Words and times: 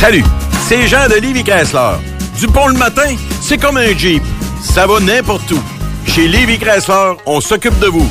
Salut, 0.00 0.24
c'est 0.66 0.88
Jean 0.88 1.08
de 1.08 1.16
Livy 1.16 1.44
Chrysler. 1.44 1.96
Du 2.38 2.46
pont 2.46 2.68
le 2.68 2.72
matin, 2.78 3.14
c'est 3.42 3.58
comme 3.58 3.76
un 3.76 3.94
Jeep. 3.94 4.22
Ça 4.62 4.86
va 4.86 4.98
n'importe 4.98 5.52
où. 5.52 5.60
Chez 6.06 6.26
Livy 6.26 6.58
Chrysler, 6.58 7.16
on 7.26 7.38
s'occupe 7.42 7.78
de 7.80 7.88
vous. 7.88 8.08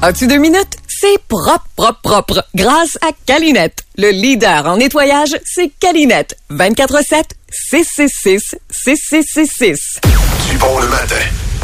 As-tu 0.00 0.28
deux 0.28 0.36
minutes? 0.36 0.76
C'est 0.86 1.18
propre, 1.26 1.66
propre, 1.74 2.00
propre. 2.02 2.44
Grâce 2.54 2.96
à 3.00 3.08
Calinette. 3.26 3.82
Le 3.96 4.10
leader 4.10 4.64
en 4.66 4.76
nettoyage, 4.76 5.36
c'est 5.44 5.72
Calinette. 5.80 6.38
24-7, 6.52 7.24
666 7.50 8.54
6666. 8.70 10.00
Du 10.48 10.56
bon 10.58 10.78
le 10.78 10.86
matin. 10.86 11.16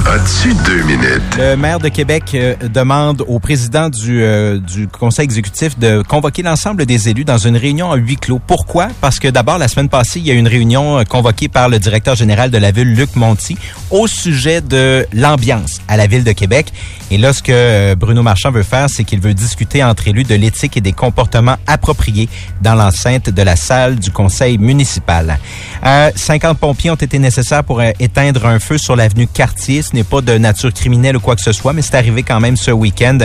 As-tu 0.06 0.52
deux 0.66 0.82
minutes? 0.82 1.22
Le 1.38 1.56
maire 1.56 1.78
de 1.78 1.88
Québec 1.88 2.32
euh, 2.34 2.54
demande 2.68 3.24
au 3.26 3.38
président 3.38 3.88
du, 3.88 4.22
euh, 4.22 4.58
du 4.58 4.86
conseil 4.86 5.24
exécutif 5.24 5.78
de 5.78 6.02
convoquer 6.02 6.42
l'ensemble 6.42 6.84
des 6.84 7.08
élus 7.08 7.24
dans 7.24 7.38
une 7.38 7.56
réunion 7.56 7.90
à 7.90 7.96
huis 7.96 8.16
clos. 8.16 8.38
Pourquoi? 8.46 8.88
Parce 9.00 9.18
que 9.18 9.28
d'abord, 9.28 9.56
la 9.56 9.68
semaine 9.68 9.88
passée, 9.88 10.20
il 10.20 10.26
y 10.26 10.30
a 10.30 10.34
eu 10.34 10.38
une 10.38 10.48
réunion 10.48 10.98
euh, 10.98 11.04
convoquée 11.04 11.48
par 11.48 11.68
le 11.68 11.78
directeur 11.78 12.16
général 12.16 12.50
de 12.50 12.58
la 12.58 12.70
ville, 12.70 12.94
Luc 12.94 13.16
Monti, 13.16 13.56
au 13.90 14.06
sujet 14.06 14.60
de 14.60 15.06
l'ambiance 15.12 15.80
à 15.88 15.96
la 15.96 16.06
ville 16.06 16.24
de 16.24 16.32
Québec. 16.32 16.72
Et 17.10 17.16
là, 17.16 17.32
ce 17.32 17.42
que 17.42 17.94
Bruno 17.94 18.22
Marchand 18.22 18.50
veut 18.50 18.62
faire, 18.62 18.88
c'est 18.90 19.04
qu'il 19.04 19.20
veut 19.20 19.34
discuter 19.34 19.84
entre 19.84 20.08
élus 20.08 20.24
de 20.24 20.34
l'éthique 20.34 20.76
et 20.76 20.80
des 20.80 20.92
comportements 20.92 21.56
appropriés 21.66 22.28
dans 22.60 22.74
l'enceinte 22.74 23.30
de 23.30 23.42
la 23.42 23.56
salle 23.56 23.96
du 23.96 24.10
conseil 24.10 24.58
municipal. 24.58 25.38
Euh, 25.84 26.10
50 26.14 26.58
pompiers 26.58 26.90
ont 26.90 26.96
été 26.96 27.18
nécessaires 27.18 27.64
pour 27.64 27.82
éteindre 27.82 28.46
un 28.46 28.58
feu 28.58 28.78
sur 28.78 28.96
l'avenue 28.96 29.26
Cartier. 29.26 29.82
Ce 29.84 29.94
n'est 29.94 30.04
pas 30.04 30.22
de 30.22 30.38
nature 30.38 30.72
criminelle 30.72 31.16
ou 31.16 31.20
quoi 31.20 31.36
que 31.36 31.42
ce 31.42 31.52
soit, 31.52 31.72
mais 31.74 31.82
c'est 31.82 31.94
arrivé 31.94 32.22
quand 32.22 32.40
même 32.40 32.56
ce 32.56 32.70
week-end. 32.70 33.18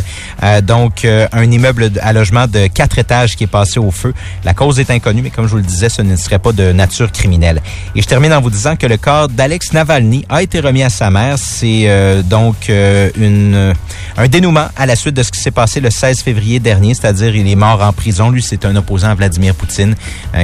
Euh, 0.43 0.61
donc, 0.61 1.05
euh, 1.05 1.27
un 1.31 1.49
immeuble 1.49 1.89
à 2.01 2.11
logement 2.11 2.47
de 2.47 2.67
quatre 2.67 2.99
étages 2.99 3.35
qui 3.37 3.45
est 3.45 3.47
passé 3.47 3.79
au 3.79 3.91
feu. 3.91 4.13
La 4.43 4.53
cause 4.53 4.79
est 4.79 4.91
inconnue, 4.91 5.21
mais 5.21 5.29
comme 5.29 5.45
je 5.45 5.51
vous 5.51 5.57
le 5.57 5.63
disais, 5.63 5.87
ce 5.89 6.01
ne 6.01 6.15
serait 6.17 6.39
pas 6.39 6.51
de 6.51 6.71
nature 6.73 7.11
criminelle. 7.11 7.61
Et 7.95 8.01
je 8.01 8.07
termine 8.07 8.33
en 8.33 8.41
vous 8.41 8.49
disant 8.49 8.75
que 8.75 8.87
le 8.87 8.97
corps 8.97 9.29
d'Alex 9.29 9.71
Navalny 9.71 10.25
a 10.27 10.43
été 10.43 10.59
remis 10.59 10.83
à 10.83 10.89
sa 10.89 11.09
mère. 11.09 11.37
C'est 11.37 11.83
euh, 11.85 12.21
donc 12.21 12.69
un 12.69 14.27
dénouement 14.27 14.67
à 14.75 14.85
la 14.85 14.95
suite 14.95 15.15
de 15.15 15.23
ce 15.23 15.31
qui 15.31 15.39
s'est 15.39 15.51
passé 15.51 15.79
le 15.79 15.89
16 15.89 16.21
février 16.21 16.59
dernier, 16.59 16.93
c'est-à-dire 16.93 17.35
il 17.35 17.49
est 17.49 17.55
mort 17.55 17.81
en 17.81 17.93
prison. 17.93 18.29
Lui, 18.29 18.43
c'est 18.43 18.65
un 18.65 18.75
opposant 18.75 19.09
à 19.09 19.15
Vladimir 19.15 19.55
Poutine 19.55 19.95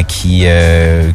qui, 0.07 0.45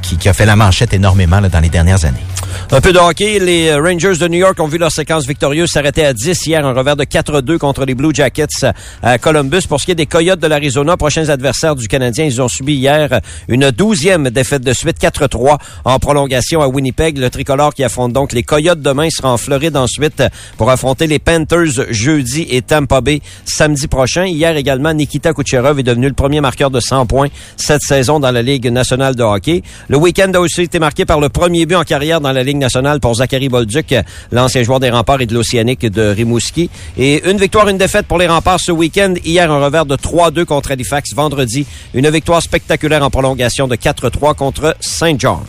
qui, 0.03 0.29
a 0.29 0.33
fait 0.33 0.47
la 0.47 0.57
manchette 0.57 0.93
énormément 0.93 1.41
dans 1.41 1.61
les 1.61 1.69
dernières 1.71 2.05
années. 2.05 2.25
Un 2.71 2.81
peu 2.81 2.93
de 2.93 2.99
hockey. 2.99 3.39
Les 3.39 3.75
Rangers 3.75 4.17
de 4.19 4.29
New 4.29 4.39
York 4.39 4.59
ont 4.61 4.67
vu 4.67 4.79
leur 4.79 4.90
séquence 4.91 5.27
victorieuse 5.27 5.71
s'arrêter 5.71 6.05
à 6.05 6.13
10 6.13 6.47
hier, 6.47 6.67
un 6.67 6.73
revers 6.73 6.97
de 6.97 7.05
4-2 7.05 7.59
contre 7.59 7.85
les 7.85 7.95
Blue 7.95 8.15
Jackets 8.15 8.67
à 9.03 9.19
Columbus. 9.19 9.63
Pour 9.69 9.81
ce 9.81 9.87
qui 9.87 9.93
est 9.93 9.95
des 9.95 10.07
Coyotes 10.07 10.41
de 10.41 10.47
l'Arizona, 10.47 10.97
prochains 10.97 11.29
adversaires 11.29 11.77
du 11.77 11.89
Canadien, 11.89 12.25
ils 12.25 12.43
ont 12.43 12.49
subi 12.49 12.75
hier 12.75 13.21
une 13.49 13.71
douzième 13.71 14.31
défaite 14.31 14.63
de 14.63 14.73
suite, 14.73 14.99
4-3 15.01 15.59
en 15.85 15.99
prolongation 15.99 16.61
à 16.61 16.69
Winnipeg. 16.69 17.19
Le 17.19 17.31
tricolore 17.31 17.73
qui 17.75 17.85
affronte 17.85 18.13
donc 18.13 18.33
les 18.33 18.43
Coyotes 18.43 18.81
demain 18.81 19.09
sera 19.11 19.33
en 19.33 19.37
Floride 19.37 19.77
ensuite 19.77 20.23
pour 20.57 20.71
affronter 20.71 21.07
les 21.07 21.19
Panthers 21.19 21.87
jeudi 21.91 22.47
et 22.51 22.63
Tampa 22.63 23.01
Bay 23.01 23.21
samedi 23.45 23.87
prochain. 23.87 24.27
Hier 24.27 24.57
également, 24.57 24.93
Nikita 24.93 25.33
Kucherov 25.33 25.79
est 25.79 25.85
devenu 25.85 26.09
le 26.09 26.15
premier 26.15 26.41
marqueur 26.41 26.71
de 26.71 26.81
100 26.81 27.07
points 27.07 27.29
cette 27.57 27.83
saison 27.83 28.21
dans 28.21 28.31
la 28.31 28.43
Ligue 28.43 28.67
nationale 28.67 29.15
de 29.15 29.23
hockey. 29.23 29.63
Le 29.89 29.97
week-end 29.97 30.33
a 30.35 30.41
aussi 30.41 30.63
été 30.63 30.79
marqué 30.79 31.05
par 31.05 31.21
le 31.21 31.29
premier 31.29 31.67
but 31.67 31.77
en 31.77 31.85
carrière 31.85 32.21
dans 32.21 32.33
la 32.33 32.43
Ligue 32.43 32.59
nationale 32.59 33.01
pour 33.01 33.15
Zachary 33.15 33.49
Bolduc, 33.49 33.95
l'ancien 34.33 34.63
joueur 34.63 34.80
des 34.81 34.91
remparts 34.91 35.21
et 35.21 35.27
de 35.27 35.35
l'Océanique 35.35 35.87
de 35.87 36.03
Rimouski. 36.03 36.71
Et 36.99 37.29
une 37.31 37.39
victoire, 37.39 37.69
une 37.69 37.79
défaite 37.79 38.07
pour 38.07 38.19
les 38.19 38.27
remparts 38.27 38.61
ce 38.61 38.73
week-end. 38.73 39.15
Hier, 39.25 39.51
un 39.51 39.65
revers 39.65 39.87
de 39.87 39.97
3-2 39.97 40.45
contre 40.45 40.73
Halifax. 40.73 41.15
Vendredi, 41.15 41.67
une 41.95 42.11
victoire 42.11 42.43
spectaculaire 42.43 43.05
en 43.05 43.11
prolongation 43.11 43.69
de 43.69 43.77
4-3 43.77 44.35
contre 44.35 44.77
Saint 44.81 45.15
John. 45.19 45.41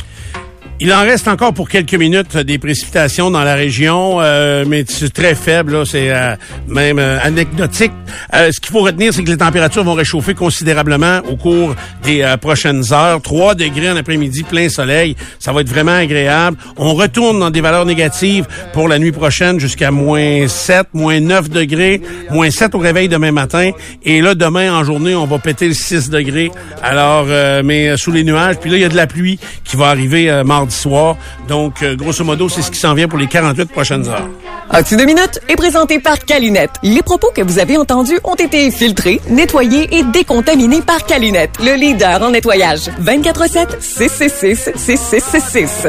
Il 0.83 0.91
en 0.91 1.01
reste 1.01 1.27
encore 1.27 1.53
pour 1.53 1.69
quelques 1.69 1.93
minutes 1.93 2.35
des 2.37 2.57
précipitations 2.57 3.29
dans 3.29 3.43
la 3.43 3.53
région, 3.53 4.17
euh, 4.19 4.65
mais 4.67 4.83
c'est 4.87 5.13
très 5.13 5.35
faible, 5.35 5.85
c'est 5.85 6.09
euh, 6.09 6.35
même 6.67 6.97
euh, 6.97 7.19
anecdotique. 7.21 7.91
ce 8.33 8.59
qu'il 8.59 8.71
faut 8.71 8.79
retenir, 8.79 9.13
c'est 9.13 9.23
que 9.23 9.29
les 9.29 9.37
températures 9.37 9.83
vont 9.83 9.93
réchauffer 9.93 10.33
considérablement 10.33 11.19
au 11.29 11.35
cours 11.35 11.75
des 12.01 12.25
prochaines 12.41 12.81
heures. 12.93 13.21
3 13.21 13.53
degrés 13.53 13.91
en 13.91 13.95
après-midi, 13.95 14.41
plein 14.41 14.69
soleil, 14.69 15.15
ça 15.37 15.53
va 15.53 15.61
être 15.61 15.69
vraiment 15.69 15.97
agréable. 15.97 16.57
On 16.77 16.95
retourne 16.95 17.39
dans 17.39 17.51
des 17.51 17.61
valeurs 17.61 17.85
négatives 17.85 18.47
pour 18.73 18.87
la 18.87 18.97
nuit 18.97 19.11
prochaine 19.11 19.59
jusqu'à 19.59 19.91
moins 19.91 20.47
7, 20.47 20.87
moins 20.93 21.19
9 21.19 21.51
degrés, 21.51 22.01
moins 22.31 22.49
7 22.49 22.73
au 22.73 22.79
réveil 22.79 23.07
demain 23.07 23.31
matin. 23.31 23.69
Et 24.03 24.19
là, 24.19 24.33
demain 24.33 24.73
en 24.73 24.83
journée, 24.83 25.13
on 25.13 25.27
va 25.27 25.37
péter 25.37 25.67
le 25.67 25.75
6 25.75 26.09
degrés. 26.09 26.49
Alors, 26.81 27.27
mais 27.63 27.95
sous 27.97 28.11
les 28.11 28.23
nuages. 28.23 28.55
Puis 28.59 28.71
là, 28.71 28.77
il 28.77 28.81
y 28.81 28.85
a 28.85 28.89
de 28.89 28.95
la 28.95 29.05
pluie 29.05 29.37
qui 29.63 29.77
va 29.77 29.89
arriver 29.89 30.41
mardi 30.43 30.70
soir. 30.71 31.17
Donc, 31.47 31.83
euh, 31.83 31.95
grosso 31.95 32.23
modo, 32.23 32.49
c'est 32.49 32.61
ce 32.61 32.71
qui 32.71 32.79
s'en 32.79 32.93
vient 32.93 33.07
pour 33.07 33.19
les 33.19 33.27
48 33.27 33.71
prochaines 33.71 34.07
heures. 34.07 34.27
As-tu 34.69 34.95
deux 34.95 35.05
minutes? 35.05 35.39
Est 35.49 35.55
présenté 35.55 35.99
par 35.99 36.19
Calinette. 36.19 36.71
Les 36.83 37.01
propos 37.01 37.31
que 37.35 37.41
vous 37.41 37.59
avez 37.59 37.77
entendus 37.77 38.19
ont 38.23 38.35
été 38.35 38.71
filtrés, 38.71 39.21
nettoyés 39.29 39.87
et 39.97 40.03
décontaminés 40.03 40.81
par 40.81 41.05
Calinette, 41.05 41.51
le 41.59 41.75
leader 41.75 42.21
en 42.23 42.31
nettoyage. 42.31 42.89
24-7, 43.01 43.81
666 43.81 44.71
6666 44.75 45.87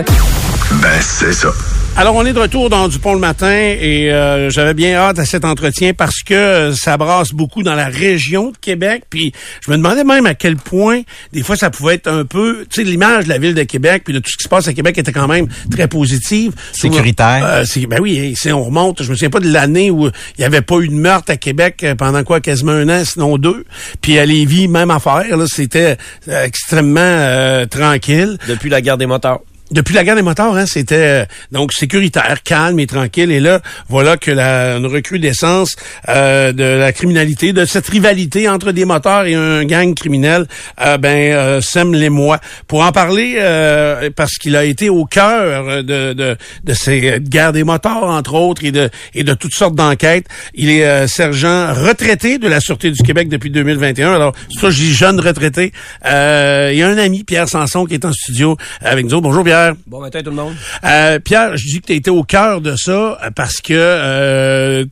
Ben, 0.82 0.88
c'est 1.00 1.32
ça. 1.32 1.48
Alors, 1.94 2.16
on 2.16 2.24
est 2.24 2.32
de 2.32 2.38
retour 2.38 2.70
dans 2.70 2.88
Dupont 2.88 3.12
le 3.12 3.20
matin 3.20 3.52
et 3.52 4.10
euh, 4.10 4.48
j'avais 4.48 4.72
bien 4.72 4.94
hâte 4.94 5.18
à 5.18 5.26
cet 5.26 5.44
entretien 5.44 5.92
parce 5.92 6.22
que 6.22 6.72
ça 6.74 6.96
brasse 6.96 7.32
beaucoup 7.32 7.62
dans 7.62 7.74
la 7.74 7.88
région 7.88 8.50
de 8.50 8.56
Québec. 8.56 9.04
Puis, 9.10 9.32
je 9.60 9.70
me 9.70 9.76
demandais 9.76 10.02
même 10.02 10.24
à 10.24 10.34
quel 10.34 10.56
point, 10.56 11.02
des 11.34 11.42
fois, 11.42 11.54
ça 11.54 11.68
pouvait 11.68 11.96
être 11.96 12.08
un 12.08 12.24
peu... 12.24 12.64
Tu 12.70 12.80
sais, 12.80 12.90
l'image 12.90 13.24
de 13.24 13.28
la 13.28 13.36
ville 13.36 13.54
de 13.54 13.62
Québec 13.64 14.02
puis 14.06 14.14
de 14.14 14.20
tout 14.20 14.30
ce 14.30 14.38
qui 14.38 14.44
se 14.44 14.48
passe 14.48 14.66
à 14.68 14.72
Québec 14.72 14.96
était 14.96 15.12
quand 15.12 15.28
même 15.28 15.48
très 15.70 15.86
positive. 15.86 16.52
Sécuritaire. 16.72 17.44
Euh, 17.44 17.86
ben 17.86 18.00
oui, 18.00 18.34
on 18.46 18.62
remonte. 18.64 19.02
Je 19.02 19.10
me 19.10 19.14
souviens 19.14 19.30
pas 19.30 19.40
de 19.40 19.52
l'année 19.52 19.90
où 19.90 20.06
il 20.06 20.12
n'y 20.38 20.44
avait 20.44 20.62
pas 20.62 20.78
eu 20.78 20.88
de 20.88 20.94
meurtre 20.94 21.30
à 21.30 21.36
Québec 21.36 21.84
euh, 21.84 21.94
pendant 21.94 22.24
quoi, 22.24 22.40
quasiment 22.40 22.72
un 22.72 22.88
an, 22.88 23.04
sinon 23.04 23.36
deux. 23.36 23.66
Puis 24.00 24.18
à 24.18 24.24
Lévis, 24.24 24.66
même 24.66 24.90
affaire. 24.90 25.36
Là, 25.36 25.44
c'était 25.46 25.98
extrêmement 26.26 27.66
tranquille. 27.70 28.38
Depuis 28.48 28.70
la 28.70 28.80
guerre 28.80 28.96
des 28.96 29.06
moteurs 29.06 29.40
depuis 29.72 29.94
la 29.94 30.04
guerre 30.04 30.16
des 30.16 30.22
moteurs, 30.22 30.54
hein, 30.56 30.66
c'était 30.66 31.22
euh, 31.22 31.24
donc 31.50 31.72
sécuritaire, 31.72 32.42
calme 32.44 32.78
et 32.78 32.86
tranquille. 32.86 33.30
Et 33.32 33.40
là, 33.40 33.60
voilà 33.88 34.16
que 34.16 34.30
la 34.30 34.76
une 34.76 34.86
recrudescence 34.86 35.76
euh, 36.08 36.52
de 36.52 36.64
la 36.64 36.92
criminalité, 36.92 37.52
de 37.52 37.64
cette 37.64 37.88
rivalité 37.88 38.48
entre 38.48 38.72
des 38.72 38.84
moteurs 38.84 39.24
et 39.24 39.34
un 39.34 39.64
gang 39.64 39.94
criminel, 39.94 40.46
euh, 40.80 40.98
ben 40.98 41.32
euh, 41.32 41.60
sème 41.60 41.94
les 41.94 42.10
mois. 42.10 42.38
Pour 42.66 42.82
en 42.82 42.92
parler, 42.92 43.36
euh, 43.38 44.10
parce 44.14 44.36
qu'il 44.36 44.56
a 44.56 44.64
été 44.64 44.90
au 44.90 45.04
cœur 45.04 45.82
de, 45.82 46.12
de, 46.12 46.36
de 46.64 46.74
ces 46.74 47.18
guerres 47.20 47.52
des 47.52 47.64
moteurs, 47.64 48.04
entre 48.04 48.34
autres, 48.34 48.64
et 48.64 48.72
de 48.72 48.90
et 49.14 49.24
de 49.24 49.34
toutes 49.34 49.54
sortes 49.54 49.74
d'enquêtes. 49.74 50.26
Il 50.54 50.68
est 50.70 51.06
sergent 51.06 51.72
retraité 51.72 52.38
de 52.38 52.48
la 52.48 52.60
Sûreté 52.60 52.90
du 52.90 53.02
Québec 53.02 53.28
depuis 53.28 53.50
2021. 53.50 54.12
Alors, 54.12 54.34
ça, 54.60 54.70
je 54.70 54.76
dis 54.76 54.92
jeune 54.92 55.18
retraité. 55.18 55.72
il 56.04 56.76
y 56.76 56.82
a 56.82 56.88
un 56.88 56.98
ami, 56.98 57.24
Pierre 57.24 57.48
Sanson, 57.48 57.86
qui 57.86 57.94
est 57.94 58.04
en 58.04 58.12
studio 58.12 58.56
avec 58.80 59.06
nous. 59.06 59.20
Bonjour, 59.20 59.44
Pierre. 59.44 59.61
Bon 59.86 60.00
matin 60.00 60.20
tout 60.22 60.30
le 60.30 60.36
monde. 60.36 60.54
Euh, 60.84 61.18
Pierre, 61.18 61.56
je 61.56 61.66
dis 61.66 61.80
que 61.80 61.86
tu 61.86 61.92
été 61.92 62.10
au 62.10 62.22
cœur 62.22 62.60
de 62.60 62.74
ça 62.76 63.18
euh, 63.22 63.30
parce 63.34 63.60
que 63.60 63.72
euh, 63.74 64.84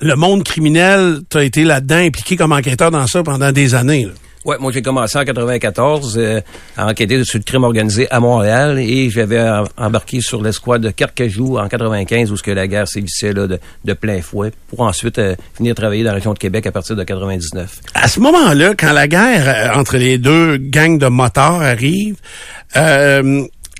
le 0.00 0.14
monde 0.14 0.44
criminel, 0.44 1.20
tu 1.28 1.38
as 1.38 1.44
été 1.44 1.64
là-dedans 1.64 1.96
impliqué 1.96 2.36
comme 2.36 2.52
enquêteur 2.52 2.90
dans 2.90 3.06
ça 3.06 3.22
pendant 3.22 3.52
des 3.52 3.74
années. 3.74 4.08
Ouais, 4.44 4.58
moi 4.60 4.70
j'ai 4.72 4.82
commencé 4.82 5.18
en 5.18 5.24
94 5.24 6.20
à 6.76 6.86
enquêter 6.86 7.24
sur 7.24 7.38
le 7.38 7.44
crime 7.44 7.64
organisé 7.64 8.06
à 8.10 8.20
Montréal 8.20 8.78
et 8.78 9.08
j'avais 9.08 9.42
embarqué 9.78 10.20
sur 10.20 10.42
l'escouade 10.42 10.82
de 10.82 10.90
Carcajou 10.90 11.56
en 11.56 11.66
95 11.66 12.30
où 12.30 12.36
ce 12.36 12.42
que 12.42 12.50
la 12.50 12.66
guerre 12.66 12.86
sévissait 12.86 13.32
là, 13.32 13.46
de, 13.46 13.92
plein 13.94 14.20
fouet 14.20 14.52
pour 14.68 14.82
ensuite 14.82 15.18
venir 15.56 15.74
travailler 15.74 16.02
dans 16.02 16.10
la 16.10 16.16
région 16.16 16.34
de 16.34 16.38
Québec 16.38 16.66
à 16.66 16.72
partir 16.72 16.94
de 16.94 17.02
99. 17.02 17.80
À 17.94 18.06
ce 18.06 18.20
moment-là, 18.20 18.74
quand 18.78 18.92
la 18.92 19.08
guerre 19.08 19.78
entre 19.78 19.96
les 19.96 20.18
deux 20.18 20.58
gangs 20.58 20.98
de 20.98 21.06
motards 21.06 21.62
arrive, 21.62 22.16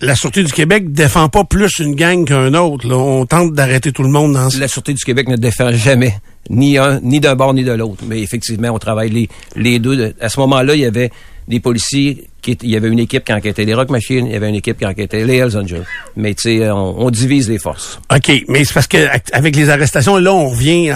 la 0.01 0.15
Sûreté 0.15 0.43
du 0.43 0.53
Québec 0.53 0.93
défend 0.93 1.29
pas 1.29 1.45
plus 1.45 1.79
une 1.79 1.95
gang 1.95 2.27
qu'un 2.27 2.55
autre. 2.55 2.91
On 2.93 3.27
tente 3.27 3.53
d'arrêter 3.53 3.93
tout 3.93 4.03
le 4.03 4.09
monde 4.09 4.35
dans 4.35 4.49
La 4.59 4.69
Sûreté 4.69 4.93
du 4.93 5.05
Québec 5.05 5.29
ne 5.29 5.37
défend 5.37 5.73
jamais 5.73 6.19
ni 6.51 6.79
un, 6.79 7.01
ni 7.01 7.21
d'un 7.21 7.37
bord 7.37 7.55
ni 7.55 7.65
de 7.65 7.73
l'autre. 7.73 8.05
Mais 8.07 8.21
effectivement, 8.21 8.71
on 8.71 8.79
travaille 8.79 9.11
les, 9.11 9.29
les 9.57 9.79
deux. 9.79 10.15
À 10.21 10.29
ce 10.29 10.41
moment-là, 10.41 10.75
il 10.75 10.81
y 10.81 10.85
avait 10.85 11.11
des 11.49 11.61
policiers 11.61 12.29
il 12.47 12.71
y 12.71 12.77
avait 12.77 12.89
une 12.89 12.99
équipe 12.99 13.25
qui 13.25 13.33
enquêtait 13.33 13.65
les 13.65 13.75
Rock 13.75 13.91
Machines, 13.91 14.27
il 14.27 14.33
y 14.33 14.37
avait 14.37 14.49
une 14.49 14.55
équipe 14.55 14.79
qui 14.79 14.87
enquêtait 14.87 15.25
les 15.25 15.37
Hells 15.37 15.57
Angels. 15.57 15.85
Mais 16.17 16.35
tu 16.35 16.59
sais, 16.59 16.71
on, 16.71 17.11
divise 17.11 17.49
les 17.49 17.59
forces. 17.59 18.01
OK, 18.15 18.45
mais 18.49 18.65
c'est 18.65 18.75
parce 18.75 18.87
que 18.87 18.99
avec 19.33 19.57
les 19.57 19.71
arrestations, 19.71 20.17
là, 20.17 20.33
on 20.33 20.49
revient 20.49 20.93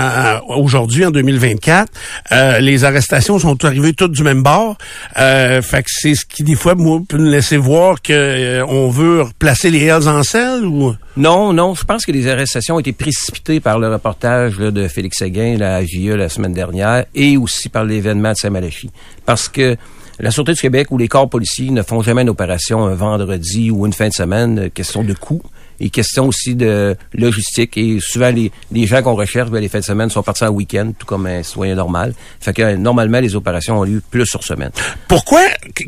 aujourd'hui, 0.49 1.05
en 1.05 1.11
2024, 1.11 1.91
euh, 2.33 2.59
les 2.59 2.85
arrestations 2.85 3.39
sont 3.39 3.65
arrivées 3.65 3.93
toutes 3.93 4.13
du 4.13 4.23
même 4.23 4.43
bord. 4.43 4.77
Euh, 5.19 5.63
fait 5.63 5.83
que 5.83 5.91
c'est 5.91 6.15
ce 6.15 6.27
qui, 6.27 6.43
des 6.43 6.55
fois, 6.55 6.75
moi, 6.75 7.01
peut 7.09 7.19
nous 7.19 7.31
laisser 7.31 7.57
voir 7.57 8.03
que 8.03 8.13
euh, 8.13 8.67
on 8.67 8.89
veut 8.89 9.23
replacer 9.23 9.71
les 9.71 9.85
Hells 9.85 10.09
en 10.09 10.23
selle 10.23 10.65
ou... 10.65 10.95
Non, 11.17 11.53
non, 11.53 11.75
je 11.75 11.83
pense 11.83 12.07
que 12.07 12.13
les 12.13 12.29
arrestations 12.29 12.77
ont 12.77 12.79
été 12.79 12.93
précipitées 12.93 13.59
par 13.59 13.81
le 13.81 13.93
reportage 13.93 14.57
de 14.59 14.87
Félix 14.87 15.19
Séguin, 15.19 15.57
la 15.59 15.85
JE, 15.85 16.15
la 16.15 16.29
semaine 16.29 16.53
dernière, 16.53 17.07
et 17.13 17.37
aussi 17.37 17.69
par 17.69 17.85
l'événement 17.85 18.31
de 18.31 18.37
Saint-Malachie. 18.37 18.91
Parce 19.27 19.49
que 19.49 19.77
la 20.21 20.31
Sûreté 20.31 20.53
du 20.53 20.61
Québec 20.61 20.91
ou 20.91 20.99
les 20.99 21.09
corps 21.09 21.29
policiers 21.29 21.71
ne 21.71 21.83
font 21.83 22.03
jamais 22.03 22.23
une 22.23 22.29
opération 22.29 22.85
un 22.85 22.95
vendredi 22.95 23.71
ou 23.71 23.87
une 23.87 23.93
fin 23.93 24.09
de 24.09 24.13
semaine, 24.13 24.59
euh, 24.59 24.69
question 24.69 25.03
de 25.05 25.13
coût 25.13 25.43
et 25.81 25.91
question 25.91 26.27
aussi 26.27 26.55
de 26.57 26.97
logistique. 27.15 27.77
Et 27.77 27.99
souvent, 28.01 28.31
les, 28.31 28.51
les 28.73 28.87
gens 28.87 29.01
qu'on 29.03 29.15
recherche, 29.15 29.51
ben, 29.51 29.61
les 29.61 29.69
fins 29.69 29.79
de 29.79 29.85
semaine 29.85 30.11
sont 30.11 30.23
partis 30.23 30.45
en 30.45 30.49
week-end, 30.49 30.93
tout 30.99 31.07
comme 31.07 31.27
un 31.27 31.43
citoyen 31.43 31.77
normal. 31.77 32.15
Fait 32.41 32.53
que 32.53 32.63
euh, 32.63 32.77
normalement, 32.77 33.21
les 33.21 33.37
opérations 33.37 33.79
ont 33.79 33.85
lieu 33.85 34.03
plus 34.11 34.27
sur 34.27 34.43
semaine. 34.43 34.71
Pourquoi 35.07 35.43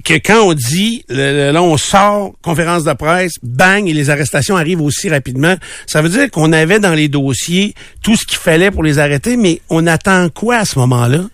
que, 0.05 0.15
quand 0.15 0.43
on 0.45 0.55
dit, 0.55 1.05
là, 1.09 1.61
on 1.61 1.77
sort, 1.77 2.33
conférence 2.43 2.85
de 2.85 2.93
presse, 2.93 3.35
bang, 3.43 3.89
et 3.89 3.93
les 3.93 4.11
arrestations 4.11 4.57
arrivent 4.57 4.83
aussi 4.83 5.09
rapidement, 5.09 5.57
ça 5.87 6.03
veut 6.03 6.09
dire 6.09 6.31
qu'on 6.31 6.53
avait 6.53 6.79
dans 6.79 6.95
les 6.95 7.09
dossiers 7.09 7.75
tout 8.03 8.15
ce 8.15 8.25
qu'il 8.25 8.39
fallait 8.39 8.71
pour 8.71 8.85
les 8.85 8.99
arrêter, 9.01 9.37
mais 9.37 9.61
on 9.71 9.87
attend 9.87 10.29
quoi 10.29 10.57
à 10.57 10.65
ce 10.65 10.79
moment-là? 10.79 11.25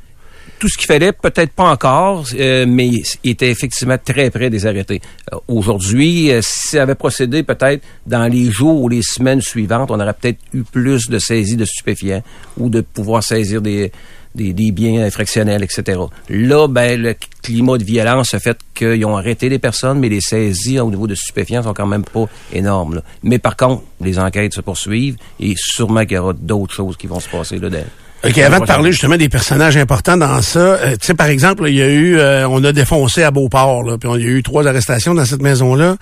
Tout 0.59 0.69
ce 0.69 0.77
qu'il 0.79 0.87
fallait, 0.87 1.13
peut-être 1.13 1.53
pas 1.53 1.71
encore, 1.71 2.27
euh, 2.39 2.65
mais 2.69 2.91
était 3.25 3.51
effectivement 3.51 3.99
très 4.03 4.31
près 4.31 4.51
des 4.51 4.67
arrêtés. 4.67 5.01
Euh, 5.33 5.39
Aujourd'hui, 5.49 6.31
euh, 6.31 6.41
si 6.43 6.69
ça 6.69 6.83
avait 6.83 6.95
procédé 6.95 7.43
peut-être 7.43 7.83
dans 8.07 8.27
les 8.27 8.51
jours 8.51 8.83
ou 8.83 8.89
les 8.89 9.03
semaines 9.03 9.41
suivantes, 9.41 9.91
on 9.91 10.01
aurait 10.01 10.15
peut-être 10.15 10.39
eu 10.53 10.63
plus 10.63 11.09
de 11.09 11.19
saisies 11.19 11.57
de 11.57 11.65
stupéfiants 11.65 12.23
ou 12.59 12.69
de 12.69 12.81
pouvoir 12.81 13.23
saisir 13.23 13.61
des, 13.61 13.93
des, 14.35 14.73
biens 14.73 15.05
infractionnels, 15.05 15.63
etc. 15.63 16.01
Là, 16.29 16.69
ben, 16.69 17.01
le 17.01 17.15
climat 17.43 17.79
de 17.79 17.85
violence 17.85 18.35
a 18.35 18.39
fait 18.39 18.59
qu'ils 18.75 19.05
ont 19.05 19.17
arrêté 19.17 19.49
les 19.49 19.59
personnes, 19.59 19.99
mais 19.99 20.09
les 20.09 20.21
saisies 20.21 20.81
au 20.81 20.91
niveau 20.91 21.07
de 21.07 21.15
stupéfiants 21.15 21.63
sont 21.63 21.75
quand 21.75 21.87
même 21.87 22.05
pas 22.05 22.27
énormes. 22.53 23.03
Mais 23.23 23.39
par 23.39 23.57
contre, 23.57 23.83
les 24.01 24.19
enquêtes 24.19 24.55
se 24.55 24.61
poursuivent 24.61 25.17
et 25.41 25.55
sûrement 25.57 26.05
qu'il 26.05 26.17
y 26.17 26.19
aura 26.19 26.33
d'autres 26.33 26.75
choses 26.75 26.97
qui 26.97 27.07
vont 27.07 27.21
se 27.21 27.29
passer 27.29 27.59
là 27.59 27.69
dedans 27.69 27.85
OK, 28.25 28.39
avant 28.39 28.59
de 28.61 28.65
parler 28.65 28.91
justement 28.93 29.17
des 29.17 29.29
personnages 29.29 29.77
importants 29.77 30.17
dans 30.17 30.41
ça, 30.43 30.59
euh, 30.59 30.93
tu 30.93 31.07
sais, 31.07 31.15
par 31.15 31.27
exemple, 31.29 31.65
il 31.69 31.75
y 31.77 31.83
a 31.83 31.89
eu, 31.89 32.19
euh, 32.19 32.49
on 32.49 32.65
a 32.65 32.73
défoncé 32.73 33.23
à 33.23 33.31
Beauport, 33.31 33.85
là, 33.85 33.99
puis 33.99 34.09
on- 34.09 34.17
il 34.17 34.23
y 34.25 34.27
a 34.27 34.31
eu 34.31 34.43
trois 34.43 34.67
arrestations 34.67 35.15
dans 35.15 35.25
cette 35.25 35.43
maison-là. 35.43 35.97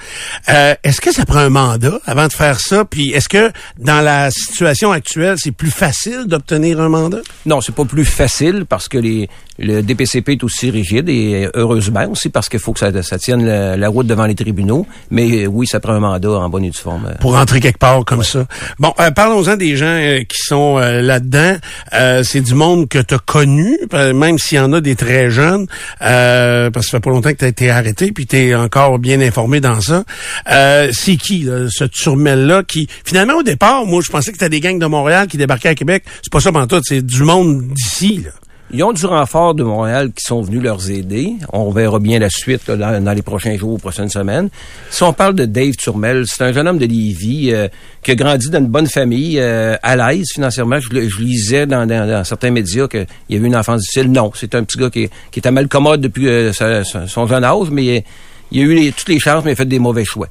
Euh, 0.49 0.75
est-ce 0.85 1.01
que 1.01 1.13
ça 1.13 1.27
prend 1.27 1.41
un 1.41 1.51
mandat 1.51 1.99
avant 2.07 2.27
de 2.29 2.33
faire 2.33 2.61
ça? 2.61 2.85
Puis 2.85 3.11
est-ce 3.11 3.29
que 3.29 3.51
dans 3.79 4.01
la 4.01 4.31
situation 4.31 4.91
actuelle, 4.93 5.37
c'est 5.39 5.51
plus 5.53 5.71
facile 5.73 6.25
d'obtenir 6.27 6.81
un 6.81 6.89
mandat? 6.89 7.19
Non, 7.47 7.61
c'est 7.61 7.75
pas 7.75 7.85
plus 7.85 8.05
facile 8.07 8.65
parce 8.69 8.89
que 8.89 8.97
les, 8.99 9.29
le 9.59 9.83
DPCP 9.83 10.33
est 10.33 10.45
aussi 10.45 10.71
rigide 10.71 11.09
et 11.09 11.49
heureusement 11.55 12.07
aussi 12.11 12.29
parce 12.29 12.49
qu'il 12.49 12.59
faut 12.61 12.73
que 12.73 12.81
ça, 12.81 13.03
ça 13.03 13.19
tienne 13.19 13.45
la, 13.47 13.77
la 13.77 13.89
route 13.89 14.07
devant 14.07 14.27
les 14.27 14.35
tribunaux. 14.35 14.87
Mais 15.11 15.45
euh, 15.45 15.47
oui, 15.47 15.67
ça 15.67 15.81
prend 15.81 15.93
un 15.93 16.01
mandat 16.01 16.31
en 16.31 16.49
bonne 16.49 16.65
et 16.65 16.71
due 16.71 16.79
forme. 16.79 17.07
euh. 17.07 17.15
Pour 17.21 17.37
entrer 17.37 17.61
quelque 17.61 17.79
part 17.79 18.05
comme 18.05 18.23
ça. 18.25 18.47
Bon, 18.79 18.93
euh, 19.01 19.11
parlons-en 19.11 19.57
des 19.57 19.77
gens 19.77 19.87
euh, 19.87 20.19
qui 20.21 20.39
sont 20.39 20.79
euh, 20.79 21.01
là-dedans. 21.03 21.57
Euh, 21.93 22.23
c'est 22.25 22.41
du 22.41 22.55
monde 22.55 22.89
que 22.89 22.99
tu 22.99 23.15
as 23.15 23.19
connu, 23.19 23.79
euh, 23.93 24.13
même 24.13 24.39
s'il 24.39 24.59
y 24.59 24.61
en 24.61 24.73
a 24.73 24.81
des 24.81 24.97
très 24.97 25.31
jeunes, 25.31 25.67
euh, 26.03 26.71
parce 26.71 26.87
que 26.87 26.91
ça 26.91 26.97
fait 26.99 27.03
pas 27.03 27.11
longtemps 27.11 27.31
que 27.31 27.37
tu 27.39 27.45
as 27.45 27.49
été 27.49 27.71
arrêté, 27.71 28.13
puis 28.13 28.27
tu 28.27 28.37
es 28.37 28.55
encore 28.55 28.99
bien 28.99 29.21
informé 29.21 29.61
dans 29.61 29.81
ça. 29.81 30.05
Euh, 30.51 30.89
c'est 30.93 31.17
qui, 31.17 31.41
là, 31.41 31.67
ce 31.71 31.85
turmel-là, 31.85 32.63
qui, 32.65 32.89
finalement, 33.05 33.35
au 33.35 33.43
départ, 33.43 33.87
moi, 33.87 34.03
je 34.05 34.11
pensais 34.11 34.33
que 34.33 34.39
c'était 34.39 34.51
des 34.51 34.61
gangs 34.61 34.79
de 34.79 34.87
Montréal 34.87 35.27
qui 35.29 35.37
débarquaient 35.37 35.69
à 35.71 35.75
Québec. 35.75 36.05
C'est 36.23 36.33
pas 36.33 36.41
ça, 36.41 36.51
tout, 36.69 36.81
c'est 36.85 37.05
du 37.05 37.23
monde 37.23 37.69
d'ici, 37.69 38.23
là. 38.25 38.31
Ils 38.73 38.83
ont 38.83 38.93
du 38.93 39.07
renfort 39.07 39.55
de 39.55 39.63
Montréal 39.63 40.09
qui 40.09 40.25
sont 40.25 40.43
venus 40.43 40.63
leur 40.63 40.91
aider. 40.91 41.35
On 41.53 41.71
verra 41.71 42.01
bien 42.01 42.19
la 42.19 42.29
suite 42.31 42.67
là, 42.69 42.99
dans, 42.99 43.13
les 43.13 43.23
prochains 43.23 43.57
jours, 43.57 43.79
prochaines 43.79 44.09
semaines. 44.09 44.49
Si 44.91 45.03
on 45.05 45.13
parle 45.13 45.35
de 45.35 45.45
Dave 45.45 45.75
Turmel, 45.77 46.25
c'est 46.27 46.43
un 46.43 46.53
jeune 46.53 46.67
homme 46.67 46.79
de 46.79 46.87
Lévis 46.87 47.53
euh, 47.53 47.69
qui 48.03 48.11
a 48.11 48.15
grandi 48.17 48.51
dans 48.51 48.59
une 48.59 48.67
bonne 48.67 48.89
famille, 48.89 49.39
euh, 49.39 49.77
à 49.83 49.95
l'aise 49.97 50.27
financièrement. 50.33 50.81
Je, 50.81 50.89
lisais 51.21 51.67
dans, 51.67 51.87
dans- 51.87 52.09
dans 52.09 52.25
certains 52.25 52.51
médias 52.51 52.89
qu'il 52.89 53.07
y 53.29 53.37
avait 53.37 53.47
une 53.47 53.55
enfance 53.55 53.83
difficile. 53.83 54.11
Non, 54.11 54.33
c'est 54.35 54.55
un 54.57 54.65
petit 54.65 54.79
gars 54.79 54.91
qui, 54.91 55.09
qui 55.31 55.39
était 55.39 55.51
mal 55.53 55.69
commode 55.69 56.01
depuis 56.01 56.27
euh, 56.27 56.53
son 56.53 57.27
jeune 57.29 57.45
âge, 57.45 57.71
mais 57.71 58.03
il 58.51 58.61
a 58.61 58.65
eu 58.65 58.93
toutes 58.93 59.09
les 59.11 59.21
chances, 59.21 59.45
mais 59.45 59.51
il 59.51 59.55
a 59.55 59.57
fait 59.57 59.67
des 59.67 59.79
mauvais 59.79 60.05
choix. 60.05 60.27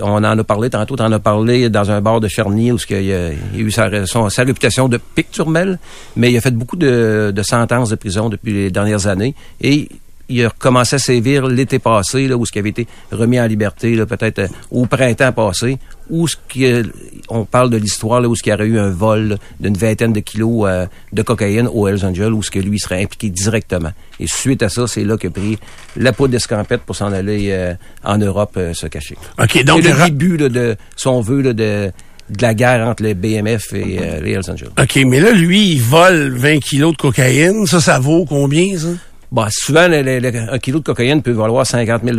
On 0.00 0.24
en 0.24 0.24
a 0.24 0.44
parlé 0.44 0.70
tantôt, 0.70 0.96
on 0.98 1.04
en 1.04 1.12
a 1.12 1.18
parlé 1.18 1.70
dans 1.70 1.90
un 1.90 2.00
bar 2.00 2.20
de 2.20 2.28
Charny 2.28 2.72
où 2.72 2.78
il 2.90 3.12
a, 3.12 3.28
a 3.28 3.32
eu 3.56 3.70
sa, 3.70 3.88
sa 4.06 4.42
réputation 4.42 4.88
de 4.88 4.96
pic 4.96 5.30
turmel, 5.30 5.78
mais 6.16 6.32
il 6.32 6.36
a 6.36 6.40
fait 6.40 6.50
beaucoup 6.50 6.76
de, 6.76 7.32
de 7.34 7.42
sentences 7.42 7.90
de 7.90 7.96
prison 7.96 8.28
depuis 8.28 8.52
les 8.52 8.70
dernières 8.70 9.06
années. 9.06 9.34
Et 9.60 9.88
il 10.28 10.44
a 10.44 10.48
recommencé 10.48 10.96
à 10.96 10.98
sévir 10.98 11.46
l'été 11.46 11.78
passé, 11.78 12.28
là, 12.28 12.36
où 12.36 12.46
ce 12.46 12.52
qui 12.52 12.58
avait 12.58 12.70
été 12.70 12.86
remis 13.12 13.40
en 13.40 13.46
liberté, 13.46 13.94
là, 13.94 14.06
peut-être 14.06 14.38
euh, 14.40 14.48
au 14.70 14.86
printemps 14.86 15.32
passé, 15.32 15.78
où 16.10 16.26
ce 16.28 16.36
qui, 16.48 16.66
euh, 16.66 16.82
on 17.28 17.44
parle 17.44 17.70
de 17.70 17.76
l'histoire, 17.76 18.20
là, 18.20 18.28
où 18.28 18.34
ce 18.34 18.42
qu'il 18.42 18.52
y 18.52 18.54
aurait 18.54 18.66
eu 18.66 18.78
un 18.78 18.90
vol 18.90 19.38
d'une 19.60 19.76
vingtaine 19.76 20.12
de 20.12 20.20
kilos 20.20 20.66
euh, 20.66 20.86
de 21.12 21.22
cocaïne 21.22 21.68
au 21.72 21.88
Hells 21.88 22.04
Angel, 22.04 22.32
où 22.32 22.42
ce 22.42 22.50
que 22.50 22.58
lui 22.58 22.78
serait 22.78 23.02
impliqué 23.02 23.30
directement. 23.30 23.92
Et 24.20 24.26
suite 24.26 24.62
à 24.62 24.68
ça, 24.68 24.86
c'est 24.86 25.04
là 25.04 25.16
qu'il 25.16 25.28
a 25.28 25.32
pris 25.32 25.58
la 25.96 26.12
poudre 26.12 26.32
d'escampette 26.32 26.82
pour 26.82 26.96
s'en 26.96 27.12
aller 27.12 27.48
euh, 27.50 27.74
en 28.04 28.18
Europe 28.18 28.54
euh, 28.56 28.74
se 28.74 28.86
cacher. 28.86 29.16
OK, 29.38 29.64
donc... 29.64 29.82
C'est 29.82 29.92
le 29.92 30.04
début 30.04 30.36
là, 30.36 30.48
de 30.48 30.76
son 30.96 31.20
vœu 31.20 31.40
là, 31.40 31.52
de, 31.52 31.90
de 32.30 32.42
la 32.42 32.54
guerre 32.54 32.86
entre 32.86 33.02
les 33.02 33.14
BMF 33.14 33.72
et 33.74 33.98
euh, 34.00 34.20
les 34.20 34.32
Hells 34.32 34.50
Angels. 34.50 34.70
OK, 34.80 35.00
mais 35.06 35.20
là, 35.20 35.32
lui, 35.32 35.72
il 35.72 35.82
vole 35.82 36.34
20 36.36 36.58
kilos 36.60 36.92
de 36.92 36.96
cocaïne. 36.96 37.66
Ça, 37.66 37.80
ça 37.80 37.98
vaut 37.98 38.24
combien, 38.24 38.78
ça? 38.78 38.88
Bon, 39.34 39.44
souvent, 39.50 39.88
le- 39.88 40.02
le- 40.02 40.20
le- 40.20 40.52
un 40.54 40.58
kilo 40.60 40.78
de 40.78 40.84
cocaïne 40.84 41.20
peut 41.20 41.32
valoir 41.32 41.66
50 41.66 42.02
000 42.04 42.16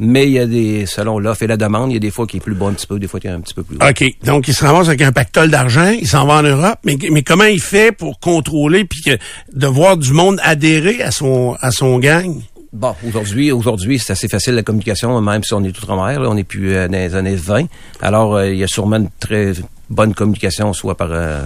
mais 0.00 0.24
il 0.26 0.32
y 0.32 0.38
a 0.40 0.46
des, 0.46 0.84
selon 0.84 1.20
l'offre 1.20 1.44
et 1.44 1.46
la 1.46 1.56
demande, 1.56 1.90
il 1.90 1.94
y 1.94 1.96
a 1.96 2.00
des 2.00 2.10
fois 2.10 2.26
qui 2.26 2.38
est 2.38 2.40
plus 2.40 2.54
bas 2.56 2.66
un 2.66 2.72
petit 2.72 2.88
peu, 2.88 2.98
des 2.98 3.06
fois 3.06 3.20
qui 3.20 3.28
est 3.28 3.30
un 3.30 3.40
petit 3.40 3.54
peu 3.54 3.62
plus 3.62 3.76
haut. 3.76 3.88
OK. 3.88 4.04
Donc, 4.24 4.48
il 4.48 4.54
se 4.54 4.64
ramasse 4.64 4.88
avec 4.88 5.00
un 5.02 5.12
pactole 5.12 5.48
d'argent, 5.48 5.90
il 5.96 6.08
s'en 6.08 6.26
va 6.26 6.34
en 6.38 6.42
Europe, 6.42 6.78
mais, 6.84 6.96
mais 7.12 7.22
comment 7.22 7.44
il 7.44 7.60
fait 7.60 7.92
pour 7.92 8.18
contrôler 8.18 8.84
puis 8.84 9.00
que- 9.02 9.18
de 9.54 9.66
voir 9.68 9.96
du 9.96 10.12
monde 10.12 10.40
adhérer 10.42 11.02
à 11.02 11.12
son 11.12 11.56
à 11.60 11.70
son 11.70 12.00
gang? 12.00 12.34
Bon, 12.72 12.94
aujourd'hui, 13.06 13.52
aujourd'hui, 13.52 14.00
c'est 14.00 14.12
assez 14.12 14.26
facile 14.28 14.54
la 14.54 14.62
communication, 14.64 15.20
même 15.20 15.44
si 15.44 15.54
on 15.54 15.62
est 15.62 15.68
outre-mer, 15.68 16.18
là, 16.20 16.28
on 16.30 16.34
n'est 16.34 16.42
plus 16.44 16.74
euh, 16.74 16.88
dans 16.88 16.98
les 16.98 17.14
années 17.14 17.36
20. 17.36 17.66
Alors, 18.02 18.34
euh, 18.36 18.48
il 18.50 18.58
y 18.58 18.64
a 18.64 18.68
sûrement 18.68 18.96
une 18.96 19.08
très 19.20 19.52
bonne 19.88 20.14
communication, 20.14 20.72
soit 20.72 20.96
par, 20.96 21.10
euh, 21.12 21.42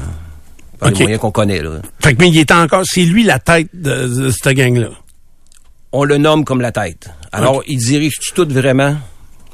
par 0.84 0.92
OK. 0.92 0.98
les 0.98 1.04
moyens 1.04 1.20
qu'on 1.20 1.30
connaît. 1.30 1.62
Là. 1.62 1.70
Fait 2.00 2.14
que, 2.14 2.20
mais 2.20 2.28
il 2.28 2.38
est 2.38 2.50
encore, 2.52 2.82
c'est 2.84 3.04
lui 3.04 3.24
la 3.24 3.38
tête 3.38 3.68
de, 3.74 4.06
de 4.06 4.30
cette 4.30 4.48
gang-là. 4.56 4.88
on 5.92 6.04
le 6.04 6.16
nomme 6.18 6.44
comme 6.44 6.60
la 6.60 6.72
tête. 6.72 7.08
Alors, 7.32 7.62
il 7.66 7.78
dirige 7.78 8.14
tout 8.34 8.46
vraiment? 8.48 8.96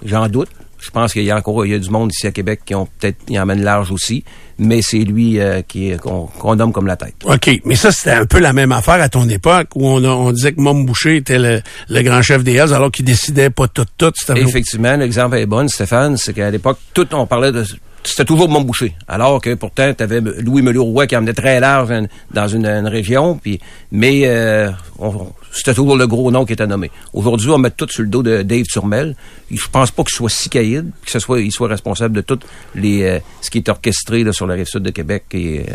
J'en 0.04 0.28
doute. 0.28 0.48
Je 0.82 0.88
pense 0.88 1.12
qu'il 1.12 1.24
y 1.24 1.30
a 1.30 1.36
encore 1.36 1.66
il 1.66 1.72
y 1.72 1.74
a 1.74 1.78
du 1.78 1.90
monde 1.90 2.10
ici 2.10 2.26
à 2.26 2.30
Québec 2.30 2.62
qui 2.64 2.74
ont 2.74 2.86
peut-être 2.98 3.18
y 3.28 3.38
emmène 3.38 3.62
large 3.62 3.90
aussi, 3.92 4.24
mais 4.58 4.80
c'est 4.80 5.00
lui 5.00 5.38
euh, 5.38 5.60
qui 5.60 5.92
qu'on 5.98 6.54
nomme 6.56 6.72
comme 6.72 6.86
la 6.86 6.96
tête. 6.96 7.16
OK. 7.24 7.50
Mais 7.66 7.74
ça, 7.74 7.92
c'était 7.92 8.12
un 8.12 8.24
peu 8.24 8.38
la 8.38 8.54
même 8.54 8.72
affaire 8.72 8.94
à 9.02 9.10
ton 9.10 9.28
époque 9.28 9.68
où 9.74 9.86
on, 9.86 10.02
a- 10.02 10.08
on 10.08 10.32
disait 10.32 10.52
que 10.54 10.60
Mom 10.62 10.86
Boucher 10.86 11.16
était 11.16 11.38
le, 11.38 11.60
le 11.90 12.02
grand 12.02 12.22
chef 12.22 12.42
des 12.42 12.54
Hells 12.54 12.72
alors 12.72 12.90
qu'il 12.90 13.04
décidait 13.04 13.50
pas 13.50 13.68
tout, 13.68 13.84
tout. 13.98 14.10
C'était 14.14 14.40
Effectivement, 14.40 14.96
l'exemple 14.96 15.36
est 15.36 15.44
bon, 15.44 15.68
Stéphane, 15.68 16.16
c'est 16.16 16.32
qu'à 16.32 16.50
l'époque, 16.50 16.78
tout 16.94 17.06
on 17.14 17.26
parlait 17.26 17.52
de 17.52 17.62
c'était 18.04 18.25
toujours 18.25 18.49
mon 18.49 18.62
boucher. 18.62 18.95
Alors 19.09 19.40
que 19.40 19.54
pourtant, 19.54 19.92
tu 19.95 20.02
avais 20.02 20.21
Louis 20.21 20.62
Meloux-Roy 20.62 21.07
qui 21.07 21.16
emmenait 21.16 21.33
très 21.35 21.61
large 21.61 21.92
dans 22.33 22.49
une, 22.49 22.66
une 22.66 22.87
région, 22.87 23.37
puis 23.37 23.61
mais 23.92 24.23
euh, 24.25 24.71
on- 24.99 25.26
c'était 25.52 25.75
toujours 25.75 25.97
le 25.97 26.07
gros 26.07 26.30
nom 26.30 26.45
qui 26.45 26.52
était 26.52 26.66
nommé. 26.66 26.90
Aujourd'hui, 27.12 27.50
on 27.50 27.59
met 27.59 27.71
tout 27.71 27.88
sur 27.90 28.02
le 28.02 28.09
dos 28.09 28.23
de 28.23 28.42
Dave 28.42 28.64
Turmel. 28.64 29.16
Je 29.50 29.66
pense 29.71 29.90
pas 29.90 30.04
qu'il 30.04 30.14
soit 30.16 30.30
si 30.30 30.49
caïd, 30.49 30.90
que 31.04 31.11
ce 31.11 31.19
soit, 31.19 31.40
il 31.40 31.50
soit 31.52 31.69
responsable 31.69 32.14
de 32.14 32.21
tout 32.21 32.38
les, 32.75 33.02
euh, 33.02 33.19
ce 33.40 33.50
qui 33.50 33.59
est 33.59 33.69
orchestré 33.69 34.23
là, 34.25 34.33
sur 34.33 34.47
la 34.47 34.54
rive 34.54 34.66
sud 34.66 34.83
de 34.83 34.90
Québec 34.90 35.25
et 35.33 35.61
euh, 35.69 35.73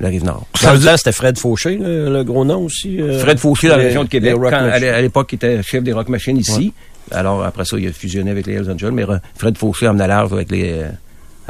la 0.00 0.08
rive 0.08 0.24
nord. 0.24 0.46
Ça 0.54 0.72
veut 0.72 0.78
dire- 0.78 0.96
c'était 0.98 1.12
Fred 1.12 1.38
Fauché, 1.38 1.76
le, 1.76 2.10
le 2.10 2.24
gros 2.24 2.44
nom 2.46 2.64
aussi. 2.64 3.00
euh, 3.00 3.18
Fred 3.18 3.38
Fauché 3.38 3.68
dans 3.68 3.76
la 3.76 3.82
région 3.88 4.04
de 4.04 4.08
Québec, 4.08 4.32
quand, 4.50 4.56
à 4.88 5.00
l'époque, 5.02 5.28
il 5.32 5.34
était 5.36 5.62
chef 5.62 5.82
des 5.84 5.92
Rock 5.92 6.08
Machines 6.08 6.38
ici. 6.38 6.72
Alors, 7.12 7.44
après 7.44 7.64
ça, 7.66 7.76
il 7.78 7.86
a 7.88 7.92
fusionné 7.92 8.30
avec 8.30 8.46
les 8.46 8.54
Hells 8.54 8.70
Angels, 8.70 8.92
mais 8.92 9.04
euh, 9.08 9.18
Fred 9.36 9.58
Fauché 9.58 9.86
emmenait 9.86 10.08
large 10.08 10.32
avec 10.32 10.50
les... 10.50 10.82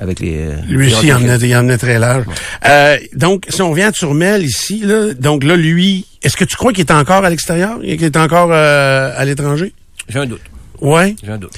euh, 0.01 0.03
avec 0.03 0.21
les 0.21 0.49
Lui 0.69 0.87
aussi, 0.87 1.09
il 1.09 1.45
il 1.45 1.57
emmenait 1.57 1.79
très 1.79 1.99
large. 1.99 2.25
Euh, 2.67 2.97
donc, 3.15 3.47
si 3.49 3.63
on 3.63 3.73
vient 3.73 3.89
à 3.89 3.93
Turmel 3.93 4.43
ici, 4.45 4.81
là, 4.85 5.13
donc 5.15 5.45
là, 5.45 5.57
lui, 5.57 6.07
est-ce 6.23 6.37
que 6.37 6.45
tu 6.45 6.57
crois 6.57 6.73
qu'il 6.73 6.85
est 6.85 6.93
encore 6.93 7.25
à 7.25 7.31
l'extérieur? 7.31 7.81
Qu'il 7.81 8.03
est 8.05 8.17
encore 8.17 8.51
euh, 8.53 9.13
à 9.17 9.25
l'étranger? 9.25 9.73
J'ai 10.09 10.19
un 10.19 10.27
doute. 10.27 10.43
Ouais. 10.81 11.15
J'ai 11.23 11.33
un 11.33 11.39
doute. 11.39 11.53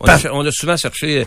On, 0.00 0.04
Par- 0.04 0.24
a, 0.24 0.28
on 0.32 0.44
a 0.46 0.50
souvent 0.50 0.76
cherché... 0.76 1.26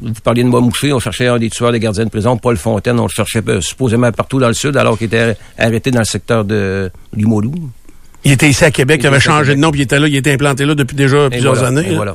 Vous 0.00 0.12
parliez 0.24 0.42
de 0.42 0.48
moi 0.48 0.60
mouché, 0.60 0.92
on 0.92 0.98
cherchait 0.98 1.28
un 1.28 1.38
des 1.38 1.50
tueurs 1.50 1.70
des 1.70 1.78
gardiens 1.78 2.04
de 2.04 2.10
prison, 2.10 2.36
Paul 2.36 2.56
Fontaine, 2.56 2.98
on 2.98 3.04
le 3.04 3.08
cherchait 3.08 3.42
supposément 3.60 4.10
partout 4.10 4.40
dans 4.40 4.48
le 4.48 4.54
sud, 4.54 4.76
alors 4.76 4.96
qu'il 4.96 5.06
était 5.08 5.36
arrêté 5.58 5.90
dans 5.90 6.00
le 6.00 6.06
secteur 6.06 6.44
de 6.44 6.90
Limoilou. 7.14 7.52
Il 8.24 8.32
était 8.32 8.48
ici 8.48 8.64
à 8.64 8.70
Québec, 8.70 9.00
il, 9.00 9.04
Il 9.04 9.06
avait 9.08 9.20
changé 9.20 9.54
de 9.54 9.60
nom, 9.60 9.70
puis 9.72 9.80
il 9.80 9.84
était 9.84 9.98
là, 9.98 10.06
il 10.06 10.14
était 10.14 10.32
implanté 10.32 10.64
là 10.64 10.74
depuis 10.74 10.94
déjà 10.94 11.26
Et 11.26 11.30
plusieurs 11.30 11.54
voilà, 11.54 11.68
années. 11.80 11.90
et 11.92 11.96
voilà. 11.96 12.14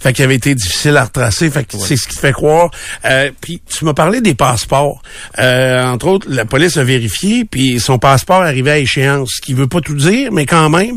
Fait 0.00 0.12
qu'il 0.12 0.24
avait 0.24 0.36
été 0.36 0.54
difficile 0.54 0.96
à 0.96 1.04
retracer. 1.04 1.50
Fait 1.50 1.64
que 1.64 1.76
c'est 1.76 1.96
ce 1.96 2.08
qui 2.08 2.14
te 2.14 2.20
fait 2.20 2.32
croire. 2.32 2.70
Euh, 3.04 3.30
puis 3.40 3.60
tu 3.68 3.84
m'as 3.84 3.92
parlé 3.94 4.20
des 4.20 4.34
passeports. 4.34 5.02
Euh, 5.38 5.84
entre 5.84 6.06
autres, 6.08 6.26
la 6.30 6.44
police 6.46 6.76
a 6.78 6.84
vérifié, 6.84 7.44
puis 7.44 7.80
son 7.80 7.98
passeport 7.98 8.42
arrivait 8.42 8.70
à 8.70 8.78
échéance, 8.78 9.32
ce 9.36 9.40
qui 9.42 9.52
veut 9.54 9.66
pas 9.66 9.80
tout 9.80 9.94
dire, 9.94 10.32
mais 10.32 10.46
quand 10.46 10.70
même. 10.70 10.96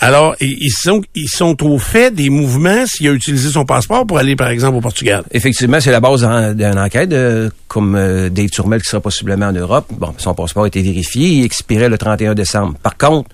Alors, 0.00 0.34
ils 0.40 0.70
sont 0.72 1.02
ils 1.14 1.28
sont 1.28 1.62
au 1.64 1.78
fait 1.78 2.12
des 2.14 2.28
mouvements 2.28 2.86
s'il 2.86 3.08
a 3.08 3.12
utilisé 3.12 3.50
son 3.50 3.64
passeport 3.64 4.06
pour 4.06 4.18
aller, 4.18 4.34
par 4.36 4.48
exemple, 4.48 4.76
au 4.76 4.80
Portugal. 4.80 5.22
Effectivement, 5.30 5.80
c'est 5.80 5.92
la 5.92 6.00
base 6.00 6.22
d'un- 6.22 6.54
d'une 6.54 6.78
enquête, 6.78 7.12
euh, 7.12 7.50
comme 7.68 7.94
euh, 7.94 8.28
Dave 8.28 8.48
Turmel 8.50 8.82
qui 8.82 8.88
sera 8.88 9.00
possiblement 9.00 9.46
en 9.46 9.52
Europe. 9.52 9.86
Bon, 9.92 10.12
son 10.18 10.34
passeport 10.34 10.64
a 10.64 10.66
été 10.66 10.82
vérifié, 10.82 11.28
il 11.28 11.44
expirait 11.44 11.88
le 11.88 11.96
31 11.98 12.34
décembre. 12.34 12.74
Par 12.82 12.96
contre, 12.96 13.30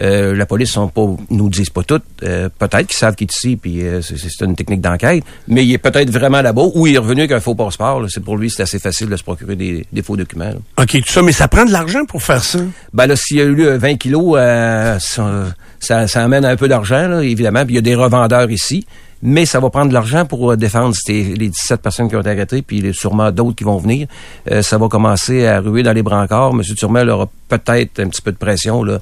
Euh, 0.00 0.34
la 0.34 0.46
police 0.46 0.70
sont 0.72 0.88
pas, 0.88 1.06
nous 1.30 1.48
disent 1.48 1.70
pas 1.70 1.82
toutes. 1.82 2.02
Euh, 2.22 2.48
peut-être 2.58 2.86
qu'ils 2.86 2.96
savent 2.96 3.14
qu'il 3.14 3.26
est 3.26 3.34
ici, 3.34 3.56
puis 3.56 3.82
euh, 3.86 4.00
c'est- 4.02 4.44
une 4.44 4.56
technique 4.56 4.80
d'enquête. 4.80 5.22
Mais 5.48 5.64
il 5.64 5.72
est 5.72 5.78
peut-être 5.78 6.10
vraiment 6.10 6.42
là-bas, 6.42 6.62
ou 6.74 6.86
il 6.86 6.94
est 6.94 6.98
revenu 6.98 7.20
avec 7.20 7.32
un 7.32 7.40
faux 7.40 7.54
passeport. 7.54 8.02
C'est 8.08 8.22
pour 8.24 8.36
lui, 8.36 8.50
c'est 8.50 8.62
assez 8.62 8.78
facile 8.78 9.08
de 9.08 9.16
se 9.16 9.22
procurer 9.22 9.54
des, 9.56 9.86
des 9.92 10.02
faux 10.02 10.16
documents. 10.16 10.44
là. 10.46 10.82
OK, 10.82 10.90
tout 11.04 11.12
ça, 11.12 11.22
mais 11.22 11.32
ça 11.32 11.48
prend 11.48 11.64
de 11.64 11.72
l'argent 11.72 12.04
pour 12.06 12.22
faire 12.22 12.42
ça? 12.42 12.58
Ben 12.92 13.06
là, 13.06 13.16
s'il 13.16 13.36
y 13.36 13.40
a 13.40 13.44
eu 13.44 13.60
euh, 13.62 13.78
20 13.78 13.96
kilos, 13.96 14.34
euh, 14.38 14.98
ça, 14.98 15.44
ça, 15.78 16.06
ça 16.08 16.24
amène 16.24 16.44
un 16.44 16.56
peu 16.56 16.68
d'argent, 16.68 17.06
là, 17.08 17.22
évidemment. 17.22 17.64
Puis 17.64 17.74
il 17.74 17.76
y 17.76 17.78
a 17.78 17.82
des 17.82 17.94
revendeurs 17.94 18.50
ici. 18.50 18.86
Mais 19.24 19.46
ça 19.46 19.60
va 19.60 19.70
prendre 19.70 19.86
de 19.88 19.94
l'argent 19.94 20.24
pour 20.24 20.50
euh, 20.50 20.56
défendre 20.56 20.96
les 21.06 21.36
17 21.48 21.80
personnes 21.80 22.08
qui 22.08 22.16
ont 22.16 22.20
été 22.22 22.30
arrêtées, 22.30 22.60
puis 22.62 22.78
il 22.78 22.86
y 22.86 22.88
a 22.88 22.92
sûrement 22.92 23.30
d'autres 23.30 23.54
qui 23.54 23.62
vont 23.62 23.76
venir. 23.78 24.08
Euh, 24.50 24.62
ça 24.62 24.78
va 24.78 24.88
commencer 24.88 25.46
à 25.46 25.60
ruer 25.60 25.84
dans 25.84 25.92
les 25.92 26.02
brancards. 26.02 26.50
M. 26.50 26.62
Turmel 26.76 27.08
aura 27.08 27.28
peut-être 27.48 28.00
un 28.00 28.08
petit 28.08 28.20
peu 28.20 28.32
de 28.32 28.36
pression, 28.36 28.82
là, 28.82 28.98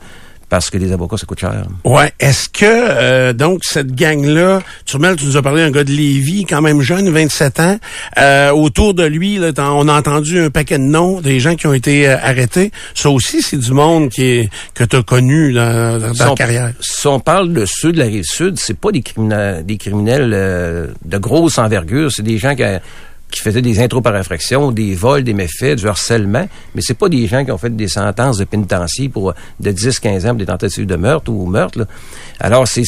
parce 0.50 0.68
que 0.68 0.76
les 0.76 0.92
avocats, 0.92 1.16
ça 1.16 1.24
coûte 1.24 1.40
cher. 1.40 1.64
Ouais. 1.84 2.12
Est-ce 2.20 2.48
que, 2.50 2.64
euh, 2.66 3.32
donc, 3.32 3.60
cette 3.64 3.94
gang-là, 3.94 4.60
Turmel, 4.84 5.16
tu 5.16 5.24
nous 5.24 5.36
as 5.38 5.42
parlé 5.42 5.62
d'un 5.62 5.70
gars 5.70 5.84
de 5.84 5.92
Lévis, 5.92 6.44
quand 6.44 6.60
même 6.60 6.82
jeune, 6.82 7.08
27 7.08 7.60
ans. 7.60 7.78
Euh, 8.18 8.50
autour 8.50 8.92
de 8.92 9.04
lui, 9.04 9.38
là, 9.38 9.52
on 9.58 9.88
a 9.88 9.92
entendu 9.98 10.38
un 10.40 10.50
paquet 10.50 10.76
de 10.76 10.82
noms 10.82 11.20
des 11.22 11.40
gens 11.40 11.54
qui 11.56 11.66
ont 11.66 11.72
été 11.72 12.06
euh, 12.08 12.16
arrêtés. 12.22 12.72
Ça 12.94 13.08
aussi, 13.10 13.40
c'est 13.40 13.56
du 13.58 13.72
monde 13.72 14.10
qui 14.10 14.24
est, 14.24 14.50
que 14.74 14.84
tu 14.84 14.96
as 14.96 15.02
connu 15.02 15.52
dans, 15.52 15.98
dans 16.00 16.12
Si 16.12 16.18
ta 16.18 16.32
on- 16.32 16.34
carrière. 16.34 16.72
Si 16.80 17.06
on 17.06 17.20
parle 17.20 17.52
de 17.52 17.64
ceux 17.64 17.92
de 17.92 17.98
la 17.98 18.04
rive 18.06 18.24
sud, 18.24 18.58
c'est 18.58 18.76
pas 18.78 18.90
des 18.92 19.02
criminels, 19.02 19.64
des 19.64 19.76
criminels 19.78 20.32
euh, 20.34 20.88
de 21.04 21.18
grosse 21.18 21.58
envergure. 21.58 22.10
C'est 22.10 22.22
des 22.24 22.38
gens 22.38 22.56
qui, 22.56 22.64
qui 23.30 23.40
faisaient 23.40 23.62
des 23.62 23.80
intros 23.80 24.02
par 24.02 24.14
infraction, 24.14 24.72
des 24.72 24.94
vols, 24.94 25.22
des 25.24 25.34
méfaits, 25.34 25.76
du 25.76 25.86
harcèlement. 25.88 26.48
Mais 26.74 26.82
c'est 26.82 26.94
pas 26.94 27.08
des 27.08 27.26
gens 27.26 27.44
qui 27.44 27.50
ont 27.52 27.58
fait 27.58 27.74
des 27.74 27.88
sentences 27.88 28.38
de 28.38 28.44
pénitencier 28.44 29.08
pour 29.08 29.30
euh, 29.30 29.34
de 29.60 29.70
10-15 29.70 30.24
ans 30.26 30.28
pour 30.30 30.38
des 30.38 30.46
tentatives 30.46 30.86
de 30.86 30.96
meurtre 30.96 31.30
ou 31.30 31.46
meurtre. 31.46 31.78
là. 31.80 31.84
Alors, 32.40 32.66
c'est 32.66 32.84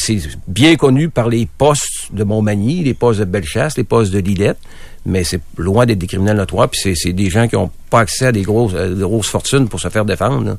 bien 0.47 0.75
connu 0.75 1.09
par 1.09 1.29
les 1.29 1.47
postes 1.57 2.11
de 2.11 2.23
Montmagny, 2.23 2.83
les 2.83 2.93
postes 2.93 3.19
de 3.21 3.25
Bellechasse, 3.25 3.77
les 3.77 3.83
postes 3.83 4.11
de 4.11 4.19
Lillette. 4.19 4.57
Mais 5.05 5.23
c'est 5.23 5.41
loin 5.57 5.85
d'être 5.85 5.99
des 5.99 6.07
criminels 6.07 6.37
notoires. 6.37 6.69
Puis 6.69 6.95
c'est- 6.95 7.11
des 7.13 7.29
gens 7.29 7.47
qui 7.47 7.55
ont 7.55 7.69
pas 7.89 7.99
accès 7.99 8.27
à 8.27 8.31
des 8.31 8.41
grosses, 8.43 8.73
euh, 8.75 8.95
grosses 8.95 9.27
fortunes 9.27 9.67
pour 9.67 9.79
se 9.79 9.89
faire 9.89 10.05
défendre. 10.05 10.45
là. 10.45 10.57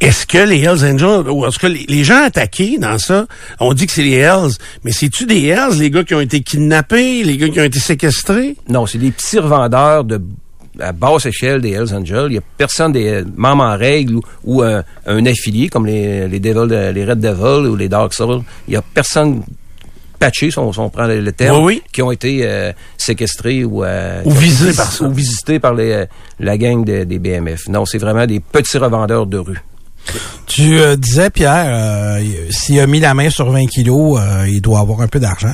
Est-ce 0.00 0.26
que 0.26 0.38
les 0.38 0.60
Hells 0.62 0.84
Angels, 0.84 1.28
ou 1.28 1.44
est-ce 1.46 1.58
que 1.58 1.66
les, 1.66 1.84
les 1.88 2.04
gens 2.04 2.22
attaqués 2.22 2.78
dans 2.78 2.98
ça, 2.98 3.26
on 3.58 3.74
dit 3.74 3.86
que 3.86 3.92
c'est 3.92 4.04
les 4.04 4.14
Hells, 4.16 4.52
mais 4.84 4.92
c'est-tu 4.92 5.26
des 5.26 5.44
Hells, 5.46 5.76
les 5.78 5.90
gars 5.90 6.04
qui 6.04 6.14
ont 6.14 6.20
été 6.20 6.40
kidnappés, 6.40 7.24
les 7.24 7.36
gars 7.36 7.48
qui 7.48 7.58
ont 7.60 7.64
été 7.64 7.80
séquestrés? 7.80 8.54
Non, 8.68 8.86
c'est 8.86 8.98
des 8.98 9.10
petits 9.10 9.38
revendeurs 9.40 10.04
de 10.04 10.20
à 10.80 10.92
basse 10.92 11.26
échelle 11.26 11.60
des 11.60 11.70
Hells 11.72 11.92
Angels. 11.92 12.26
Il 12.28 12.34
y 12.34 12.38
a 12.38 12.42
personne 12.56 12.92
des 12.92 13.24
membres 13.36 13.64
en 13.64 13.76
règle 13.76 14.14
ou, 14.14 14.22
ou 14.44 14.62
un, 14.62 14.84
un 15.06 15.26
affilié 15.26 15.68
comme 15.68 15.86
les, 15.86 16.28
les 16.28 16.38
Devils, 16.38 16.68
de- 16.68 16.92
les 16.92 17.04
Red 17.04 17.18
Devils 17.18 17.66
ou 17.68 17.74
les 17.74 17.88
Dark 17.88 18.14
Souls. 18.14 18.42
Il 18.68 18.74
y 18.74 18.76
a 18.76 18.82
personne 18.82 19.42
patché, 20.20 20.52
si 20.52 20.58
on, 20.60 20.72
si 20.72 20.78
on 20.78 20.88
prend 20.88 21.08
le, 21.08 21.32
terme, 21.32 21.64
Oui, 21.64 21.74
oui. 21.76 21.82
qui 21.92 22.00
ont 22.02 22.12
été 22.12 22.42
euh, 22.44 22.72
séquestrés 22.96 23.64
ou, 23.64 23.82
euh, 23.82 24.22
Ou 24.24 24.30
été- 24.40 24.76
par 24.76 24.92
ça. 24.92 25.04
ou 25.04 25.10
visités 25.12 25.58
par 25.58 25.74
les, 25.74 25.90
euh, 25.90 26.06
la 26.38 26.56
gang 26.56 26.84
de- 26.84 27.02
des 27.02 27.18
BMF. 27.18 27.66
Non, 27.68 27.84
c'est 27.84 27.98
vraiment 27.98 28.26
des 28.26 28.38
petits 28.38 28.78
revendeurs 28.78 29.26
de 29.26 29.38
rue. 29.38 29.58
Tu 30.46 30.78
euh, 30.78 30.96
disais, 30.96 31.30
Pierre, 31.30 31.66
euh, 31.68 32.24
s'il 32.50 32.80
a 32.80 32.86
mis 32.86 33.00
la 33.00 33.14
main 33.14 33.30
sur 33.30 33.50
20 33.50 33.66
kilos, 33.66 34.18
euh, 34.20 34.46
il 34.48 34.60
doit 34.60 34.80
avoir 34.80 35.00
un 35.02 35.08
peu 35.08 35.20
d'argent. 35.20 35.52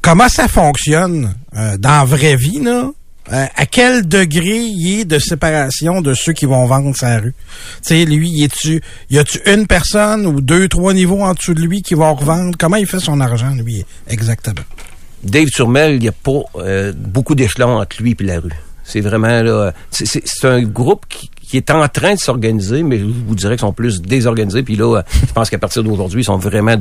Comment 0.00 0.28
ça 0.28 0.48
fonctionne 0.48 1.34
dans 1.52 1.90
la 1.90 2.04
vraie 2.04 2.34
vie, 2.34 2.60
là? 2.60 2.90
À 3.30 3.66
quel 3.66 4.08
degré 4.08 4.58
il 4.58 5.00
est 5.00 5.04
de 5.04 5.20
séparation 5.20 6.00
de 6.00 6.12
ceux 6.12 6.32
qui 6.32 6.44
vont 6.44 6.66
vendre 6.66 6.94
sa 6.96 7.20
rue? 7.20 7.34
Tu 7.76 7.88
sais, 7.88 8.04
lui, 8.04 8.28
y 8.28 8.42
est-tu, 8.42 8.82
y 9.10 9.18
a-tu 9.18 9.38
une 9.46 9.68
personne 9.68 10.26
ou 10.26 10.40
deux, 10.40 10.66
trois 10.66 10.92
niveaux 10.92 11.22
en 11.22 11.32
dessous 11.34 11.54
de 11.54 11.60
lui 11.60 11.82
qui 11.82 11.94
vont 11.94 12.12
revendre? 12.14 12.56
Comment 12.58 12.76
il 12.76 12.86
fait 12.86 12.98
son 12.98 13.20
argent, 13.20 13.54
lui, 13.54 13.84
exactement? 14.08 14.64
Dave 15.22 15.46
Turmel, 15.54 15.94
il 15.94 16.00
n'y 16.00 16.08
a 16.08 16.12
pas 16.12 16.42
beaucoup 16.96 17.36
d'échelons 17.36 17.78
entre 17.78 18.02
lui 18.02 18.16
et 18.18 18.24
la 18.24 18.40
rue. 18.40 18.50
C'est 18.82 19.00
vraiment 19.00 19.40
là. 19.40 19.72
c'est 19.92 20.44
un 20.44 20.62
groupe 20.62 21.06
qui, 21.08 21.30
qui 21.52 21.58
est 21.58 21.70
en 21.70 21.86
train 21.86 22.14
de 22.14 22.18
s'organiser, 22.18 22.82
mais 22.82 22.98
je 22.98 23.04
vous 23.04 23.34
dirais 23.34 23.56
qu'ils 23.56 23.60
sont 23.66 23.74
plus 23.74 24.00
désorganisés. 24.00 24.62
Puis 24.62 24.74
là, 24.74 24.96
euh, 24.96 25.02
je 25.28 25.30
pense 25.34 25.50
qu'à 25.50 25.58
partir 25.58 25.84
d'aujourd'hui, 25.84 26.22
ils 26.22 26.24
sont 26.24 26.38
vraiment 26.38 26.78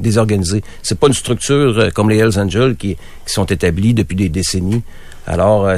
désorganisés. 0.00 0.64
C'est 0.82 0.98
pas 0.98 1.08
une 1.08 1.12
structure 1.12 1.78
euh, 1.78 1.90
comme 1.90 2.08
les 2.08 2.16
Hells 2.16 2.38
Angels 2.38 2.74
qui, 2.76 2.96
sont 3.26 3.44
établis 3.44 3.92
depuis 3.92 4.16
des 4.16 4.30
décennies. 4.30 4.82
Alors, 5.26 5.66
euh, 5.66 5.76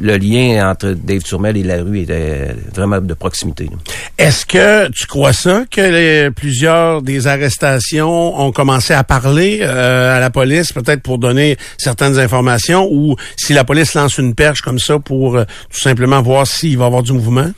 le 0.00 0.16
lien 0.16 0.70
entre 0.70 0.90
Dave 0.90 1.24
Turmel 1.24 1.56
et 1.56 1.64
la 1.64 1.82
rue 1.82 2.02
était 2.02 2.54
vraiment 2.72 3.00
de 3.00 3.14
proximité. 3.14 3.68
Est-ce 4.16 4.46
que 4.46 4.88
tu 4.92 5.08
crois 5.08 5.32
ça, 5.32 5.64
que 5.68 5.80
les- 5.80 6.30
plusieurs 6.30 7.02
des 7.02 7.26
arrestations 7.26 8.40
ont 8.40 8.52
commencé 8.52 8.94
à 8.94 9.02
parler 9.02 9.62
à 9.62 10.20
la 10.20 10.30
police, 10.30 10.72
peut-être 10.72 11.02
pour 11.02 11.18
donner 11.18 11.56
certaines 11.78 12.16
informations, 12.20 12.86
ou 12.88 13.16
si 13.36 13.54
la 13.54 13.64
police 13.64 13.94
lance 13.94 14.18
une 14.18 14.36
perche 14.36 14.60
comme 14.60 14.78
ça 14.78 15.00
pour 15.00 15.32
tout 15.36 15.80
simplement 15.80 16.22
voir 16.22 16.46
s'il 16.46 16.78
va 16.78 16.84
y 16.84 16.86
avoir 16.86 17.02
du 17.02 17.12
mouvement? 17.12 17.50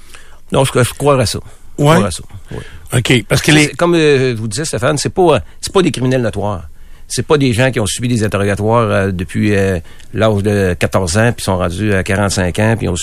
Non, 0.52 0.64
je, 0.64 0.82
je 0.82 0.94
croirais 0.94 1.26
ça. 1.26 1.38
Je 1.78 1.84
Ouais? 1.84 2.10
ça. 2.10 2.22
ouais. 2.52 2.98
OK. 2.98 3.24
Parce 3.28 3.40
que 3.42 3.52
les... 3.52 3.68
Comme 3.68 3.94
euh, 3.94 4.34
je 4.36 4.40
vous 4.40 4.48
disais, 4.48 4.64
Stéphane, 4.64 4.98
c'est 4.98 5.10
pas, 5.14 5.36
euh, 5.36 5.40
c'est 5.60 5.72
pas 5.72 5.82
des 5.82 5.90
criminels 5.90 6.22
notoires. 6.22 6.68
C'est 7.12 7.26
pas 7.26 7.38
des 7.38 7.52
gens 7.52 7.72
qui 7.72 7.80
ont 7.80 7.86
subi 7.86 8.06
des 8.06 8.22
interrogatoires 8.22 8.88
euh, 8.88 9.10
depuis 9.10 9.54
euh, 9.56 9.80
l'âge 10.14 10.42
de 10.44 10.74
14 10.78 11.18
ans, 11.18 11.32
puis 11.32 11.44
sont 11.44 11.56
rendus 11.56 11.92
à 11.92 12.04
45 12.04 12.58
ans, 12.60 12.74
puis 12.78 12.88
ont, 12.88 12.94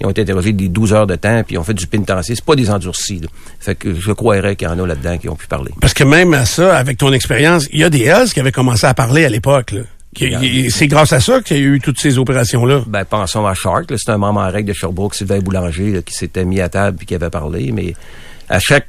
ils 0.00 0.06
ont 0.06 0.10
été 0.10 0.22
interrogés 0.22 0.54
des 0.54 0.68
12 0.68 0.94
heures 0.94 1.06
de 1.06 1.16
temps, 1.16 1.42
puis 1.46 1.58
ont 1.58 1.64
fait 1.64 1.74
du 1.74 1.86
pénitencier. 1.86 2.36
C'est 2.36 2.44
pas 2.44 2.56
des 2.56 2.70
endurcis. 2.70 3.20
Là. 3.20 3.28
Fait 3.60 3.74
que 3.74 3.94
je 3.94 4.12
croirais 4.12 4.56
qu'il 4.56 4.66
y 4.66 4.70
en 4.70 4.78
a 4.78 4.86
là-dedans 4.86 5.18
qui 5.18 5.28
ont 5.28 5.36
pu 5.36 5.46
parler. 5.46 5.72
Parce 5.80 5.92
que 5.92 6.04
même 6.04 6.32
à 6.32 6.46
ça, 6.46 6.74
avec 6.76 6.96
ton 6.96 7.12
expérience, 7.12 7.66
il 7.72 7.80
y 7.80 7.84
a 7.84 7.90
des 7.90 8.04
Hells 8.04 8.32
qui 8.32 8.40
avaient 8.40 8.52
commencé 8.52 8.86
à 8.86 8.94
parler 8.94 9.26
à 9.26 9.28
l'époque. 9.28 9.74
C'est 10.70 10.86
grâce 10.86 11.12
à 11.12 11.20
ça 11.20 11.40
qu'il 11.40 11.56
y 11.56 11.60
a 11.60 11.62
eu 11.64 11.80
toutes 11.80 11.98
ces 12.00 12.18
opérations-là. 12.18 12.82
Ben, 12.86 13.04
pensons 13.04 13.46
à 13.46 13.54
Shark, 13.54 13.90
là, 13.90 13.96
c'est 13.98 14.10
un 14.12 14.18
membre 14.18 14.40
en 14.40 14.50
règle 14.50 14.68
de 14.68 14.74
Sherbrooke, 14.74 15.14
Sylvain 15.14 15.40
Boulanger, 15.40 15.92
là, 15.92 16.02
qui 16.02 16.14
s'était 16.14 16.44
mis 16.44 16.60
à 16.60 16.68
table 16.68 16.96
puis 16.96 17.06
qui 17.06 17.14
avait 17.14 17.30
parlé, 17.30 17.72
mais 17.72 17.94
à 18.48 18.58
chaque 18.58 18.86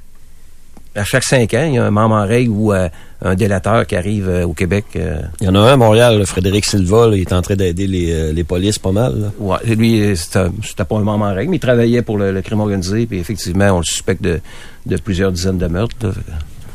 à 0.97 1.03
chaque 1.03 1.25
cinq 1.25 1.53
ans, 1.55 1.65
il 1.67 1.73
y 1.73 1.77
a 1.77 1.83
un 1.83 1.91
membre 1.91 2.15
en 2.15 2.25
règle 2.25 2.51
ou 2.51 2.71
euh, 2.71 2.87
un 3.21 3.35
délateur 3.35 3.85
qui 3.85 3.97
arrive 3.97 4.29
euh, 4.29 4.45
au 4.45 4.53
Québec. 4.53 4.85
euh, 4.95 5.19
Il 5.41 5.47
y 5.47 5.49
en 5.49 5.55
a 5.55 5.59
un 5.59 5.73
à 5.73 5.75
Montréal, 5.75 6.19
là, 6.19 6.25
Frédéric 6.25 6.63
Silva, 6.63 7.07
là, 7.09 7.17
il 7.17 7.21
est 7.23 7.33
en 7.33 7.41
train 7.41 7.55
d'aider 7.57 7.85
les, 7.85 8.31
les 8.31 8.43
polices 8.45 8.79
pas 8.79 8.93
mal. 8.93 9.19
là. 9.19 9.31
Ouais, 9.37 9.75
lui, 9.75 10.15
c'était 10.15 10.45
c'était 10.63 10.85
pas 10.85 10.95
un 10.95 11.01
membre 11.03 11.25
en 11.25 11.33
règle, 11.33 11.49
mais 11.51 11.57
il 11.57 11.59
travaillait 11.59 12.01
pour 12.01 12.17
le, 12.17 12.31
le 12.31 12.41
crime 12.41 12.61
organisé, 12.61 13.07
puis 13.07 13.19
effectivement, 13.19 13.71
on 13.71 13.79
le 13.79 13.83
suspecte 13.83 14.21
de, 14.21 14.39
de 14.85 14.95
plusieurs 14.95 15.33
dizaines 15.33 15.57
de 15.57 15.67
meurtres. 15.67 15.95
là. 16.01 16.11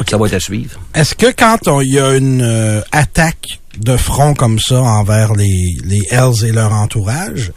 Ça 0.08 0.16
va 0.16 0.26
être 0.26 0.34
à 0.34 0.40
suivre. 0.40 0.80
Est-ce 0.94 1.14
que 1.14 1.30
quand 1.32 1.68
on- 1.68 1.80
il 1.80 1.92
y 1.94 1.98
a 1.98 2.16
une 2.16 2.42
euh, 2.42 2.80
attaque 2.92 3.46
de 3.78 3.96
front 3.96 4.34
comme 4.34 4.58
ça 4.58 4.80
envers 4.80 5.34
les, 5.34 5.76
les 5.84 6.00
Hells 6.10 6.44
et 6.44 6.52
leur 6.52 6.72
entourage, 6.72 7.52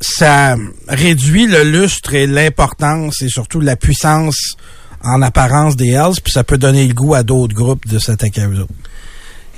ça 0.00 0.56
réduit 0.88 1.46
le 1.46 1.62
lustre 1.64 2.14
et 2.14 2.26
l'importance 2.26 3.22
et 3.22 3.28
surtout 3.28 3.60
la 3.60 3.76
puissance 3.76 4.54
en 5.02 5.22
apparence 5.22 5.76
des 5.76 5.90
Hells, 5.90 6.20
puis 6.22 6.32
ça 6.32 6.44
peut 6.44 6.58
donner 6.58 6.86
le 6.86 6.94
goût 6.94 7.14
à 7.14 7.22
d'autres 7.22 7.54
groupes 7.54 7.86
de 7.86 7.98
s'attaquer 7.98 8.42
à 8.42 8.48
eux 8.48 8.60
autres? 8.60 8.72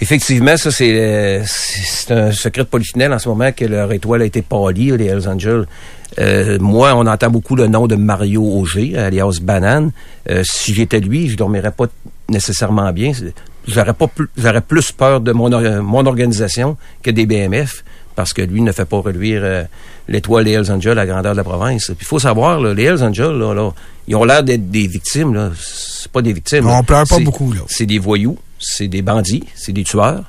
Effectivement, 0.01 0.57
ça, 0.57 0.71
c'est 0.71 0.93
euh, 0.93 1.43
c'est 1.45 2.13
un 2.13 2.31
secret 2.31 2.63
de 2.63 2.69
polichinelle 2.69 3.13
en 3.13 3.19
ce 3.19 3.29
moment 3.29 3.51
que 3.51 3.65
leur 3.65 3.91
étoile 3.93 4.23
a 4.23 4.27
été 4.27 4.43
pâlie, 4.43 4.97
les 4.97 5.07
Hells 5.07 5.27
Angels. 5.29 5.65
Euh, 6.19 6.59
moi, 6.61 6.95
on 6.95 7.07
entend 7.07 7.31
beaucoup 7.31 7.55
le 7.55 7.67
nom 7.67 7.87
de 7.87 7.95
Mario 7.97 8.43
Auger, 8.43 8.97
alias 8.97 9.39
Banane. 9.43 9.93
Euh, 10.31 10.43
si 10.45 10.75
j'étais 10.75 11.01
lui, 11.01 11.29
je 11.29 11.37
dormirais 11.37 11.71
pas 11.73 11.87
nécessairement 12.29 12.93
bien. 12.93 13.13
J'aurais 13.67 13.93
pas 13.95 14.07
plus, 14.07 14.29
j'aurais 14.37 14.63
plus 14.63 14.91
peur 14.93 15.21
de 15.21 15.33
mon, 15.33 15.53
or- 15.53 15.83
mon 15.83 16.07
organisation 16.07 16.77
que 17.03 17.11
des 17.11 17.27
BMF 17.27 17.85
parce 18.17 18.33
que 18.33 18.43
lui 18.43 18.63
ne 18.63 18.73
fait 18.73 18.85
pas 18.87 18.99
reluire 18.99 19.43
euh, 19.45 19.63
l'étoile 20.09 20.45
des 20.45 20.53
Hells 20.53 20.73
Angels 20.73 20.93
à 20.93 20.95
la 20.95 21.07
grandeur 21.07 21.33
de 21.33 21.37
la 21.37 21.45
province. 21.45 21.87
Puis 21.87 21.97
il 22.01 22.07
faut 22.07 22.19
savoir, 22.19 22.61
là, 22.61 22.75
les 22.75 22.85
Hells 22.85 23.03
Angels, 23.05 23.39
là, 23.39 23.55
là, 23.55 23.71
ils 24.09 24.17
ont 24.17 24.25
l'air 24.25 24.43
d'être 24.43 24.71
des 24.71 24.87
victimes. 24.89 25.35
Là. 25.35 25.51
C'est 25.61 26.11
pas 26.11 26.23
des 26.23 26.33
victimes. 26.33 26.67
On 26.67 26.83
pleure 26.83 27.07
pas 27.07 27.17
beaucoup, 27.25 27.53
là. 27.53 27.61
C'est 27.69 27.87
des 27.87 27.99
voyous, 27.99 28.39
c'est 28.59 28.89
des 28.89 29.03
bandits, 29.03 29.45
c'est 29.55 29.73
des 29.73 29.85
tueurs. 29.85 30.25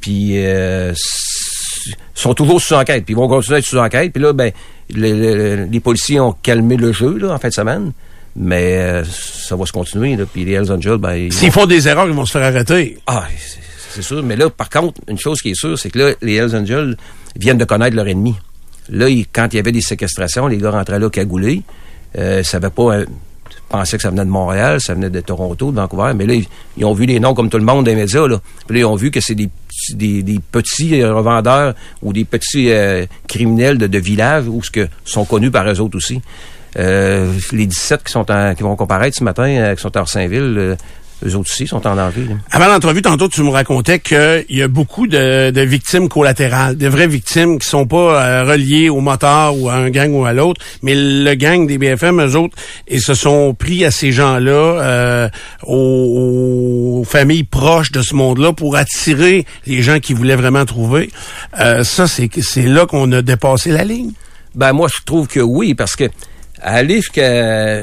Puis 0.00 0.34
euh, 0.36 0.94
sont 2.14 2.34
toujours 2.34 2.60
sous 2.60 2.74
enquête. 2.74 3.04
Puis 3.04 3.12
ils 3.14 3.16
vont 3.16 3.28
continuer 3.28 3.56
à 3.56 3.58
être 3.58 3.64
sous 3.66 3.78
enquête. 3.78 4.12
Puis 4.12 4.22
là, 4.22 4.32
ben, 4.32 4.52
le- 4.94 5.12
le- 5.56 5.64
les 5.64 5.80
policiers 5.80 6.20
ont 6.20 6.32
calmé 6.42 6.76
le 6.76 6.92
jeu 6.92 7.18
là, 7.18 7.32
en 7.34 7.38
fin 7.38 7.48
de 7.48 7.54
semaine. 7.54 7.92
Mais 8.36 8.76
euh, 8.78 9.04
ça 9.04 9.56
va 9.56 9.66
se 9.66 9.72
continuer. 9.72 10.14
Là. 10.16 10.24
Puis 10.32 10.44
les 10.44 10.52
Hells 10.52 10.70
Angels, 10.70 10.98
ben, 10.98 11.14
ils 11.14 11.32
S'ils 11.32 11.48
vont- 11.50 11.62
font 11.62 11.66
des 11.66 11.88
erreurs, 11.88 12.06
ils 12.06 12.14
vont 12.14 12.24
se 12.26 12.32
faire 12.32 12.42
arrêter. 12.46 12.98
ah, 13.06 13.24
c'est- 13.36 14.02
sûr. 14.02 14.22
Mais 14.22 14.36
là, 14.36 14.48
par 14.48 14.70
contre, 14.70 15.00
une 15.08 15.18
chose 15.18 15.40
qui 15.40 15.50
est 15.50 15.54
sûre, 15.58 15.76
c'est 15.76 15.90
que 15.90 15.98
là, 15.98 16.12
les 16.22 16.34
Hells 16.36 16.54
Angels 16.54 16.96
viennent 17.36 17.58
de 17.58 17.64
connaître 17.64 17.96
leur 17.96 18.06
ennemi. 18.06 18.34
Là, 18.90 19.08
ils- 19.08 19.26
quand 19.26 19.48
il 19.52 19.56
y 19.56 19.58
avait 19.58 19.72
des 19.72 19.80
séquestrations, 19.80 20.46
les 20.46 20.58
gars 20.58 20.70
rentraient 20.70 21.00
là 21.00 21.10
cagoulés. 21.10 21.62
Euh, 22.16 22.42
ça 22.44 22.58
avait 22.58 22.70
pas... 22.70 22.94
euh, 22.98 23.06
pensaient 23.68 23.96
que 23.98 24.02
ça 24.02 24.10
venait 24.10 24.24
de 24.24 24.30
Montréal, 24.30 24.80
ça 24.80 24.94
venait 24.94 25.10
de 25.10 25.20
Toronto, 25.20 25.70
de 25.72 25.76
Vancouver, 25.76 26.12
mais 26.16 26.24
là, 26.26 26.32
ils, 26.34 26.46
ils 26.78 26.84
ont 26.86 26.94
vu 26.94 27.04
les 27.04 27.20
noms 27.20 27.34
comme 27.34 27.50
tout 27.50 27.58
le 27.58 27.64
monde 27.64 27.86
les 27.86 27.94
médias, 27.96 28.26
là. 28.26 28.40
Puis 28.66 28.76
là, 28.76 28.80
ils 28.80 28.84
ont 28.86 28.94
vu 28.94 29.10
que 29.10 29.20
c'est 29.20 29.34
des, 29.34 29.50
petits- 29.94 30.22
des, 30.22 30.38
petits 30.52 31.00
euh, 31.02 31.14
revendeurs 31.14 31.74
ou 32.02 32.12
des 32.12 32.24
petits 32.24 32.70
euh, 32.70 33.06
criminels 33.26 33.78
de, 33.78 33.98
village 33.98 34.46
ou 34.48 34.62
ce 34.62 34.70
que 34.70 34.88
sont 35.04 35.24
connus 35.24 35.50
par 35.50 35.68
eux 35.70 35.80
autres 35.80 35.96
aussi. 35.96 36.20
Euh, 36.78 37.32
les 37.52 37.66
17 37.66 38.04
qui 38.04 38.12
sont 38.12 38.30
en- 38.30 38.54
qui 38.54 38.62
vont 38.62 38.76
comparaître 38.76 39.16
ce 39.16 39.24
matin, 39.24 39.74
qui 39.74 39.80
sont 39.82 39.96
à 39.96 40.04
Saint-Ville, 40.06 40.76
eux 41.24 41.34
autres 41.34 41.50
aussi 41.50 41.66
sont 41.66 41.84
en 41.86 41.96
danger. 41.96 42.24
là. 42.28 42.36
Avant 42.50 42.66
l'entrevue, 42.68 43.02
tantôt, 43.02 43.28
tu 43.28 43.42
me 43.42 43.50
racontais 43.50 43.98
qu'il 43.98 44.44
y 44.50 44.62
a 44.62 44.68
beaucoup 44.68 45.06
de, 45.06 45.50
de 45.50 45.60
victimes 45.62 46.08
collatérales, 46.08 46.76
de 46.76 46.86
vraies 46.88 47.08
victimes 47.08 47.58
qui 47.58 47.68
sont 47.68 47.86
pas 47.86 48.22
euh, 48.24 48.44
reliées 48.44 48.88
au 48.88 49.00
moteur 49.00 49.56
ou 49.58 49.68
à 49.68 49.74
un 49.74 49.90
gang 49.90 50.12
ou 50.12 50.24
à 50.24 50.32
l'autre, 50.32 50.60
mais 50.82 50.94
le 50.94 51.34
gang 51.34 51.66
des 51.66 51.78
BFM, 51.78 52.20
eux 52.20 52.36
autres, 52.36 52.56
ils 52.88 53.00
se 53.00 53.14
sont 53.14 53.54
pris 53.54 53.84
à 53.84 53.90
ces 53.90 54.12
gens-là, 54.12 54.50
euh, 54.52 55.28
aux, 55.66 57.00
aux 57.00 57.04
familles 57.04 57.44
proches 57.44 57.90
de 57.92 58.02
ce 58.02 58.14
monde-là 58.14 58.52
pour 58.52 58.76
attirer 58.76 59.44
les 59.66 59.82
gens 59.82 59.98
qui 59.98 60.12
voulaient 60.14 60.36
vraiment 60.36 60.64
trouver. 60.64 61.10
Euh, 61.60 61.82
ça, 61.84 62.06
c'est 62.06 62.28
c'est 62.40 62.62
là 62.62 62.86
qu'on 62.86 63.10
a 63.12 63.22
dépassé 63.22 63.70
la 63.70 63.84
ligne. 63.84 64.12
Ben 64.54 64.72
moi, 64.72 64.88
je 64.88 65.02
trouve 65.04 65.26
que 65.26 65.40
oui, 65.40 65.74
parce 65.74 65.96
que 65.96 66.04
aller 66.60 66.96
jusqu'à 66.96 67.82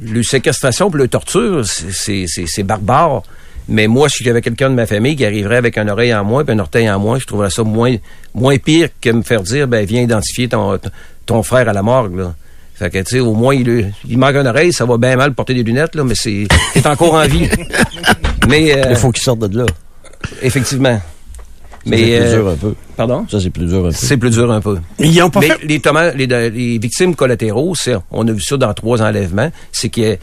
le 0.00 0.22
séquestration 0.22 0.90
le 0.92 1.08
torture, 1.08 1.66
c'est- 1.66 1.92
c'est 1.92 2.24
c'est- 2.26 2.46
c'est 2.46 2.62
barbare. 2.62 3.22
Mais 3.68 3.86
moi, 3.86 4.08
si 4.08 4.24
j'avais 4.24 4.40
quelqu'un 4.42 4.70
de 4.70 4.74
ma 4.74 4.86
famille 4.86 5.14
qui 5.14 5.24
arriverait 5.24 5.56
avec 5.58 5.78
une 5.78 5.90
oreille 5.90 6.12
en 6.14 6.24
moins 6.24 6.44
puis 6.44 6.54
un 6.54 6.58
orteil 6.58 6.90
en 6.90 6.98
moins, 6.98 7.18
je 7.20 7.26
trouverais 7.26 7.50
ça 7.50 7.62
moins 7.62 7.94
moins 8.34 8.56
pire 8.58 8.88
que 9.00 9.10
me 9.10 9.22
faire 9.22 9.42
dire, 9.42 9.68
ben 9.68 9.84
viens 9.86 10.02
identifier 10.02 10.48
ton, 10.48 10.78
ton 11.26 11.42
frère 11.42 11.68
à 11.68 11.72
la 11.72 11.82
morgue. 11.82 12.18
Là. 12.18 12.34
Fait 12.74 12.88
que, 12.90 12.98
tu 12.98 13.04
sais, 13.16 13.20
au 13.20 13.34
moins, 13.34 13.54
il, 13.54 13.92
il 14.08 14.18
manque 14.18 14.36
une 14.36 14.46
oreille, 14.46 14.72
ça 14.72 14.86
va 14.86 14.96
bien 14.96 15.14
mal 15.14 15.34
porter 15.34 15.52
des 15.54 15.62
lunettes, 15.62 15.94
là, 15.94 16.02
mais 16.02 16.14
c'est 16.14 16.48
c'est 16.72 16.86
encore 16.86 17.14
en 17.14 17.26
vie. 17.26 17.46
mais 18.48 18.72
euh, 18.74 18.86
Il 18.90 18.96
faut 18.96 19.10
qu'ils 19.12 19.22
sortent 19.22 19.40
de 19.40 19.58
là. 19.58 19.66
effectivement. 20.42 21.00
Mais 21.86 21.96
c'est 21.96 22.04
plus 22.18 22.26
euh, 22.26 22.36
dur 22.36 22.48
un 22.48 22.56
peu. 22.56 22.74
pardon? 22.96 23.26
Ça, 23.30 23.40
c'est 23.40 23.50
plus 23.50 23.66
dur 23.66 23.78
un 23.86 23.88
peu. 23.88 23.94
C'est 23.94 24.16
plus 24.16 24.30
dur 24.30 24.50
un 24.52 24.60
peu. 24.60 24.78
Ils 24.98 25.22
ont 25.22 25.30
pas 25.30 25.40
Mais 25.40 25.48
fait... 25.48 25.64
les, 26.16 26.26
les, 26.26 26.50
les 26.50 26.78
victimes 26.78 27.14
collatéraux, 27.14 27.74
c'est, 27.74 27.94
on 28.10 28.26
a 28.28 28.32
vu 28.32 28.40
ça 28.42 28.56
dans 28.56 28.72
trois 28.74 29.00
enlèvements, 29.02 29.50
c'est 29.72 29.88
qu'ils 29.88 30.18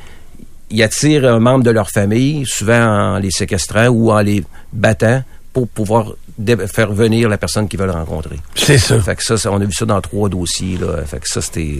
ils 0.69 0.83
attirent 0.83 1.25
un 1.25 1.39
membre 1.39 1.63
de 1.63 1.71
leur 1.71 1.89
famille, 1.89 2.43
souvent 2.45 3.13
en 3.15 3.17
les 3.19 3.31
séquestrant 3.31 3.87
ou 3.87 4.11
en 4.11 4.19
les 4.19 4.43
battant 4.73 5.23
pour 5.53 5.67
pouvoir 5.67 6.11
dé- 6.37 6.67
faire 6.67 6.91
venir 6.91 7.29
la 7.29 7.37
personne 7.37 7.67
qu'ils 7.67 7.79
veulent 7.79 7.89
rencontrer. 7.89 8.35
C'est 8.53 8.77
ça. 8.77 8.99
Fait 9.01 9.15
que 9.15 9.23
ça, 9.23 9.37
ça, 9.37 9.51
on 9.51 9.59
a 9.61 9.65
vu 9.65 9.71
ça 9.73 9.85
dans 9.85 10.01
trois 10.01 10.29
dossiers. 10.29 10.77
Là. 10.77 11.03
Fait 11.05 11.19
que 11.19 11.27
ça, 11.27 11.41
c'était... 11.41 11.79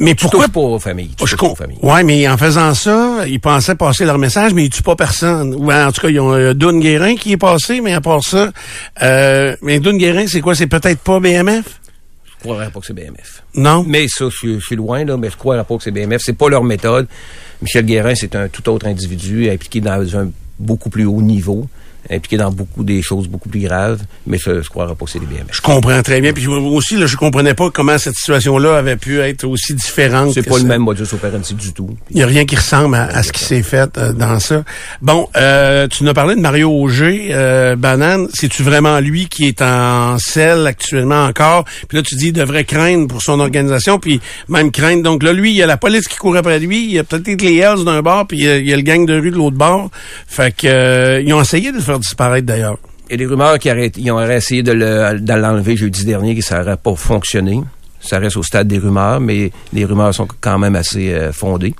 Mais 0.00 0.14
Tu 0.14 0.22
pourquoi 0.22 0.46
touches 0.46 0.52
pas 0.54 0.60
aux 0.60 0.78
familles. 0.78 1.10
Tu 1.16 1.26
Je 1.26 1.36
pas 1.36 1.46
aux 1.46 1.54
familles. 1.54 1.78
Ouais, 1.82 2.02
mais 2.02 2.26
en 2.28 2.36
faisant 2.36 2.74
ça, 2.74 3.24
ils 3.28 3.38
pensaient 3.38 3.74
passer 3.76 4.04
leur 4.04 4.18
message, 4.18 4.52
mais 4.54 4.64
ils 4.64 4.70
tuent 4.70 4.82
pas 4.82 4.96
personne. 4.96 5.54
Ou 5.54 5.70
en 5.70 5.92
tout 5.92 6.00
cas, 6.00 6.08
ils 6.08 6.18
ont 6.18 6.32
euh, 6.32 6.54
Dune 6.54 6.80
Guérin 6.80 7.14
qui 7.16 7.32
est 7.32 7.36
passé, 7.36 7.80
mais 7.80 7.92
à 7.92 8.00
part 8.00 8.24
ça, 8.24 8.50
euh, 9.02 9.54
mais 9.62 9.78
Dune 9.78 9.98
Guérin, 9.98 10.26
c'est 10.26 10.40
quoi? 10.40 10.54
C'est 10.54 10.66
peut-être 10.66 11.00
pas 11.00 11.20
BMF? 11.20 11.64
Je 12.24 12.44
croirais 12.44 12.70
pas 12.70 12.80
que 12.80 12.86
c'est 12.86 12.94
BMF. 12.94 13.42
Non? 13.54 13.84
Mais 13.86 14.06
ça, 14.08 14.24
je, 14.30 14.36
suis- 14.36 14.54
je 14.60 14.64
suis 14.64 14.76
loin, 14.76 15.04
là, 15.04 15.16
mais 15.18 15.28
je 15.28 15.36
croirais 15.36 15.62
pas 15.62 15.76
que 15.76 15.82
c'est 15.82 15.90
BMF. 15.90 16.22
C'est 16.24 16.32
pas 16.32 16.48
leur 16.48 16.64
méthode. 16.64 17.06
Michel 17.60 17.84
Guérin, 17.84 18.14
c'est 18.14 18.34
un 18.34 18.48
tout 18.48 18.66
autre 18.70 18.86
individu 18.86 19.50
impliqué 19.50 19.82
dans 19.82 20.16
un 20.16 20.30
beaucoup 20.58 20.88
plus 20.88 21.04
haut 21.04 21.20
niveau, 21.20 21.66
impliqué 22.10 22.36
dans 22.36 22.50
beaucoup 22.50 22.84
des 22.84 23.02
choses 23.02 23.28
beaucoup 23.28 23.48
plus 23.48 23.60
graves, 23.60 24.00
mais 24.26 24.38
je, 24.38 24.62
je 24.62 24.68
croirais 24.68 24.94
pas 24.94 25.04
que 25.04 25.10
c'est 25.10 25.18
des. 25.18 25.26
Je 25.52 25.60
comprends 25.60 26.02
très 26.02 26.20
bien. 26.20 26.32
Puis 26.32 26.46
aussi, 26.46 26.96
là, 26.96 27.06
je 27.06 27.16
comprenais 27.16 27.54
pas 27.54 27.70
comment 27.70 27.98
cette 27.98 28.14
situation-là 28.14 28.76
avait 28.76 28.96
pu 28.96 29.20
être 29.20 29.44
aussi 29.44 29.74
différente. 29.74 30.32
C'est 30.34 30.48
pas 30.48 30.58
le 30.58 30.64
même 30.64 30.82
modus 30.82 31.04
operandi 31.12 31.54
du 31.54 31.72
tout. 31.72 31.96
Il 32.10 32.16
n'y 32.16 32.22
a 32.22 32.26
rien 32.26 32.44
qui 32.44 32.56
ressemble 32.56 32.94
à, 32.96 33.04
à 33.04 33.22
ce 33.22 33.32
qui 33.32 33.44
s'est 33.44 33.62
fait 33.62 33.96
euh, 33.98 34.12
dans 34.12 34.38
ça. 34.40 34.64
Bon, 35.02 35.28
euh, 35.36 35.88
tu 35.88 36.04
nous 36.04 36.10
as 36.10 36.14
parlé 36.14 36.34
de 36.34 36.40
Mario 36.40 36.70
Auger, 36.70 37.30
euh, 37.32 37.76
Banane. 37.76 38.28
C'est-tu 38.34 38.62
vraiment 38.62 39.00
lui 39.00 39.28
qui 39.28 39.46
est 39.46 39.62
en 39.62 40.18
selle 40.18 40.66
actuellement 40.66 41.24
encore? 41.24 41.64
Puis 41.88 41.96
là, 41.96 42.02
tu 42.02 42.14
dis, 42.16 42.28
il 42.28 42.32
devrait 42.32 42.64
craindre 42.64 43.08
pour 43.08 43.22
son 43.22 43.40
organisation, 43.40 43.98
puis 43.98 44.20
même 44.48 44.70
craindre. 44.70 45.02
Donc 45.02 45.22
là, 45.22 45.32
lui, 45.32 45.50
il 45.50 45.56
y 45.56 45.62
a 45.62 45.66
la 45.66 45.76
police 45.76 46.08
qui 46.08 46.16
court 46.16 46.36
après 46.36 46.58
lui, 46.58 46.84
il 46.84 46.92
y 46.92 46.98
a 46.98 47.04
peut-être 47.04 47.42
les 47.42 47.56
Hells 47.56 47.84
d'un 47.84 48.02
bord, 48.02 48.26
puis 48.26 48.38
il 48.38 48.44
y, 48.44 48.48
a, 48.48 48.56
il 48.58 48.68
y 48.68 48.72
a 48.72 48.76
le 48.76 48.82
gang 48.82 49.06
de 49.06 49.18
rue 49.18 49.30
de 49.30 49.36
l'autre 49.36 49.56
bord. 49.56 49.90
Fait 50.26 50.54
que 50.54 50.66
euh, 50.66 51.20
ils 51.20 51.32
ont 51.32 51.40
essayé 51.40 51.72
de 51.72 51.76
le 51.76 51.82
disparaître, 51.98 52.46
d'ailleurs. 52.46 52.78
Et 53.08 53.16
les 53.16 53.26
rumeurs 53.26 53.58
qui 53.58 53.70
auraient, 53.70 53.90
ils 53.96 54.10
ont 54.12 54.20
essayé 54.20 54.62
de 54.62 54.72
le- 54.72 55.18
de 55.18 55.32
l'enlever 55.32 55.76
jeudi 55.76 56.04
dernier, 56.04 56.36
que 56.36 56.42
ça 56.42 56.58
n'aurait 56.60 56.76
pas 56.76 56.94
fonctionné. 56.94 57.60
Ça 58.00 58.18
reste 58.18 58.36
au 58.36 58.42
stade 58.42 58.68
des 58.68 58.78
rumeurs, 58.78 59.20
mais 59.20 59.50
les 59.72 59.84
rumeurs 59.84 60.14
sont 60.14 60.28
quand 60.40 60.58
même 60.58 60.76
assez 60.76 61.12
euh, 61.12 61.32
fondées. 61.32 61.74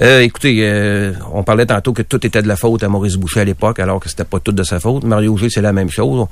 Euh, 0.00 0.20
écoutez, 0.20 0.56
euh, 0.62 1.12
on 1.34 1.44
parlait 1.44 1.66
tantôt 1.66 1.92
que 1.92 2.00
tout 2.02 2.26
était 2.26 2.40
de 2.42 2.48
la 2.48 2.56
faute 2.56 2.82
à 2.82 2.88
Maurice 2.88 3.16
Boucher 3.16 3.40
à 3.40 3.44
l'époque, 3.44 3.78
alors 3.78 4.00
que 4.00 4.08
c'était 4.08 4.24
pas 4.24 4.40
tout 4.40 4.50
de 4.50 4.62
sa 4.62 4.80
faute. 4.80 5.04
Mario 5.04 5.34
Auger, 5.34 5.48
c'est 5.50 5.60
la 5.60 5.72
même 5.74 5.90
chose. 5.90 6.26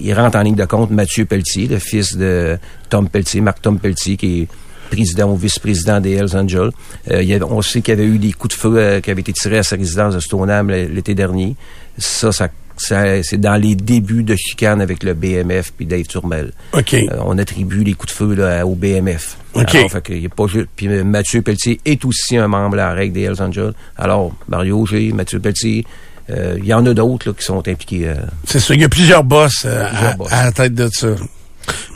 Il 0.00 0.12
rentre 0.14 0.36
en 0.36 0.42
ligne 0.42 0.54
de 0.54 0.66
compte 0.66 0.90
Mathieu 0.90 1.24
Pelletier, 1.24 1.66
le 1.66 1.78
fils 1.78 2.14
de 2.16 2.58
Tom 2.90 3.08
Pelletier, 3.08 3.40
Marc 3.40 3.62
Tom 3.62 3.78
Pelletier, 3.78 4.16
qui 4.18 4.42
est 4.42 4.48
président 4.90 5.30
ou 5.32 5.36
vice-président 5.36 6.00
des 6.00 6.12
Hells 6.12 6.36
Angels. 6.36 6.70
Euh, 7.10 7.22
il 7.22 7.28
y 7.28 7.34
avait- 7.34 7.44
on 7.44 7.62
sait 7.62 7.80
qu'il 7.80 7.94
y 7.94 8.00
avait 8.00 8.06
eu 8.08 8.18
des 8.18 8.32
coups 8.32 8.54
de 8.54 8.60
feu 8.60 8.74
euh, 8.76 9.00
qui 9.00 9.10
avaient 9.10 9.20
été 9.22 9.32
tirés 9.32 9.58
à 9.58 9.62
sa 9.62 9.76
résidence 9.76 10.14
de 10.14 10.20
Stoneham 10.20 10.68
l'été 10.70 11.14
dernier. 11.14 11.56
Ça, 11.98 12.32
ça, 12.32 12.48
ça- 12.76 13.22
c'est 13.22 13.38
dans 13.40 13.56
les 13.56 13.74
débuts 13.74 14.22
de 14.22 14.34
chicane 14.36 14.80
avec 14.80 15.02
le 15.02 15.14
BMF 15.14 15.72
puis 15.76 15.86
Dave 15.86 16.04
Turmel. 16.06 16.52
OK. 16.72 16.94
Euh, 16.94 17.06
on 17.24 17.38
attribue 17.38 17.84
les 17.84 17.94
coups 17.94 18.12
de 18.12 18.16
feu 18.16 18.34
là, 18.34 18.66
au 18.66 18.74
BMF. 18.74 19.36
OK. 19.54 19.74
Alors, 19.74 19.90
fait 19.90 20.18
y 20.18 20.26
a 20.26 20.28
pas 20.28 20.46
juste. 20.46 20.68
Puis 20.76 20.88
euh, 20.88 21.04
Mathieu 21.04 21.42
Pelletier 21.42 21.80
est 21.84 22.04
aussi 22.04 22.36
un 22.36 22.48
membre 22.48 22.74
à 22.74 22.88
la 22.88 22.92
règle 22.92 23.14
des 23.14 23.22
Hells 23.22 23.40
Angels. 23.42 23.72
Alors, 23.96 24.32
Mario 24.48 24.80
Auger, 24.80 25.12
Mathieu 25.12 25.38
Pelletier, 25.40 25.84
euh, 26.30 26.56
il 26.58 26.64
y 26.66 26.72
en 26.74 26.86
a 26.86 26.94
d'autres 26.94 27.32
qui 27.32 27.44
sont 27.44 27.66
impliqués. 27.68 28.12
C'est 28.44 28.60
ça. 28.60 28.72
Il 28.74 28.80
y 28.80 28.84
a 28.84 28.88
plusieurs 28.88 29.24
boss, 29.24 29.64
à, 29.66 30.14
boss. 30.14 30.28
à 30.32 30.44
la 30.46 30.52
tête 30.52 30.74
de 30.74 30.88
ça. 30.92 31.08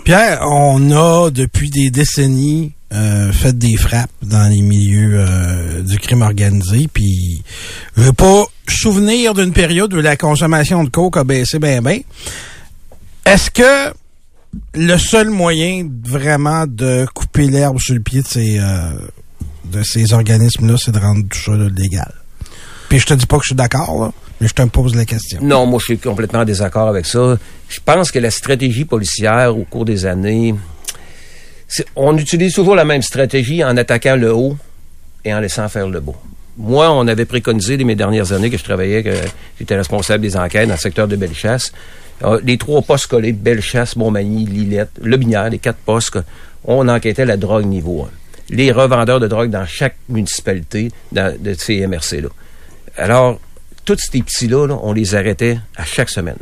Pierre, 0.05 0.41
on 0.47 0.91
a 0.91 1.31
depuis 1.31 1.71
des 1.71 1.91
décennies 1.91 2.73
euh, 2.93 3.33
fait 3.33 3.57
des 3.57 3.77
frappes 3.77 4.11
dans 4.23 4.49
les 4.49 4.61
milieux 4.61 5.19
euh, 5.19 5.83
du 5.83 5.99
crime 5.99 6.23
organisé, 6.23 6.89
puis 6.93 7.43
je 7.97 8.03
veux 8.03 8.13
pas 8.13 8.45
souvenir 8.69 9.35
d'une 9.35 9.53
période 9.53 9.93
où 9.95 10.01
la 10.01 10.17
consommation 10.17 10.85
de 10.85 10.91
coke 10.91 11.17
a 11.17 11.25
baissé 11.25 11.59
bien 11.59 11.83
bien. 11.83 12.01
Est-ce 13.25 13.51
que 13.51 13.95
le 14.75 14.97
seul 14.99 15.31
moyen 15.31 15.89
vraiment 16.05 16.67
de 16.67 17.07
couper 17.15 17.47
l'herbe 17.49 17.79
sur 17.81 17.95
le 17.95 18.01
pied 18.01 18.23
de 18.23 18.27
ces 18.27 18.59
euh, 18.59 18.93
de 19.65 19.83
ces 19.83 20.13
organismes-là, 20.13 20.77
c'est 20.79 20.93
de 20.93 20.99
rendre 20.99 21.25
tout 21.29 21.39
ça 21.39 21.53
légal? 21.57 22.13
Puis 22.89 23.01
je 23.01 23.07
te 23.07 23.15
dis 23.15 23.27
pas 23.27 23.39
que 23.39 23.45
je 23.45 23.49
suis 23.49 23.57
d'accord, 23.57 24.13
mais 24.41 24.47
je 24.47 24.55
te 24.55 24.63
pose 24.63 24.95
la 24.95 25.05
question. 25.05 25.41
Non, 25.43 25.67
moi, 25.67 25.79
je 25.81 25.87
suis 25.87 25.99
complètement 25.99 26.41
en 26.41 26.45
désaccord 26.45 26.89
avec 26.89 27.07
ça. 27.07 27.39
Je 27.69 27.81
pense 27.85 28.11
que 28.13 28.19
la 28.19 28.31
stratégie 28.31 28.85
policière 28.85 29.57
au 29.57 29.65
cours 29.65 29.85
des 29.85 30.07
années, 30.07 30.55
on 31.97 32.17
utilise 32.19 32.55
toujours 32.55 32.75
la 32.75 32.85
même 32.85 33.03
stratégie 33.03 33.65
en 33.65 33.77
attaquant 33.77 34.17
le 34.17 34.33
haut 34.33 34.57
et 35.25 35.33
en 35.35 35.41
laissant 35.41 35.69
faire 35.69 35.89
le 35.89 36.01
bas. 36.01 36.13
Moi, 36.57 36.91
on 36.93 37.09
avait 37.09 37.25
préconisé 37.25 37.77
dans 37.77 37.85
mes 37.85 37.97
dernières 37.97 38.33
années 38.33 38.51
que 38.51 38.59
je 38.59 38.63
travaillais, 38.65 39.03
que 39.03 39.15
j'étais 39.59 39.77
responsable 39.77 40.23
des 40.23 40.37
enquêtes 40.37 40.69
dans 40.69 40.75
le 40.75 40.81
secteur 40.81 41.09
de 41.09 41.17
Bellechasse. 41.17 41.73
Euh, 42.23 42.41
Les 42.45 42.59
trois 42.59 42.81
postes 42.83 43.09
collés, 43.09 43.33
Bellechasse, 43.33 43.97
Montmagny, 43.97 44.45
Lillette, 44.47 44.91
Le 45.03 45.17
Binière, 45.17 45.51
les 45.51 45.59
quatre 45.59 45.79
postes, 45.79 46.19
on 46.65 46.87
enquêtait 46.89 47.25
la 47.25 47.37
drogue 47.37 47.67
niveau 47.67 48.03
1. 48.51 48.55
Les 48.55 48.71
revendeurs 48.71 49.19
de 49.19 49.27
drogue 49.27 49.51
dans 49.51 49.67
chaque 49.67 49.97
municipalité 50.09 50.91
de 51.13 51.55
ces 51.55 51.87
MRC-là. 51.87 52.29
Alors, 52.97 53.41
tous 53.85 53.99
ces 53.99 54.23
petits-là, 54.23 54.67
là, 54.69 54.79
on 54.83 54.93
les 54.93 55.15
arrêtait 55.15 55.59
à 55.77 55.85
chaque 55.85 56.11
semaine. 56.11 56.37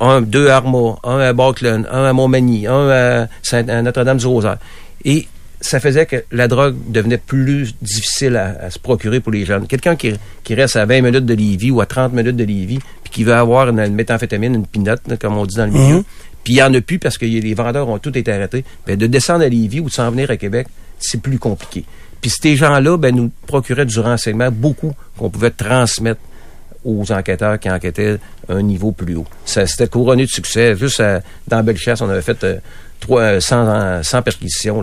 Un, 0.00 0.20
deux 0.20 0.48
à 0.48 0.56
Armagh, 0.56 0.96
un 1.04 1.18
à 1.18 1.32
Barclay, 1.32 1.70
un 1.70 2.04
à 2.04 2.12
Montmagny, 2.12 2.66
un 2.66 2.88
à, 2.88 3.28
à 3.52 3.82
Notre-Dame-du-Rosaire. 3.82 4.58
Et 5.04 5.26
ça 5.60 5.80
faisait 5.80 6.06
que 6.06 6.24
la 6.32 6.48
drogue 6.48 6.76
devenait 6.88 7.18
plus 7.18 7.74
difficile 7.80 8.36
à, 8.36 8.66
à 8.66 8.70
se 8.70 8.78
procurer 8.78 9.20
pour 9.20 9.32
les 9.32 9.44
jeunes. 9.44 9.66
Quelqu'un 9.66 9.96
qui, 9.96 10.12
qui 10.44 10.54
reste 10.54 10.76
à 10.76 10.84
20 10.84 11.00
minutes 11.00 11.26
de 11.26 11.34
Lévis 11.34 11.70
ou 11.70 11.80
à 11.80 11.86
30 11.86 12.12
minutes 12.12 12.36
de 12.36 12.44
Lévis, 12.44 12.78
puis 13.02 13.12
qui 13.12 13.24
veut 13.24 13.34
avoir 13.34 13.68
une, 13.68 13.80
une 13.80 13.94
méthamphétamine, 13.94 14.54
une 14.54 14.66
pinotte, 14.66 15.00
comme 15.18 15.36
on 15.36 15.46
dit 15.46 15.56
dans 15.56 15.66
le 15.66 15.72
milieu, 15.72 16.04
puis 16.44 16.54
il 16.54 16.56
n'y 16.56 16.62
en 16.62 16.72
a 16.74 16.80
plus 16.80 17.00
parce 17.00 17.18
que 17.18 17.26
les 17.26 17.54
vendeurs 17.54 17.88
ont 17.88 17.98
tous 17.98 18.10
été 18.10 18.32
arrêtés, 18.32 18.64
ben, 18.86 18.96
de 18.96 19.06
descendre 19.08 19.44
à 19.44 19.48
Lévis 19.48 19.80
ou 19.80 19.86
de 19.86 19.90
s'en 19.90 20.10
venir 20.10 20.30
à 20.30 20.36
Québec, 20.36 20.68
c'est 20.98 21.20
plus 21.20 21.40
compliqué. 21.40 21.84
Puis 22.20 22.30
ces 22.30 22.54
gens-là 22.54 22.96
ben, 22.96 23.14
nous 23.14 23.32
procuraient 23.46 23.86
du 23.86 23.98
renseignement 23.98 24.50
beaucoup 24.52 24.92
qu'on 25.18 25.30
pouvait 25.30 25.50
transmettre 25.50 26.20
aux 26.86 27.10
enquêteurs 27.12 27.58
qui 27.58 27.68
enquêtaient 27.70 28.18
un 28.48 28.62
niveau 28.62 28.92
plus 28.92 29.16
haut. 29.16 29.26
Ça 29.44 29.66
c'était 29.66 29.88
couronné 29.88 30.24
de 30.24 30.30
succès. 30.30 30.76
Juste 30.76 31.00
à- 31.00 31.20
dans 31.48 31.62
Bellechasse, 31.62 32.00
on 32.00 32.08
avait 32.08 32.22
fait 32.22 32.42
euh, 32.44 32.58
trois, 33.00 33.20
euh, 33.22 33.40
100, 33.40 33.68
en- 33.98 34.02
100 34.02 34.22
perquisitions 34.22 34.82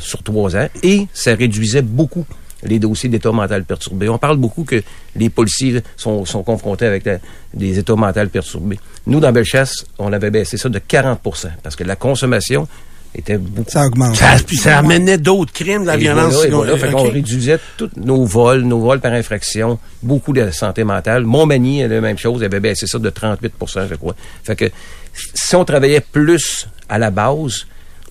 sur 0.00 0.22
trois 0.22 0.56
ans 0.56 0.68
et 0.82 1.06
ça 1.12 1.34
réduisait 1.34 1.82
beaucoup 1.82 2.26
les 2.64 2.80
dossiers 2.80 3.08
d'état 3.08 3.30
mental 3.30 3.62
perturbé. 3.64 4.08
On 4.08 4.18
parle 4.18 4.36
beaucoup 4.36 4.64
que 4.64 4.82
les 5.14 5.30
policiers 5.30 5.80
sont, 5.96 6.24
confrontés 6.44 6.86
avec 6.86 7.04
la- 7.04 7.18
des 7.54 7.78
états 7.78 7.94
mentaux 7.94 8.26
perturbés. 8.26 8.80
Nous, 9.06 9.20
dans 9.20 9.30
Bellechasse, 9.30 9.86
on 9.98 10.12
avait 10.12 10.30
baissé 10.32 10.56
ça 10.56 10.68
de 10.68 10.80
40% 10.80 11.50
parce 11.62 11.76
que 11.76 11.84
la 11.84 11.94
consommation 11.94 12.66
était 13.14 13.38
beaucoup 13.38 13.70
Ça 13.70 13.86
augmente. 13.86 14.16
Ça, 14.16 14.78
amenait 14.78 15.18
d'autres 15.18 15.52
crimes, 15.52 15.82
de 15.82 15.86
la 15.88 15.94
et 15.96 15.98
violence. 15.98 16.34
Voilà, 16.34 16.72
et 16.72 16.76
voilà. 16.76 16.92
Qu'on 16.92 17.10
réduisait 17.10 17.58
tous 17.76 17.90
nos 17.96 18.24
vols, 18.24 18.62
nos 18.62 18.80
vols 18.80 19.00
par 19.00 19.12
infraction, 19.12 19.78
beaucoup 20.02 20.32
de 20.32 20.50
santé 20.50 20.84
mentale. 20.84 21.24
Montmagny, 21.24 21.86
la 21.86 22.00
même 22.00 22.18
chose, 22.18 22.42
avait 22.42 22.60
baissé 22.60 22.86
ça 22.86 22.98
de 22.98 23.10
38% 23.10 23.88
je 23.88 23.94
crois. 23.94 24.14
Fait 24.44 24.56
que 24.56 24.70
si 25.34 25.56
on 25.56 25.64
travaillait 25.64 26.00
plus 26.00 26.68
à 26.88 26.98
la 26.98 27.10
base, 27.10 27.66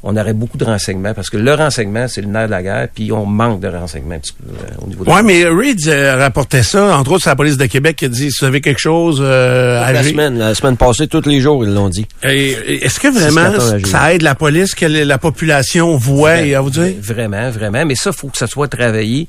on 0.10 0.16
aurait 0.16 0.34
beaucoup 0.34 0.58
de 0.58 0.64
renseignements 0.64 1.14
parce 1.14 1.30
que 1.30 1.36
le 1.36 1.54
renseignement, 1.54 2.08
c'est 2.08 2.22
le 2.22 2.28
nerf 2.28 2.46
de 2.46 2.52
la 2.52 2.64
guerre, 2.64 2.88
puis 2.96 3.12
on 3.12 3.26
manque 3.26 3.60
de 3.60 3.68
renseignements 3.68 4.16
un 4.16 4.20
petit 4.20 4.32
peu 4.34 4.50
euh, 4.50 4.70
au 4.82 4.88
niveau 4.88 5.04
de 5.04 5.10
Ouais, 5.10 5.22
mais 5.22 5.44
Reed 5.46 5.80
euh, 5.88 6.16
rapportait 6.16 6.64
ça. 6.64 6.98
Entre 6.98 7.12
autres, 7.12 7.24
c'est 7.26 7.30
la 7.30 7.36
police 7.36 7.58
de 7.58 7.66
Québec 7.66 7.98
qui 7.98 8.06
a 8.06 8.08
dit, 8.08 8.32
si 8.32 8.40
vous 8.40 8.46
avez 8.46 8.62
quelque 8.62 8.80
chose 8.80 9.20
euh, 9.22 9.84
à 9.84 9.92
La 9.92 10.00
agir- 10.02 10.12
semaine, 10.12 10.38
la 10.40 10.56
semaine 10.56 10.78
passée, 10.78 11.08
tous 11.08 11.28
les 11.28 11.42
jours, 11.42 11.66
ils 11.66 11.74
l'ont 11.74 11.90
dit. 11.90 12.08
Est-ce 12.24 13.00
que 13.02 13.10
vraiment 13.10 13.52
ça 13.86 14.14
aide 14.14 14.22
la 14.22 14.36
police 14.36 14.74
que 14.76 14.86
la 14.86 15.18
population 15.18 15.98
voit 15.98 16.42
et 16.42 16.56
à 16.56 16.62
vous 16.62 16.70
dire? 16.70 16.94
Vraiment, 17.02 17.50
vraiment. 17.52 17.86
Mais 17.86 17.96
ça, 17.96 18.12
faut 18.14 18.30
que 18.30 18.38
ça 18.38 18.48
soit 18.48 18.70
travaillé. 18.70 19.28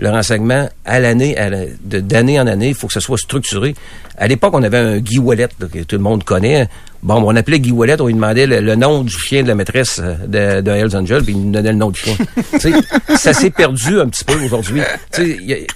Le 0.00 0.10
renseignement 0.10 0.68
à 0.84 1.00
l'année, 1.00 1.34
d'année 1.82 2.38
en 2.38 2.46
année, 2.46 2.68
il 2.68 2.74
faut 2.76 2.86
que 2.86 2.92
ça 2.92 3.00
soit 3.00 3.18
structuré. 3.18 3.74
À 4.16 4.28
l'époque, 4.28 4.54
on 4.54 4.62
avait 4.62 4.78
un 4.78 4.98
Guy 4.98 5.18
Wallet, 5.18 5.48
là, 5.58 5.66
que 5.66 5.80
tout 5.80 5.96
le 5.96 6.02
monde 6.02 6.22
connaît. 6.22 6.68
Bon, 7.02 7.22
on 7.24 7.36
appelait 7.36 7.60
Guy 7.60 7.70
Wallet, 7.70 8.00
on 8.00 8.06
lui 8.08 8.14
demandait 8.14 8.46
le, 8.46 8.60
le 8.60 8.74
nom 8.74 9.04
du 9.04 9.12
chien 9.16 9.42
de 9.44 9.48
la 9.48 9.54
maîtresse 9.54 10.00
euh, 10.02 10.16
de, 10.26 10.60
de 10.62 10.70
Hells 10.72 10.96
Angel, 10.96 11.22
puis 11.22 11.32
il 11.34 11.40
nous 11.46 11.52
donnait 11.52 11.70
le 11.72 11.78
nom 11.78 11.90
du 11.90 12.00
chien. 12.00 12.16
Tu 12.52 12.58
sais, 12.60 12.72
ça 13.16 13.32
s'est 13.32 13.50
perdu 13.50 14.00
un 14.00 14.08
petit 14.08 14.24
peu 14.24 14.34
aujourd'hui. 14.44 14.80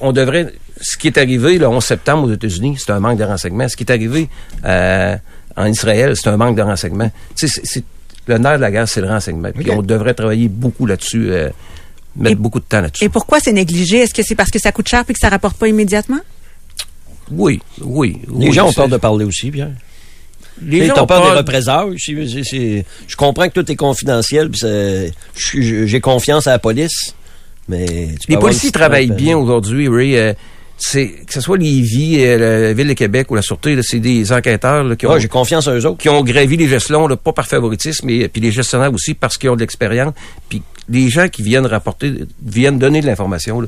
On 0.00 0.12
devrait... 0.12 0.52
Ce 0.80 0.96
qui 0.98 1.06
est 1.06 1.16
arrivé 1.18 1.58
le 1.58 1.68
11 1.68 1.82
septembre 1.84 2.26
aux 2.28 2.32
États-Unis, 2.32 2.76
c'est 2.84 2.90
un 2.90 2.98
manque 2.98 3.18
de 3.18 3.24
renseignement. 3.24 3.68
Ce 3.68 3.76
qui 3.76 3.84
est 3.84 3.92
arrivé 3.92 4.28
euh, 4.64 5.16
en 5.56 5.66
Israël, 5.66 6.14
c'est 6.16 6.28
un 6.28 6.36
manque 6.36 6.56
de 6.56 6.62
renseignement. 6.62 7.08
Tu 7.36 7.46
sais, 7.46 7.60
c'est- 7.62 7.66
c'est- 7.66 7.84
le 8.26 8.38
nerf 8.38 8.56
de 8.56 8.62
la 8.62 8.70
guerre, 8.72 8.88
c'est 8.88 9.00
le 9.00 9.06
renseignement. 9.08 9.50
Puis 9.56 9.70
on 9.70 9.82
devrait 9.82 10.14
travailler 10.14 10.48
beaucoup 10.48 10.86
là-dessus, 10.86 11.30
euh, 11.30 11.50
mettre 12.16 12.32
Et- 12.32 12.34
beaucoup 12.34 12.58
de 12.58 12.64
temps 12.64 12.80
là-dessus. 12.80 13.04
Et 13.04 13.08
pourquoi 13.08 13.38
c'est 13.38 13.52
négligé? 13.52 13.98
Est-ce 13.98 14.14
que 14.14 14.22
c'est 14.24 14.34
parce 14.34 14.50
que 14.50 14.58
ça 14.58 14.72
coûte 14.72 14.88
cher 14.88 15.04
et 15.08 15.12
que 15.12 15.18
ça 15.20 15.28
rapporte 15.28 15.56
pas 15.56 15.68
immédiatement? 15.68 16.20
Oui, 17.30 17.60
oui. 17.80 18.20
Les 18.38 18.48
oui, 18.48 18.52
gens 18.52 18.68
ont 18.68 18.72
peur 18.72 18.88
de 18.88 18.96
parler 18.96 19.24
aussi, 19.24 19.50
Pierre. 19.52 19.70
Les 20.60 20.86
gens 20.86 21.02
ont 21.02 21.06
peur 21.06 21.22
des 21.22 21.38
représailles. 21.38 21.96
Je 21.98 23.16
comprends 23.16 23.48
que 23.48 23.54
tout 23.60 23.70
est 23.70 23.76
confidentiel, 23.76 24.50
j'ai 25.54 26.00
confiance 26.00 26.46
à 26.46 26.52
la 26.52 26.58
police, 26.58 27.14
mais... 27.68 28.08
Les 28.28 28.36
policiers 28.36 28.70
travaillent 28.70 29.10
bien 29.12 29.36
aujourd'hui, 29.36 29.88
Ray. 29.88 30.16
euh, 30.16 30.32
que 30.90 31.32
ce 31.32 31.40
soit 31.40 31.58
Lévis, 31.58 32.24
euh, 32.24 32.66
la 32.66 32.72
Ville 32.72 32.88
de 32.88 32.92
Québec 32.94 33.30
ou 33.30 33.34
la 33.34 33.42
Sûreté, 33.42 33.78
c'est 33.82 34.00
des 34.00 34.32
enquêteurs 34.32 34.82
là, 34.84 34.96
qui, 34.96 35.06
ont, 35.06 35.12
Ouais, 35.12 35.20
j'ai 35.20 35.28
confiance 35.28 35.66
en 35.68 35.74
eux 35.74 35.86
autres. 35.86 35.98
qui 35.98 36.08
ont 36.08 36.22
gravi 36.22 36.56
les 36.56 36.66
gestions, 36.66 37.06
là, 37.06 37.16
pas 37.16 37.32
par 37.32 37.46
favoritisme, 37.46 38.06
mais 38.06 38.28
puis 38.28 38.42
les 38.42 38.50
gestionnaires 38.50 38.92
aussi 38.92 39.14
parce 39.14 39.38
qu'ils 39.38 39.50
ont 39.50 39.54
de 39.54 39.60
l'expérience. 39.60 40.12
Puis 40.48 40.62
les 40.88 41.08
gens 41.08 41.28
qui 41.28 41.42
viennent 41.42 41.66
rapporter, 41.66 42.12
viennent 42.44 42.78
donner 42.78 43.00
de 43.00 43.06
l'information. 43.06 43.62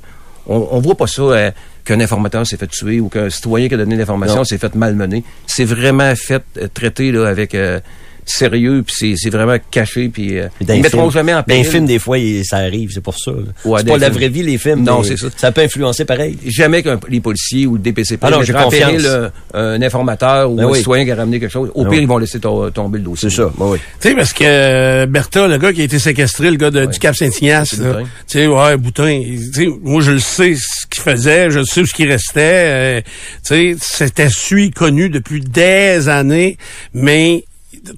On, 0.47 0.69
on 0.73 0.81
voit 0.81 0.97
pas 0.97 1.07
ça 1.07 1.23
euh, 1.23 1.51
qu'un 1.85 2.01
informateur 2.01 2.47
s'est 2.47 2.57
fait 2.57 2.67
tuer 2.67 3.01
ou 3.01 3.09
qu'un 3.09 3.31
citoyen 3.31 3.69
qui 3.69 3.75
a 3.75 3.77
donné 3.77 3.97
l'information 3.97 4.45
s'est 4.45 4.59
fait 4.59 4.75
malmener. 4.75 5.25
C'est 5.47 5.65
vraiment 5.65 6.15
fait 6.17 6.43
euh, 6.59 6.69
traité 6.73 7.13
là, 7.13 7.29
avec 7.29 7.55
euh, 7.55 7.81
sérieux, 8.27 8.83
puis 8.87 8.95
c'est- 8.99 9.15
c'est 9.17 9.31
vraiment 9.31 9.57
caché, 9.71 10.09
puis 10.09 10.39
euh, 10.39 10.49
ils 10.61 10.83
mettront 10.83 11.11
jamais 11.11 11.33
en 11.33 11.37
Dans 11.37 11.45
les 11.49 11.55
péril. 11.57 11.67
films, 11.71 11.87
des 11.87 11.99
fois, 11.99 12.19
il- 12.19 12.45
ça 12.45 12.59
arrive, 12.59 12.91
c'est 12.93 13.01
pour 13.03 13.19
ça. 13.19 13.31
là. 13.31 13.39
Ouais, 13.65 13.79
c'est 13.81 13.87
dans 13.87 13.93
pas 13.95 13.99
la 13.99 14.11
vraie 14.11 14.29
vie, 14.29 14.43
les 14.43 14.59
films. 14.59 14.83
Non, 14.83 15.03
c'est 15.03 15.17
ça. 15.17 15.27
Ça 15.37 15.53
peut 15.53 15.63
influencer 15.63 16.05
pareil. 16.05 16.39
jamais 16.47 16.83
que 16.83 16.91
les 17.09 17.21
policiers 17.21 17.67
ou 17.67 17.75
le 17.75 17.81
DPCP 17.81 18.25
Ah 18.27 18.31
non, 18.31 18.43
j'ai 18.43 18.55
en 18.55 18.69
péril, 18.69 19.03
euh, 19.05 19.29
un 19.53 19.81
informateur 19.83 20.51
ou 20.51 20.57
Ben 20.57 20.65
un 20.65 20.69
oui. 20.71 20.79
citoyen 20.79 21.05
qui 21.05 21.11
a 21.11 21.17
ramené 21.17 21.41
quelque 21.41 21.51
chose. 21.53 21.71
Au 21.75 21.85
Ben 21.85 21.91
pire, 21.91 21.99
oui. 21.99 22.05
ils 22.05 22.09
vont 22.09 22.19
laisser 22.19 22.39
to- 22.41 22.71
tomber 22.71 22.99
le 22.99 23.05
dossier. 23.05 23.29
C'est 23.31 23.37
ça, 23.37 23.51
ben 23.59 23.67
oui. 23.67 23.79
Tu 24.01 24.09
sais, 24.09 24.15
parce 24.15 24.33
que 24.33 24.45
euh, 24.45 25.07
Bertha, 25.07 25.47
le 25.49 25.59
gars 25.59 25.73
qui 25.73 25.81
a 25.81 25.85
été 25.85 25.99
séquestré, 25.99 26.51
le 26.51 26.57
gars 26.57 26.71
de- 26.71 26.87
du 26.87 26.99
Cap 26.99 27.15
Saint-Ignace, 27.17 27.69
C'est 27.73 27.83
là, 27.83 27.93
Boutin. 27.95 28.03
tu 28.05 28.39
sais, 28.39 28.47
ouais, 28.47 28.77
Boutin, 28.77 29.11
il- 29.11 29.51
tu 29.51 29.65
sais, 29.65 29.71
moi, 29.83 30.03
je 30.03 30.13
le 30.13 30.19
sais 30.21 30.55
ce 30.57 30.87
qu'il 30.89 31.03
faisait, 31.03 31.51
je 31.51 31.63
sais 31.65 31.85
ce 31.85 31.93
qui 31.93 32.07
restait, 32.07 32.41
euh, 32.45 33.01
tu 33.47 33.75
sais, 33.75 33.77
c'était 33.81 34.29
su, 34.29 34.71
connu 34.71 35.09
depuis 35.09 35.41
des 35.41 36.09
années, 36.09 36.57
mais 36.93 37.45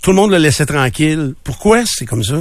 tout 0.02 0.10
le 0.10 0.16
monde 0.16 0.30
le 0.30 0.38
laissait 0.38 0.66
tranquille. 0.66 1.34
Pourquoi 1.44 1.82
c'est 1.86 2.06
comme 2.06 2.24
ça? 2.24 2.36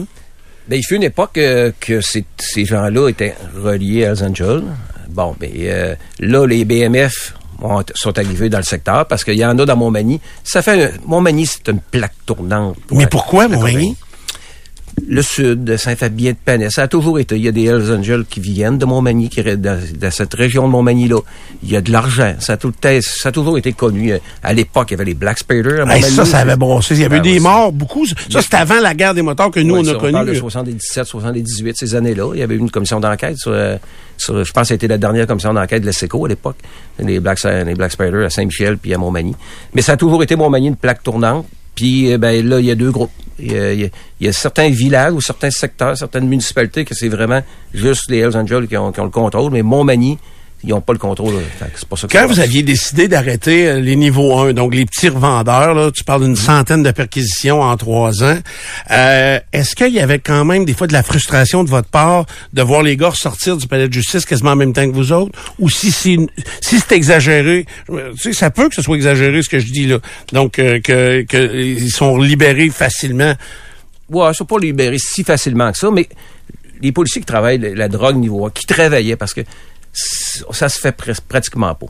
Ben, 0.67 0.77
il 0.77 0.83
fut 0.83 0.95
une 0.95 1.03
époque 1.03 1.37
euh, 1.37 1.71
que 1.79 2.01
ces, 2.01 2.25
ces 2.37 2.65
gens-là 2.65 3.09
étaient 3.09 3.35
reliés 3.55 4.05
à 4.05 4.09
Hells 4.11 4.23
Angels. 4.23 4.63
Bon, 5.09 5.35
ben, 5.39 5.51
euh, 5.55 5.95
là, 6.19 6.45
les 6.47 6.65
BMF 6.65 7.35
ont- 7.61 7.83
sont 7.93 8.17
arrivés 8.17 8.49
dans 8.49 8.57
le 8.57 8.63
secteur 8.63 9.07
parce 9.07 9.23
qu'il 9.23 9.35
y 9.35 9.45
en 9.45 9.57
a 9.59 9.65
dans 9.65 9.75
Montmagny. 9.77 10.19
Ça 10.43 10.61
fait... 10.61 10.85
un- 10.85 10.91
Montmagny, 11.05 11.45
c'est 11.45 11.67
une 11.69 11.79
plaque 11.79 12.15
tournante. 12.25 12.77
pour 12.87 12.97
Mais 12.97 13.03
la- 13.03 13.09
pourquoi, 13.09 13.47
Montmagny? 13.47 13.95
Le 15.07 15.21
sud, 15.21 15.65
de 15.65 15.75
Saint-Fabien 15.77 16.31
de 16.31 16.37
Panay, 16.43 16.69
ça 16.69 16.83
a 16.83 16.87
toujours 16.87 17.19
été. 17.19 17.35
Il 17.35 17.43
y 17.43 17.47
a 17.47 17.51
des 17.51 17.65
Hells 17.65 17.91
Angels 17.91 18.23
qui 18.29 18.39
viennent 18.39 18.77
de 18.77 18.85
Montmagny, 18.85 19.29
qui 19.29 19.43
dans, 19.43 19.77
dans 19.99 20.11
cette 20.11 20.33
région 20.33 20.65
de 20.65 20.71
Montmagny-là. 20.71 21.19
Il 21.63 21.69
y 21.71 21.75
a 21.75 21.81
de 21.81 21.91
l'argent. 21.91 22.33
Ça, 22.39 22.53
a 22.53 22.57
tout 22.57 22.73
ça 23.01 23.29
a 23.29 23.31
toujours 23.31 23.57
été 23.57 23.73
connu. 23.73 24.13
À 24.41 24.53
l'époque, 24.53 24.87
il 24.89 24.93
y 24.93 24.95
avait 24.95 25.05
les 25.05 25.13
Black 25.13 25.37
Spaders 25.39 25.81
à 25.87 25.95
Hey, 25.95 26.01
Montmagny. 26.01 26.15
ça, 26.15 26.25
ça 26.25 26.37
avait 26.39 26.55
brossé. 26.55 26.95
Il 26.95 27.01
y 27.01 27.03
avait 27.05 27.17
eu 27.17 27.21
des 27.21 27.33
ouais, 27.33 27.39
morts, 27.39 27.71
beaucoup. 27.71 28.05
Ça, 28.05 28.41
c'était 28.41 28.55
avant 28.57 28.79
la 28.79 28.93
guerre 28.95 29.13
des 29.13 29.21
motards 29.21 29.51
que 29.51 29.59
nous, 29.59 29.75
Ouais, 29.75 29.81
on 29.81 29.83
ça, 29.83 29.91
a 29.91 29.93
parle 30.11 30.25
de 30.25 30.31
connu. 30.31 30.39
77, 30.39 31.03
78, 31.05 31.77
ces 31.77 31.93
années-là. 31.95 32.31
Il 32.33 32.39
y 32.39 32.43
avait 32.43 32.55
eu 32.55 32.59
une 32.59 32.71
commission 32.71 32.99
d'enquête 32.99 33.37
sur, 33.37 33.51
euh, 33.51 33.75
sur- 34.17 34.43
je 34.43 34.51
pense 34.53 34.63
que 34.63 34.67
c'était 34.75 34.87
la 34.87 34.97
dernière 34.97 35.27
commission 35.27 35.53
d'enquête 35.53 35.81
de 35.81 35.87
l'ESSECO 35.87 36.25
à 36.25 36.29
l'époque. 36.29 36.57
Les 36.99 37.19
Black, 37.19 37.43
les 37.43 37.75
Black 37.75 37.91
Spiders 37.91 38.25
à 38.25 38.29
Saint-Michel 38.29 38.77
puis 38.77 38.93
à 38.93 38.97
Montmagny. 38.97 39.35
Mais 39.73 39.81
ça 39.81 39.91
a 39.93 39.97
toujours 39.97 40.23
été 40.23 40.35
Montmagny 40.37 40.67
une 40.69 40.77
plaque 40.77 41.03
tournante. 41.03 41.45
Puis, 41.75 42.11
euh, 42.11 42.17
ben, 42.17 42.47
là, 42.47 42.59
il 42.59 42.65
y 42.65 42.71
a 42.71 42.75
deux 42.75 42.91
groupes. 42.91 43.11
Il 43.37 43.51
y 43.51 43.57
a, 43.57 43.73
il 43.73 43.81
y 43.81 43.83
a- 43.85 43.89
il 44.21 44.25
y 44.25 44.29
a 44.29 44.33
certains 44.33 44.69
villages 44.69 45.11
ou 45.13 45.19
certains 45.21 45.51
secteurs, 45.51 45.97
certaines 45.97 46.27
municipalités 46.27 46.85
que 46.85 46.95
c'est 46.95 47.09
vraiment 47.09 47.41
juste 47.73 48.09
les 48.09 48.19
Hells 48.19 48.37
Angels 48.37 48.67
qui 48.67 48.77
ont, 48.77 48.91
qui 48.93 48.99
ont 49.01 49.05
le 49.05 49.09
contrôle. 49.09 49.51
Mais 49.51 49.61
Montmagny, 49.61 50.17
ils 50.65 50.69
n'ont 50.69 50.81
pas 50.81 50.93
le 50.93 50.99
contrôle. 50.99 51.33
Pour 51.87 51.97
ça 51.97 52.07
Quand 52.09 52.27
vous 52.27 52.39
aviez 52.39 52.63
décidé 52.63 53.07
d'arrêter 53.07 53.67
euh, 53.67 53.79
les 53.79 53.95
niveaux 53.95 54.37
1, 54.39 54.53
donc 54.53 54.73
les 54.73 54.85
petits 54.85 55.09
revendeurs, 55.09 55.73
là, 55.73 55.91
tu 55.91 56.03
parles 56.03 56.23
d'une 56.23 56.35
centaine 56.35 56.83
de 56.83 56.91
perquisitions 56.91 57.61
en 57.61 57.77
trois 57.77 58.23
ans, 58.23 58.37
euh, 58.91 59.39
est-ce 59.53 59.75
qu'il 59.75 59.93
y 59.93 59.99
avait 59.99 60.19
quand 60.19 60.43
même 60.45 60.65
des 60.65 60.73
fois 60.73 60.87
de 60.87 60.93
la 60.93 61.03
frustration 61.03 61.63
de 61.63 61.69
votre 61.69 61.89
part 61.89 62.25
de 62.53 62.61
voir 62.61 62.81
les 62.81 62.97
gars 62.97 63.11
sortir 63.13 63.57
du 63.57 63.67
palais 63.67 63.87
de 63.87 63.93
justice 63.93 64.25
quasiment 64.25 64.51
en 64.51 64.55
même 64.55 64.73
temps 64.73 64.89
que 64.89 64.95
vous 64.95 65.11
autres? 65.11 65.37
Ou 65.59 65.69
si 65.69 65.91
c'est 65.91 66.17
si 66.61 66.79
c'est 66.79 66.93
exagéré, 66.93 67.65
euh, 67.91 68.11
tu 68.13 68.19
sais, 68.19 68.33
ça 68.33 68.49
peut 68.49 68.69
que 68.69 68.75
ce 68.75 68.81
soit 68.81 68.95
exagéré 68.95 69.41
ce 69.41 69.49
que 69.49 69.59
je 69.59 69.71
dis 69.71 69.85
là. 69.85 69.99
Donc 70.31 70.59
euh, 70.59 70.79
que, 70.79 71.21
que 71.23 71.55
ils 71.55 71.91
sont 71.91 72.17
libérés 72.17 72.69
facilement. 72.69 73.33
Ouais, 74.09 74.31
ils 74.31 74.35
sont 74.35 74.45
pas 74.45 74.59
libérés 74.59 74.97
si 74.99 75.23
facilement 75.23 75.71
que 75.71 75.77
ça, 75.77 75.89
mais 75.91 76.07
les 76.81 76.91
policiers 76.91 77.21
qui 77.21 77.25
travaillent 77.25 77.57
la, 77.57 77.73
la 77.73 77.87
drogue 77.87 78.17
niveau 78.17 78.45
1, 78.45 78.51
qui 78.51 78.65
travaillaient, 78.65 79.15
parce 79.15 79.33
que 79.33 79.41
ça 80.51 80.69
se 80.69 80.79
fait 80.79 80.97
pres- 80.97 81.21
pratiquement 81.27 81.73
pas. 81.75 81.87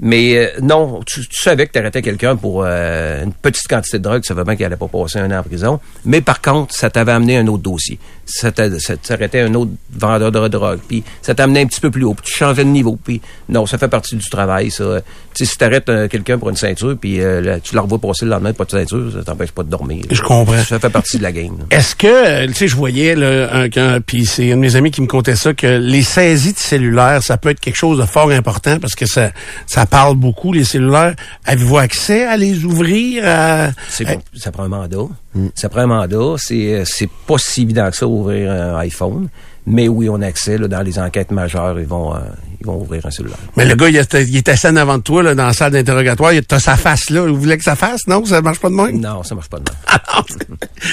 Mais 0.00 0.36
euh, 0.36 0.48
non, 0.60 1.00
tu, 1.06 1.20
tu 1.28 1.40
savais 1.40 1.66
que 1.66 1.72
tu 1.72 1.78
arrêtais 1.78 2.02
quelqu'un 2.02 2.34
pour 2.34 2.64
euh, 2.66 3.22
une 3.24 3.32
petite 3.32 3.68
quantité 3.68 3.98
de 3.98 4.02
drogue, 4.02 4.24
ça 4.24 4.34
veut 4.34 4.42
bien 4.42 4.56
qu'il 4.56 4.64
allait 4.64 4.76
pas 4.76 4.88
passer 4.88 5.20
un 5.20 5.30
an 5.30 5.38
en 5.38 5.42
prison. 5.44 5.78
Mais 6.04 6.20
par 6.20 6.40
contre, 6.42 6.74
ça 6.74 6.90
t'avait 6.90 7.12
amené 7.12 7.38
un 7.38 7.46
autre 7.46 7.62
dossier. 7.62 7.98
Ça 8.26 8.50
t'a- 8.50 8.78
ça 8.80 8.96
t'arrêtait 8.96 9.40
un 9.40 9.54
autre 9.54 9.70
vendeur 9.92 10.32
de 10.32 10.48
drogue. 10.48 10.80
Puis 10.88 11.04
ça 11.22 11.34
t'amenait 11.34 11.60
un 11.62 11.66
petit 11.66 11.80
peu 11.80 11.90
plus 11.92 12.04
haut. 12.04 12.14
Puis 12.14 12.32
tu 12.32 12.36
changeais 12.38 12.64
de 12.64 12.70
niveau. 12.70 12.98
Puis 13.02 13.20
non, 13.48 13.66
ça 13.66 13.78
fait 13.78 13.88
partie 13.88 14.16
du 14.16 14.28
travail, 14.28 14.70
ça. 14.70 15.00
Tu 15.34 15.44
sais, 15.44 15.50
si 15.52 15.58
t'arrêtes 15.58 15.88
euh, 15.88 16.08
quelqu'un 16.08 16.38
pour 16.38 16.48
une 16.50 16.56
ceinture, 16.56 16.96
puis 17.00 17.20
euh, 17.20 17.40
là, 17.40 17.60
tu 17.60 17.74
la 17.74 17.82
revois 17.82 17.98
passer 18.00 18.24
le 18.24 18.30
lendemain, 18.32 18.52
pas 18.52 18.64
de 18.64 18.70
ceinture, 18.70 19.12
ça 19.12 19.22
t'empêche 19.24 19.52
pas 19.52 19.62
de 19.62 19.70
dormir. 19.70 20.04
Je 20.10 20.22
comprends. 20.22 20.62
Ça 20.64 20.78
fait 20.80 20.90
partie 20.90 21.18
de 21.18 21.22
la 21.22 21.32
game. 21.32 21.56
Est-ce 21.70 21.94
que, 21.94 22.06
euh, 22.06 22.46
tu 22.48 22.54
sais, 22.54 22.68
je 22.68 22.76
voyais, 22.76 23.14
là, 23.14 23.68
puis 24.04 24.26
c'est 24.26 24.50
un 24.52 24.56
de 24.56 24.60
mes 24.60 24.74
amis 24.76 24.90
qui 24.90 25.02
me 25.02 25.06
contait 25.06 25.36
ça, 25.36 25.52
que 25.54 25.66
les 25.66 26.02
saisies 26.02 26.52
de 26.52 26.58
cellulaires, 26.58 27.22
ça 27.22 27.36
peut 27.36 27.50
être 27.50 27.60
quelque 27.60 27.76
chose 27.76 27.98
de 27.98 28.06
fort 28.06 28.30
important 28.30 28.78
parce 28.80 28.94
que 28.94 29.06
ça, 29.06 29.30
ça 29.66 29.83
parle 29.86 30.16
beaucoup, 30.16 30.52
les 30.52 30.64
cellulaires. 30.64 31.14
Avez-vous 31.44 31.78
accès 31.78 32.24
à 32.24 32.36
les 32.36 32.64
ouvrir? 32.64 33.24
à- 33.26 33.70
C'est 33.88 34.06
à-. 34.08 34.16
Ça 34.34 34.52
prend 34.52 34.64
un 34.64 34.68
mandat. 34.68 35.06
Ça 35.54 35.68
prend 35.68 35.80
un 35.82 35.86
mandat. 35.86 36.34
C'est, 36.38 36.74
euh, 36.74 36.82
c'est 36.84 37.08
pas 37.26 37.38
si 37.38 37.62
évident 37.62 37.90
que 37.90 37.96
ça, 37.96 38.06
ouvrir 38.06 38.50
un 38.50 38.76
iPhone. 38.78 39.28
Mais 39.66 39.88
oui, 39.88 40.08
on 40.10 40.20
a 40.20 40.26
accès, 40.26 40.58
là, 40.58 40.68
dans 40.68 40.82
les 40.82 40.98
enquêtes 40.98 41.30
majeures, 41.30 41.78
ils 41.80 41.86
vont, 41.86 42.14
euh, 42.14 42.18
ils 42.64 42.66
vont 42.66 42.80
ouvrir 42.80 43.04
un 43.06 43.10
cellulaire. 43.10 43.36
Mais 43.56 43.64
le 43.66 43.74
gars, 43.76 43.88
il 43.88 43.96
est, 43.96 44.14
il 44.14 44.42
assis 44.50 44.66
en 44.66 44.76
avant 44.76 44.98
de 44.98 45.02
toi, 45.02 45.22
là, 45.22 45.34
dans 45.34 45.46
la 45.46 45.52
salle 45.52 45.72
d'interrogatoire. 45.72 46.32
Il 46.32 46.42
a 46.50 46.58
sa 46.58 46.76
face 46.76 47.10
là. 47.10 47.22
Vous 47.22 47.36
voulez 47.38 47.58
que 47.58 47.64
ça 47.64 47.76
fasse? 47.76 48.06
Non, 48.06 48.24
ça 48.24 48.40
marche 48.42 48.58
pas 48.60 48.68
de 48.70 48.74
même? 48.74 49.00
Non, 49.00 49.22
ça 49.22 49.34
marche 49.34 49.48
pas 49.48 49.58
de 49.58 49.64
même. 49.70 49.78
Ah 49.86 50.22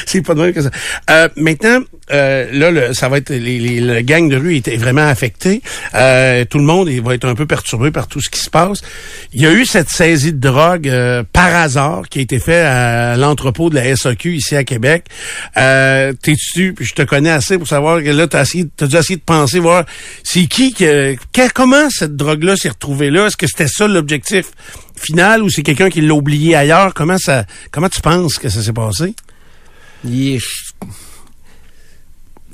c'est 0.05 0.21
pas 0.21 0.33
de 0.33 0.41
même 0.41 0.53
que 0.53 0.61
ça. 0.61 0.69
Euh, 1.09 1.29
maintenant, 1.35 1.79
euh, 2.11 2.47
là, 2.51 2.71
le- 2.71 2.93
ça 2.93 3.07
va 3.09 3.17
être 3.17 3.29
les, 3.29 3.59
les, 3.59 3.79
le 3.79 4.01
gang 4.01 4.27
de 4.29 4.35
rue 4.35 4.55
est 4.55 4.77
vraiment 4.77 5.07
affecté. 5.07 5.61
Euh, 5.95 6.43
tout 6.45 6.57
le 6.57 6.63
monde 6.63 6.89
il 6.89 7.01
va 7.01 7.13
être 7.15 7.25
un 7.27 7.35
peu 7.35 7.45
perturbé 7.45 7.91
par 7.91 8.07
tout 8.07 8.19
ce 8.21 8.29
qui 8.29 8.39
se 8.39 8.49
passe. 8.49 8.81
Il 9.33 9.41
y 9.41 9.45
a 9.45 9.51
eu 9.51 9.65
cette 9.65 9.89
saisie 9.89 10.33
de 10.33 10.39
drogue 10.39 10.87
euh, 10.89 11.23
par 11.31 11.53
hasard 11.55 12.03
qui 12.09 12.19
a 12.19 12.21
été 12.23 12.39
fait 12.39 12.61
à 12.61 13.15
l'entrepôt 13.17 13.69
de 13.69 13.75
la 13.75 13.95
SAQ 13.95 14.35
ici 14.35 14.55
à 14.55 14.63
Québec. 14.63 15.05
Euh, 15.57 16.13
T'es-tu, 16.21 16.75
je 16.79 16.93
te 16.93 17.01
connais 17.03 17.29
assez 17.31 17.57
pour 17.57 17.67
savoir 17.67 18.01
que 18.03 18.09
là, 18.09 18.27
t'as 18.27 18.41
essayé, 18.43 18.65
t'as 18.75 18.87
dû 18.87 18.95
essayer 18.95 19.17
de 19.17 19.21
penser 19.23 19.59
voir 19.59 19.85
c'est 20.23 20.45
qui 20.47 20.73
que, 20.73 21.15
que- 21.33 21.51
comment 21.61 21.91
cette 21.91 22.15
drogue-là 22.15 22.55
s'est 22.55 22.69
retrouvée 22.69 23.11
là? 23.11 23.27
Est-ce 23.27 23.37
que 23.37 23.45
c'était 23.45 23.67
ça 23.67 23.87
l'objectif 23.87 24.47
final 24.95 25.43
ou 25.43 25.49
c'est 25.49 25.61
quelqu'un 25.61 25.91
qui 25.91 26.01
l'a 26.01 26.15
oublié 26.15 26.55
ailleurs? 26.55 26.95
Comment 26.95 27.19
ça, 27.19 27.45
comment 27.69 27.87
tu 27.87 28.01
penses 28.01 28.39
que 28.39 28.49
ça 28.49 28.63
s'est 28.63 28.73
passé? 28.73 29.13
Je, 30.03 30.39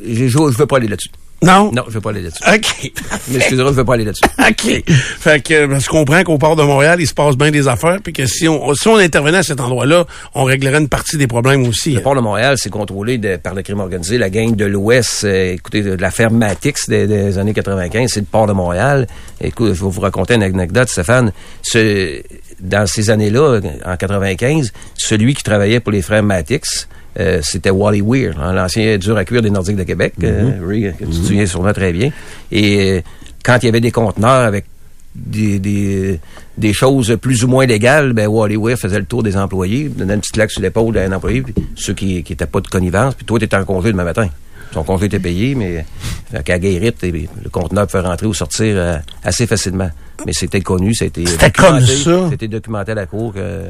je 0.03 0.37
veux 0.37 0.65
pas 0.65 0.75
aller 0.75 0.89
là-dessus. 0.89 1.09
Non? 1.43 1.71
Non, 1.71 1.84
je 1.88 1.93
vais 1.93 2.02
pas 2.02 2.10
aller 2.10 2.21
là-dessus. 2.23 2.43
OK. 2.47 2.91
Mais 3.30 3.36
excusez-moi, 3.38 3.71
je 3.71 3.76
vais 3.78 3.84
pas 3.84 3.93
aller 3.93 4.06
là-dessus. 4.06 4.23
OK. 4.39 4.84
Fait 5.19 5.43
que 5.43 5.54
euh, 5.54 5.80
je 5.80 5.88
comprends 5.88 6.23
qu'au 6.23 6.38
port 6.39 6.56
de 6.56 6.63
Montréal, 6.63 7.00
il 7.00 7.06
se 7.08 7.13
passe 7.13 7.38
bien 7.38 7.52
des 7.52 7.67
affaires, 7.67 8.00
puis 8.04 8.12
que 8.12 8.26
si 8.26 8.47
on 8.47 8.73
si 8.73 8.88
on 8.88 8.95
intervenait 8.97 9.38
à 9.38 9.43
cet 9.43 9.60
endroit-là, 9.62 10.06
on 10.34 10.45
réglerait 10.45 10.80
une 10.80 10.89
partie 10.89 11.15
des 11.17 11.28
problèmes 11.28 11.67
aussi. 11.67 11.91
Le 11.93 12.02
port 12.02 12.15
de 12.15 12.21
Montréal, 12.21 12.56
c'est 12.58 12.71
contrôlé 12.71 13.19
de- 13.19 13.36
par 13.36 13.54
le 13.54 13.62
crime 13.62 13.80
organisé. 13.80 14.17
La 14.17 14.32
gang 14.32 14.56
de 14.56 14.65
l'Ouest, 14.65 15.26
euh, 15.26 15.54
écoutez, 15.54 15.84
de 15.84 15.95
la 16.02 16.10
ferme 16.10 16.38
Matix 16.38 16.89
des, 16.89 17.06
des 17.06 17.38
années 17.38 17.54
95, 17.54 18.10
c'est 18.12 18.19
le 18.21 18.26
port 18.26 18.47
de 18.47 18.54
Montréal. 18.54 19.06
Écoute, 19.39 19.73
je 19.76 19.84
vais 19.84 19.89
vous 19.91 20.02
raconter 20.02 20.34
une 20.34 20.43
anecdote, 20.43 20.89
Stéphane. 20.89 21.32
Ce- 21.62 22.21
dans 22.60 22.88
ces 22.88 23.12
années-là, 23.12 23.60
en 23.86 23.95
95, 23.95 24.73
celui 24.95 25.36
qui 25.36 25.43
travaillait 25.43 25.80
pour 25.80 25.91
les 25.91 26.02
frères 26.02 26.23
Matix, 26.23 26.88
euh, 27.19 27.39
c'était 27.41 27.69
Wally 27.69 28.01
Weir, 28.01 28.39
hein, 28.39 28.53
l'ancien 28.53 28.97
dur 28.97 29.17
à 29.17 29.25
cuire 29.25 29.41
des 29.41 29.49
Nordiques 29.49 29.75
de 29.77 29.84
Québec, 29.84 30.13
euh, 30.23 30.60
Ray, 30.65 30.93
que 30.97 31.06
tu 31.06 31.10
te 31.10 31.15
souviens 31.15 31.45
sûrement 31.45 31.73
très 31.73 31.91
bien. 31.91 32.12
Et 32.51 32.91
euh, 32.97 33.01
quand 33.43 33.58
il 33.62 33.65
y 33.65 33.69
avait 33.69 33.82
des 33.82 33.91
conteneurs 33.91 34.45
avec 34.45 34.65
des, 35.15 35.58
des, 35.58 36.19
des 36.58 36.73
choses 36.73 37.17
plus 37.19 37.43
ou 37.43 37.47
moins 37.47 37.65
légales, 37.65 38.13
ben 38.13 38.27
Wally 38.27 38.56
Weir 38.56 38.77
faisait 38.77 38.99
le 38.99 39.06
tour 39.06 39.23
des 39.23 39.36
employés, 39.36 39.89
donnait 39.89 40.13
une 40.13 40.19
petite 40.19 40.34
claque 40.34 40.51
sur 40.51 40.62
l'épaule 40.62 40.93
d'un 40.93 41.12
employé, 41.12 41.41
puis 41.41 41.53
ceux 41.75 41.93
qui 41.93 42.21
qui 42.23 42.34
étaient 42.34 42.45
pas 42.45 42.62
de 42.62 42.67
connivence, 42.67 43.15
puis 43.15 43.25
toi, 43.25 43.39
tu 43.39 43.45
étais 43.45 43.58
en 43.58 43.65
congé 43.65 43.91
demain 43.91 44.03
matin. 44.03 44.30
Son 44.73 44.84
congé 44.84 45.06
était 45.06 45.19
payé, 45.19 45.56
mais 45.56 45.86
fait 46.32 46.43
qu'à 46.43 46.60
Guérite, 46.60 46.97
le 47.01 47.49
conteneur 47.49 47.88
pouvait 47.88 48.03
rentrer 48.03 48.27
ou 48.27 48.34
sortir 48.34 48.75
euh, 48.77 48.97
assez 49.23 49.47
facilement. 49.47 49.89
Mais 50.25 50.34
c'était 50.34 50.62
connu, 50.62 50.93
c'était 50.93 51.25
C'était 51.25 51.49
documenté, 51.49 51.86
comme 51.86 51.86
ça. 51.86 52.30
C'était 52.30 52.47
documenté 52.47 52.91
à 52.91 52.95
la 52.95 53.06
cour 53.06 53.34
que 53.34 53.63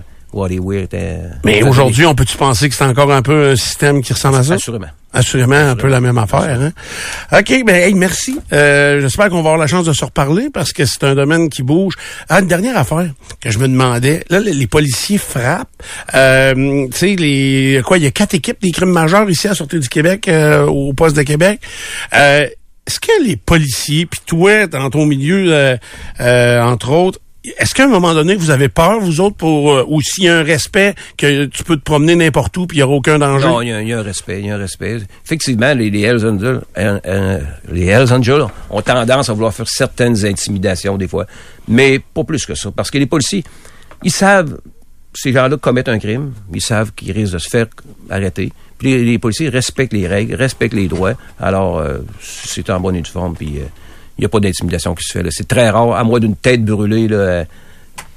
Était... 0.74 1.20
Mais 1.46 1.64
aujourd'hui, 1.64 2.06
on 2.06 2.14
peut-tu 2.14 2.38
penser 2.38 2.70
que 2.70 2.76
c'est 2.76 2.84
encore 2.84 3.12
un 3.12 3.22
peu 3.22 3.52
un 3.52 3.56
système 3.56 4.02
qui 4.02 4.14
ressemble 4.14 4.38
à 4.38 4.44
ça? 4.44 4.54
Assurément. 4.56 4.88
Assurément, 5.14 5.56
un 5.56 5.76
peu 5.76 5.88
la 5.88 6.00
même 6.00 6.18
affaire. 6.18 6.60
Hein? 6.62 6.72
OK, 7.32 7.64
ben 7.66 7.76
hey, 7.76 7.94
merci. 7.94 8.38
Euh, 8.54 9.02
J'espère 9.02 9.30
qu'on 9.30 9.42
va 9.42 9.52
avoir 9.52 9.58
la 9.58 9.66
chance 9.66 9.86
de 9.86 9.94
se 9.94 10.06
reparler 10.06 10.50
parce 10.54 10.74
que 10.74 10.86
c'est 10.86 11.04
un 11.06 11.16
domaine 11.16 11.50
qui 11.50 11.64
bouge. 11.64 11.96
Ah, 12.30 12.42
une 12.42 12.48
dernière 12.48 12.78
affaire 12.78 13.10
que 13.42 13.50
je 13.50 13.58
me 13.58 13.68
demandais. 13.68 14.26
Là, 14.30 14.40
les, 14.40 14.54
les 14.54 14.68
policiers 14.68 15.18
frappent. 15.18 15.70
Euh, 16.14 16.88
tu 16.92 16.98
sais, 16.98 17.16
les 17.16 17.82
quoi, 17.86 17.98
il 17.98 18.04
y 18.04 18.08
a 18.08 18.12
quatre 18.12 18.36
équipes 18.36 18.62
des 18.62 18.72
crimes 18.72 18.92
majeurs 18.92 19.28
ici 19.30 19.48
à 19.48 19.56
Sûreté 19.56 19.80
du 19.80 19.90
Québec, 19.90 20.28
euh, 20.28 20.66
au 20.66 20.94
poste 20.94 21.16
de 21.16 21.24
Québec. 21.24 21.62
Euh, 22.14 22.46
Est-ce 22.86 23.00
que 23.00 23.24
les 23.24 23.38
policiers, 23.38 24.06
puis 24.06 24.20
toi, 24.26 24.68
dans 24.68 24.90
ton 24.90 25.06
milieu, 25.06 25.54
euh, 25.54 25.78
euh, 26.20 26.62
entre 26.62 26.92
autres, 26.92 27.20
est-ce 27.58 27.74
qu'à 27.74 27.86
un 27.86 27.88
moment 27.88 28.14
donné, 28.14 28.36
vous 28.36 28.50
avez 28.50 28.70
peur, 28.70 29.00
vous 29.00 29.20
autres, 29.22 29.36
pour 29.36 29.74
euh, 29.74 29.86
un 30.26 30.44
respect 30.44 30.96
que 31.18 31.46
tu 31.46 31.64
peux 31.64 31.78
te 31.78 31.82
promener 31.84 32.16
n'importe 32.16 32.56
où 32.58 32.68
puis 32.68 32.78
il 32.78 32.80
n'y 32.80 32.84
aura 32.84 32.96
aucun 32.96 33.20
danger? 33.20 33.48
Non, 33.48 33.62
il 33.62 33.70
y, 33.70 33.94
a- 33.94 34.00
un 34.00 34.02
respect, 34.04 34.40
il 34.40 34.48
y 34.48 34.50
a 34.50 34.56
un 34.56 34.58
respect. 34.58 34.98
Effectivement, 35.26 35.74
les, 35.74 35.90
les 35.90 36.02
Hells 36.02 36.26
Angels, 36.28 36.62
euh, 36.78 37.00
euh, 37.06 37.40
les 37.72 37.86
Hells 37.86 38.12
Angels 38.14 38.44
ont 38.70 38.82
tendance 38.82 39.30
à 39.30 39.34
vouloir 39.34 39.54
faire 39.54 39.68
certaines 39.70 40.26
intimidations 40.26 40.98
des 40.98 41.08
fois, 41.08 41.26
mais 41.68 42.00
pas 42.00 42.24
plus 42.24 42.46
que 42.46 42.56
ça, 42.56 42.72
parce 42.76 42.92
que 42.92 42.98
les 42.98 43.06
policiers, 43.06 43.44
ils 44.04 44.12
savent, 44.12 44.60
ces 45.14 45.32
gens-là 45.34 45.58
commettent 45.58 45.90
un 45.90 46.00
crime, 46.00 46.34
ils 46.54 46.62
savent 46.62 46.92
qu'ils 46.94 47.12
risquent 47.12 47.34
de 47.34 47.40
se 47.40 47.50
faire 47.50 47.68
arrêter. 48.10 48.52
Puis 48.78 48.92
les, 48.92 49.04
les 49.04 49.18
policiers 49.20 49.50
respectent 49.50 49.94
les 49.94 50.08
règles, 50.08 50.36
respectent 50.36 50.76
les 50.76 50.88
droits. 50.88 51.14
Alors, 51.40 51.80
euh, 51.80 51.98
c'est 52.22 52.70
en 52.70 52.80
bonne 52.80 52.96
uniforme, 52.96 53.36
puis 53.36 53.54
euh, 53.58 53.64
il 54.18 54.22
n'y 54.22 54.26
a 54.26 54.30
pas 54.30 54.40
d'intimidation 54.40 54.96
qui 54.96 55.04
se 55.04 55.14
fait. 55.14 55.24
là. 55.24 55.30
C'est 55.32 55.48
très 55.48 55.70
rare, 55.70 55.96
à 55.96 56.04
moins 56.04 56.20
d'une 56.20 56.36
tête 56.36 56.64
brûlée, 56.64 57.08
là, 57.08 57.18
euh, 57.18 57.46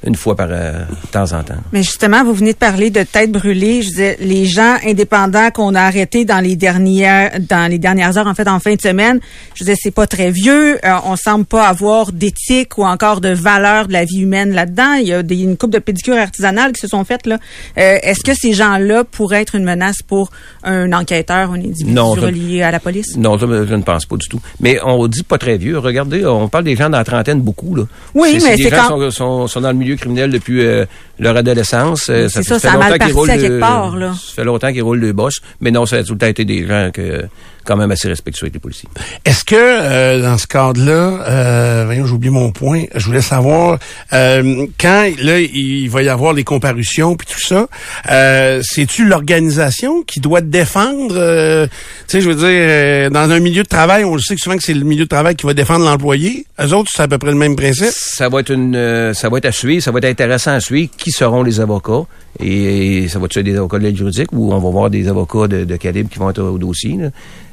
une 0.06 0.14
fois 0.14 0.34
par 0.34 0.48
euh, 0.50 0.84
temps 1.12 1.32
en 1.32 1.42
temps. 1.42 1.54
Mais 1.72 1.82
justement, 1.82 2.24
vous 2.24 2.32
venez 2.34 2.52
de 2.52 2.58
parler 2.58 2.90
de 2.90 3.02
tête 3.02 3.30
brûlée. 3.30 3.82
Je 3.82 3.88
disais, 3.88 4.16
les 4.20 4.46
gens 4.46 4.76
indépendants 4.86 5.50
qu'on 5.50 5.74
a 5.74 5.82
arrêtés 5.82 6.24
dans 6.24 6.40
les 6.40 6.56
dernières, 6.56 7.32
dans 7.48 7.70
les 7.70 7.78
dernières 7.78 8.16
heures, 8.16 8.26
en 8.26 8.34
fait, 8.34 8.48
en 8.48 8.60
fin 8.60 8.74
de 8.74 8.80
semaine, 8.80 9.20
je 9.54 9.64
disais, 9.64 9.76
c'est 9.78 9.90
pas 9.90 10.06
très 10.06 10.30
vieux. 10.30 10.78
Euh, 10.84 10.94
on 11.04 11.16
semble 11.16 11.44
pas 11.44 11.66
avoir 11.68 12.12
d'éthique 12.12 12.78
ou 12.78 12.84
encore 12.84 13.20
de 13.20 13.28
valeur 13.30 13.88
de 13.88 13.92
la 13.92 14.04
vie 14.04 14.20
humaine 14.20 14.52
là-dedans. 14.54 14.94
Il 14.94 15.08
y 15.08 15.12
a 15.12 15.22
des, 15.22 15.40
une 15.42 15.56
couple 15.56 15.74
de 15.74 15.78
pédicures 15.80 16.16
artisanales 16.16 16.72
qui 16.72 16.80
se 16.80 16.88
sont 16.88 17.04
faites 17.04 17.26
là. 17.26 17.38
Euh, 17.78 17.98
Est-ce 18.02 18.20
que 18.22 18.32
ces 18.34 18.52
gens-là 18.54 19.04
pourraient 19.04 19.42
être 19.42 19.54
une 19.54 19.64
menace 19.64 20.02
pour 20.02 20.30
un 20.64 20.92
enquêteur, 20.92 21.50
un 21.50 21.56
individu 21.56 21.90
Non, 21.92 22.12
relié 22.12 22.62
à 22.62 22.70
la 22.70 22.80
police? 22.80 23.16
Non, 23.16 23.36
je, 23.38 23.46
je 23.66 23.74
ne 23.74 23.82
pense 23.82 24.06
pas 24.06 24.16
du 24.16 24.28
tout. 24.28 24.40
Mais 24.60 24.78
on 24.84 25.06
dit 25.08 25.22
pas 25.22 25.38
très 25.38 25.58
vieux. 25.58 25.78
Regardez, 25.78 26.24
on 26.24 26.48
parle 26.48 26.64
des 26.64 26.76
gens 26.76 26.88
dans 26.88 26.98
la 26.98 27.04
trentaine 27.04 27.40
beaucoup. 27.40 27.74
Là. 27.74 27.84
Oui, 28.14 28.38
mais 28.42 28.56
c'est 28.56 28.70
quand- 28.70 28.88
sont, 28.88 29.10
sont, 29.10 29.46
sont 29.46 29.60
dans 29.60 29.70
le 29.70 29.76
milieu 29.76 29.89
criminel 29.96 30.30
depuis 30.30 30.64
euh, 30.64 30.84
leur 31.18 31.36
adolescence. 31.36 32.08
Euh, 32.10 32.28
C'est 32.28 32.42
fait- 32.42 32.48
ça, 32.48 32.58
ça 32.58 32.68
a 32.70 32.72
longtemps 32.74 32.78
mal 32.88 32.92
qu'ils 32.92 32.98
parti 32.98 33.12
roulent 33.14 33.30
à 33.30 33.36
le- 33.36 33.42
quelque 33.42 33.60
part, 33.60 33.96
là. 33.96 34.12
Ça 34.12 34.34
fait 34.36 34.44
longtemps 34.44 34.72
qu'ils 34.72 34.82
roulent 34.82 35.00
le 35.00 35.12
boss. 35.12 35.40
Mais 35.60 35.70
non, 35.70 35.86
ça 35.86 35.96
a 35.96 36.04
tout 36.04 36.12
le 36.12 36.18
temps 36.18 36.26
été 36.26 36.44
des 36.44 36.66
gens 36.66 36.90
que, 36.92 37.24
quand 37.70 37.76
même 37.76 37.92
assez 37.92 38.08
respectueux 38.08 38.46
avec 38.46 38.54
les 38.54 38.60
policiers. 38.60 38.88
Est-ce 39.24 39.44
que 39.44 39.54
euh, 39.56 40.20
dans 40.22 40.38
ce 40.38 40.48
cadre-là, 40.48 41.22
euh, 41.28 41.82
voyons, 41.86 42.04
j'ai 42.04 42.12
oublié 42.12 42.32
mon 42.32 42.50
point. 42.50 42.82
Je 42.96 43.06
voulais 43.06 43.22
savoir 43.22 43.78
euh, 44.12 44.66
quand 44.80 45.08
là 45.22 45.38
il 45.38 45.88
va 45.88 46.02
y 46.02 46.08
avoir 46.08 46.32
les 46.32 46.42
comparutions 46.42 47.14
puis 47.14 47.28
tout 47.32 47.40
ça. 47.40 47.68
Euh, 48.10 48.60
C'est-tu 48.64 49.04
l'organisation 49.06 50.02
qui 50.02 50.18
doit 50.18 50.40
défendre 50.40 51.14
euh, 51.16 51.66
Tu 51.68 51.72
sais, 52.08 52.20
je 52.20 52.28
veux 52.28 52.34
dire, 52.34 52.48
euh, 52.48 53.08
dans 53.08 53.30
un 53.30 53.38
milieu 53.38 53.62
de 53.62 53.68
travail, 53.68 54.04
on 54.04 54.16
le 54.16 54.20
sait 54.20 54.34
que 54.34 54.40
souvent 54.40 54.56
que 54.56 54.64
c'est 54.64 54.74
le 54.74 54.84
milieu 54.84 55.04
de 55.04 55.08
travail 55.08 55.36
qui 55.36 55.46
va 55.46 55.54
défendre 55.54 55.84
l'employé. 55.84 56.46
Les 56.58 56.72
autres, 56.72 56.90
c'est 56.92 57.02
à 57.02 57.08
peu 57.08 57.18
près 57.18 57.30
le 57.30 57.36
même 57.36 57.54
principe. 57.54 57.92
Ça 57.92 58.28
va 58.28 58.40
être 58.40 58.50
une, 58.50 58.74
euh, 58.74 59.14
ça 59.14 59.28
va 59.28 59.38
être 59.38 59.46
à 59.46 59.52
suivre, 59.52 59.80
ça 59.80 59.92
va 59.92 59.98
être 59.98 60.06
intéressant 60.06 60.50
à 60.52 60.60
suivre. 60.60 60.90
Qui 60.96 61.12
seront 61.12 61.44
les 61.44 61.60
avocats 61.60 62.02
et, 62.40 63.06
ça 63.08 63.20
va 63.20 63.26
être 63.26 63.38
des 63.40 63.56
avocats 63.56 63.78
de 63.78 63.84
l'aide 63.84 63.96
juridique 63.96 64.32
ou 64.32 64.52
on 64.52 64.58
va 64.58 64.70
voir 64.70 64.90
des 64.90 65.06
avocats 65.06 65.46
de, 65.46 65.64
de 65.64 65.76
calibre 65.76 66.10
qui 66.10 66.18
vont 66.18 66.30
être 66.30 66.42
au 66.42 66.58
dossier. 66.58 66.96
là. 66.96 67.10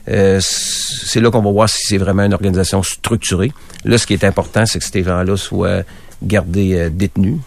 Euh, 0.10 0.39
c'est 0.41 1.20
là 1.20 1.30
qu'on 1.32 1.41
va 1.41 1.52
voir 1.52 1.70
si 1.70 1.80
c'est 1.86 1.98
vraiment 1.98 2.24
une 2.24 2.34
organisation 2.34 2.82
structurée. 2.84 3.52
Là, 3.86 3.98
ce 3.98 4.06
qui 4.08 4.13
est 4.13 4.24
important, 4.24 4.65
c'est 4.65 4.80
que 4.80 4.86
ces 4.86 5.04
gens-là 5.04 5.36
soient 5.38 5.82
gardés 6.24 6.74
euh, 6.76 6.89
détenus. 6.89 7.38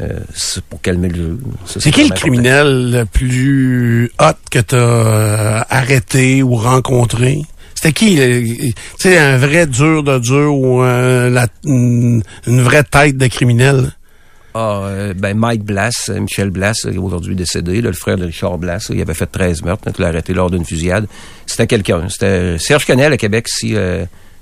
Euh, 0.00 0.20
pour 0.70 0.80
calmer 0.80 1.08
le 1.10 1.14
jeu. 1.16 1.38
C'est 1.66 1.90
qui 1.90 2.00
le 2.00 2.06
important. 2.06 2.20
criminel 2.22 2.92
le 2.92 3.04
plus 3.04 4.10
hot 4.18 4.32
que 4.50 4.58
tu 4.60 4.74
as 4.74 5.66
arrêté 5.68 6.42
ou 6.42 6.54
rencontré? 6.54 7.42
C'était 7.74 7.92
qui? 7.92 8.18
euh, 8.18 8.42
Tu 8.42 8.72
sais, 8.98 9.18
un 9.18 9.36
vrai 9.36 9.66
dur 9.66 10.02
de 10.02 10.18
dur 10.18 10.54
ou 10.56 10.80
un- 10.80 11.28
la- 11.28 11.46
une, 11.64 12.22
une 12.46 12.62
vraie 12.62 12.84
tête 12.84 13.18
de 13.18 13.26
criminel? 13.26 13.92
Ah, 14.54 14.82
euh, 14.84 15.14
ben 15.14 15.36
Mike 15.36 15.64
Blass, 15.64 16.10
euh, 16.10 16.20
Michel 16.20 16.50
Blass, 16.50 16.84
euh, 16.84 16.94
aujourd'hui 16.98 17.34
décédé, 17.34 17.80
le 17.80 17.92
frère 17.92 18.18
de 18.18 18.26
Richard 18.26 18.58
Blass, 18.58 18.90
là, 18.90 18.96
il 18.96 19.00
avait 19.00 19.14
fait 19.14 19.26
13 19.26 19.62
meurtres, 19.62 19.84
donc 19.86 19.94
il 19.98 20.02
l'a 20.02 20.08
arrêté 20.08 20.34
lors 20.34 20.50
d'une 20.50 20.64
fusillade. 20.64 21.06
C'était 21.46 21.66
quelqu'un. 21.66 22.08
C'était 22.10 22.58
Serge 22.58 22.84
Canel 22.84 23.14
à 23.14 23.16
Québec, 23.16 23.46
si 23.48 23.74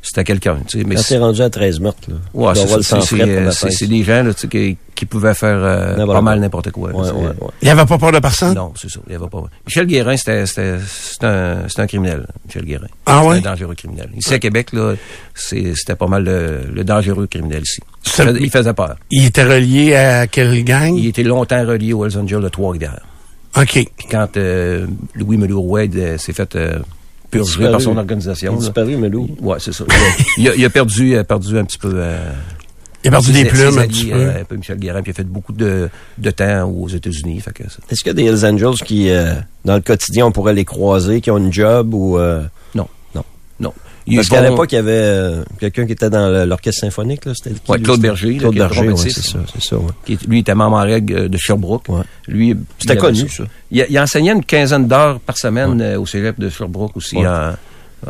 c'était 0.02 0.24
quelqu'un. 0.24 0.58
tu 0.66 0.78
sais, 0.78 0.84
Mais 0.86 0.94
Quand 0.96 1.02
c'est- 1.02 1.14
t'es 1.14 1.20
rendu 1.20 1.42
à 1.42 1.50
13 1.50 1.78
meurtres, 1.80 2.08
là. 2.08 2.16
Ouais, 2.34 2.54
c'est 2.54 2.66
sang 2.82 3.00
c'est- 3.00 3.86
des 3.86 4.02
gens 4.02 4.22
là, 4.22 4.32
tu 4.34 4.40
sais, 4.40 4.48
qui, 4.48 4.76
qui 4.94 5.04
pouvaient 5.06 5.34
faire 5.34 5.58
euh, 5.62 6.06
pas 6.06 6.20
mal 6.20 6.40
n'importe 6.40 6.70
quoi. 6.70 6.90
Ouais, 6.90 7.10
ouais, 7.10 7.26
ouais. 7.26 7.48
Il 7.62 7.66
n'y 7.66 7.70
avait 7.70 7.84
pas 7.86 7.98
peur 7.98 8.12
de 8.12 8.18
personne? 8.18 8.54
Non, 8.54 8.72
c'est 8.80 8.90
ça. 8.90 9.00
Il 9.06 9.12
y 9.12 9.16
avait 9.16 9.28
pas. 9.28 9.42
Michel 9.66 9.86
Guérin, 9.86 10.16
c'était 10.16 10.46
c'était- 10.46 10.78
c'était 10.86 11.26
un, 11.26 11.68
c'était 11.68 11.82
un 11.82 11.86
criminel. 11.86 12.26
Michel 12.46 12.64
Guérin. 12.64 12.86
Ah 13.06 13.24
ouais? 13.24 13.36
C'était 13.36 13.48
un 13.48 13.50
dangereux 13.52 13.74
criminel. 13.74 14.10
Ici 14.16 14.34
à 14.34 14.38
Québec, 14.38 14.72
là, 14.72 14.94
c'est- 15.34 15.74
c'était 15.74 15.96
pas 15.96 16.06
mal 16.06 16.24
le, 16.24 16.60
le 16.72 16.84
dangereux 16.84 17.26
criminel 17.26 17.62
ici. 17.62 17.80
Il 18.04 18.10
Ça- 18.10 18.24
faisait, 18.26 18.40
il 18.42 18.50
faisait 18.50 18.72
peur. 18.74 18.96
Il 19.10 19.24
était 19.26 19.44
relié 19.44 19.94
à 19.96 20.26
quelle 20.26 20.64
gang? 20.64 20.94
Il 20.96 21.06
était 21.06 21.22
longtemps 21.22 21.64
relié 21.66 21.92
aux 21.92 22.04
Hells 22.06 22.18
Angels 22.18 22.42
de 22.42 22.48
Trois-Rivières. 22.48 23.00
OK. 23.56 23.72
Puis 23.72 23.86
quand 24.10 24.36
euh, 24.36 24.86
Louis 25.14 25.36
Melour-Wade 25.36 25.96
euh, 25.96 26.18
s'est 26.18 26.32
fait 26.32 26.54
euh, 26.56 26.78
Disparu. 27.38 27.70
par 27.70 27.80
son 27.80 27.96
organisation. 27.96 28.52
Il 28.52 28.56
a 28.56 28.58
disparu, 28.60 28.96
Melou. 28.96 29.28
Ouais, 29.40 29.56
c'est 29.60 29.72
ça. 29.72 29.84
Il 30.36 30.48
a, 30.48 30.54
il 30.54 30.64
a 30.64 30.70
perdu, 30.70 31.10
il 31.12 31.16
a 31.18 31.24
perdu 31.24 31.56
un 31.58 31.64
petit 31.64 31.78
peu. 31.78 31.92
euh, 31.94 32.30
Il 33.04 33.08
a 33.08 33.10
perdu 33.12 33.32
des 33.32 33.44
plumes 33.46 33.78
un 33.78 33.86
petit 33.86 34.06
peu. 34.06 34.16
euh, 34.18 34.40
un 34.40 34.44
peu 34.44 34.56
Michel 34.56 34.78
Guérin, 34.78 35.02
puis 35.02 35.10
il 35.12 35.14
a 35.14 35.16
fait 35.16 35.24
beaucoup 35.24 35.52
de, 35.52 35.88
de 36.18 36.30
temps 36.30 36.64
aux 36.68 36.88
États-Unis. 36.88 37.40
Fait 37.40 37.52
que 37.52 37.64
ça- 37.70 37.78
Est-ce 37.90 38.00
qu'il 38.02 38.08
y 38.08 38.10
a 38.10 38.14
des 38.14 38.24
Hells 38.44 38.52
Angels 38.54 38.84
qui, 38.84 39.10
euh, 39.10 39.34
dans 39.64 39.74
le 39.76 39.80
quotidien, 39.80 40.26
on 40.26 40.32
pourrait 40.32 40.54
les 40.54 40.64
croiser, 40.64 41.20
qui 41.20 41.30
ont 41.30 41.38
une 41.38 41.52
job 41.52 41.94
ou... 41.94 42.18
euh, 42.18 42.42
Non. 42.74 42.88
Non. 43.14 43.24
Non. 43.60 43.72
Ils 44.10 44.16
Parce 44.16 44.28
qu'à 44.28 44.42
vont- 44.42 44.50
l'époque, 44.50 44.72
il 44.72 44.74
y 44.74 44.78
avait 44.78 44.90
euh, 44.92 45.44
quelqu'un 45.58 45.86
qui 45.86 45.92
était 45.92 46.10
dans 46.10 46.44
l'orchestre 46.46 46.80
symphonique, 46.80 47.24
là. 47.24 47.32
C'était 47.34 47.54
qui, 47.58 47.70
Ouais, 47.70 47.80
Claude? 47.80 48.00
Berger, 48.00 48.32
là, 48.34 48.38
Claude 48.40 48.54
Berger, 48.56 48.88
ouais, 48.88 48.96
c'est 48.96 49.10
ça, 49.10 49.38
c'est 49.52 49.62
ça, 49.62 49.76
ouais. 49.76 49.90
qui 50.04 50.18
lui 50.26 50.40
était 50.40 50.54
membre 50.54 50.76
en 50.76 50.82
règle 50.82 51.14
euh, 51.14 51.28
de 51.28 51.36
Sherbrooke. 51.38 51.88
Ouais. 51.88 52.02
Lui, 52.28 52.56
C'était 52.78 52.96
connu, 52.96 53.28
ça. 53.28 53.44
Il, 53.70 53.86
il 53.88 53.98
enseignait 53.98 54.32
une 54.32 54.44
quinzaine 54.44 54.86
d'heures 54.88 55.20
par 55.20 55.38
semaine 55.38 55.80
euh, 55.80 55.98
au 56.00 56.06
cégep 56.06 56.38
de 56.40 56.48
Sherbrooke 56.50 56.96
aussi 56.96 57.16
Ouais. 57.16 57.26
en, 57.26 57.52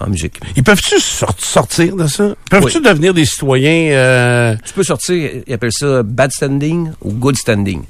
en 0.01 0.09
musique. 0.09 0.41
Ils 0.57 0.63
peuvent-tu 0.63 0.99
sor- 1.01 1.35
sortir 1.39 1.97
de 1.97 2.07
ça? 2.07 2.35
Peuvent-tu 2.51 2.81
devenir 2.81 3.13
des 3.13 3.25
citoyens... 3.25 3.93
euh, 3.93 4.57
Tu 4.65 4.73
peux 4.73 4.85
sortir, 4.85 5.31
ils 5.47 5.53
appellent 5.53 5.71
ça 5.73 6.03
bad 6.03 6.31
standing 6.33 6.91
ou 7.03 7.13
good 7.13 7.37
standing. 7.37 7.83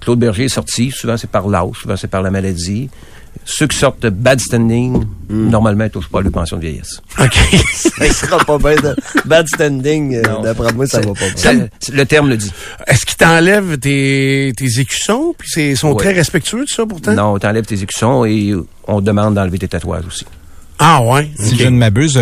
Claude 0.00 0.18
Berger 0.20 0.44
est 0.44 0.48
sorti, 0.48 0.90
souvent 0.92 1.16
c'est 1.16 1.30
par 1.30 1.48
l'âge, 1.48 1.70
souvent 1.82 1.96
c'est 1.96 2.06
par 2.08 2.22
la 2.22 2.30
maladie. 2.30 2.88
Ceux 3.48 3.68
qui 3.68 3.76
sortent 3.78 4.02
de 4.02 4.10
bad 4.10 4.40
standing, 4.40 5.04
Hmm. 5.28 5.50
normalement, 5.50 5.84
ils 5.84 5.90
touchent 5.90 6.08
pas 6.08 6.18
à 6.18 6.22
leur 6.22 6.32
pension 6.32 6.56
de 6.56 6.62
vieillesse. 6.62 7.00
OK. 7.20 7.32
Ça 7.74 8.12
sera 8.12 8.38
pas 8.44 8.58
bien. 8.58 8.74
de- 8.74 8.96
Bad 9.24 9.46
standing, 9.48 10.16
euh, 10.16 10.22
d'après 10.42 10.72
moi, 10.72 10.86
ça 10.86 11.00
va 11.00 11.12
pas 11.14 11.30
bien. 11.52 11.68
Le 11.92 12.04
terme 12.06 12.28
le 12.28 12.36
dit. 12.36 12.50
Est-ce 12.88 13.06
qu'ils 13.06 13.16
t'enlèvent 13.16 13.78
tes, 13.78 14.52
tes 14.56 14.80
écussons? 14.80 15.34
Puis 15.38 15.48
c'est- 15.50 15.70
ils 15.70 15.76
sont 15.76 15.90
Ouais. 15.92 15.96
très 15.96 16.12
respectueux 16.12 16.64
de 16.64 16.68
ça, 16.68 16.84
pourtant? 16.86 17.12
Non, 17.14 17.34
on 17.34 17.38
t'enlève 17.38 17.64
tes 17.66 17.80
écussons 17.80 18.24
et 18.24 18.52
on 18.88 19.00
demande 19.00 19.34
d'enlever 19.34 19.58
tes 19.58 19.68
tatouages 19.68 20.06
aussi. 20.06 20.26
Ah 20.78 21.00
ouais? 21.02 21.30
Si 21.38 21.56
je 21.56 21.64
ne 21.68 21.76
m'abuse, 21.78 22.14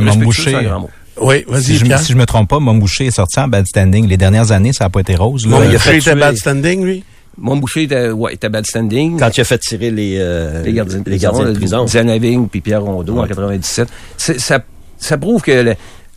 mot. 0.78 0.90
Oui, 1.20 1.44
vas-y, 1.48 1.62
Si 1.64 1.78
si 1.98 2.12
je 2.12 2.16
me 2.18 2.26
trompe 2.26 2.50
pas, 2.50 2.58
Mombouché 2.58 3.06
est 3.06 3.10
sorti 3.12 3.38
en 3.40 3.48
bad 3.48 3.66
standing. 3.66 4.06
Les 4.08 4.16
dernières 4.16 4.50
années, 4.52 4.72
ça 4.72 4.84
n'a 4.84 4.90
pas 4.90 5.00
été 5.00 5.14
rose. 5.14 5.46
Là. 5.46 5.50
Mon 5.58 5.62
il 5.62 5.74
a 5.74 5.78
fait 5.78 5.98
tuer- 5.98 6.14
bad 6.20 6.36
standing, 6.36 6.84
lui? 6.84 7.04
Mon 7.38 7.56
boucher 7.56 7.82
était, 7.82 8.10
ouais, 8.10 8.34
était 8.34 8.48
bad 8.48 8.64
standing. 8.66 9.18
Quand 9.18 9.36
il 9.36 9.40
a 9.40 9.44
fait 9.44 9.58
tirer 9.58 9.90
les, 9.90 10.16
euh, 10.18 10.62
les 10.62 10.72
gardiens 10.72 11.00
de 11.00 11.10
les 11.10 11.18
gardiens 11.18 11.52
prison. 11.52 11.86
Lavigne 12.04 12.46
puis 12.48 12.60
Pierre 12.60 12.82
Rondeau 12.82 13.18
en 13.18 13.26
97. 13.26 13.88
C'est- 14.16 14.38
Ça, 14.38 14.60
ça 14.98 15.18
prouve 15.18 15.42
que 15.42 15.50
le- 15.50 15.74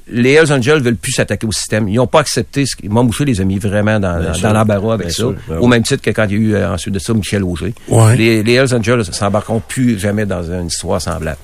les 0.10 0.32
Hells 0.34 0.54
Angels 0.54 0.82
veulent 0.82 0.96
plus 0.96 1.12
s'attaquer 1.12 1.46
au 1.48 1.52
système. 1.52 1.90
Ils 1.90 1.96
n'ont 1.96 2.08
pas 2.08 2.22
accepté 2.22 2.66
ce 2.66 2.76
que 2.76 2.88
Montboucher 2.88 3.26
les 3.26 3.42
a 3.42 3.44
mis 3.44 3.58
vraiment 3.60 4.00
dans, 4.00 4.22
dans, 4.24 4.40
dans 4.40 4.54
l'embarras 4.54 4.94
avec 4.94 5.08
Bien 5.08 5.14
ça. 5.14 5.16
sûr, 5.16 5.36
ben 5.50 5.58
au 5.58 5.64
oui. 5.64 5.68
même 5.70 5.84
titre 5.84 6.02
que 6.02 6.12
quand 6.12 6.26
il 6.30 6.32
y 6.32 6.36
a 6.36 6.38
eu 6.38 6.54
euh, 6.56 6.74
ensuite 6.74 6.94
de 6.94 7.00
ça 7.00 7.14
Michel 7.14 7.44
Auger. 7.44 7.74
Ouais. 7.90 8.16
Les, 8.16 8.42
les 8.44 8.54
Hells 8.54 8.74
Angels 8.74 9.04
s'embarqueront 9.12 9.62
plus 9.68 10.00
jamais 10.00 10.26
dans 10.26 10.44
une 10.44 10.68
histoire 10.68 11.02
semblable. 11.02 11.38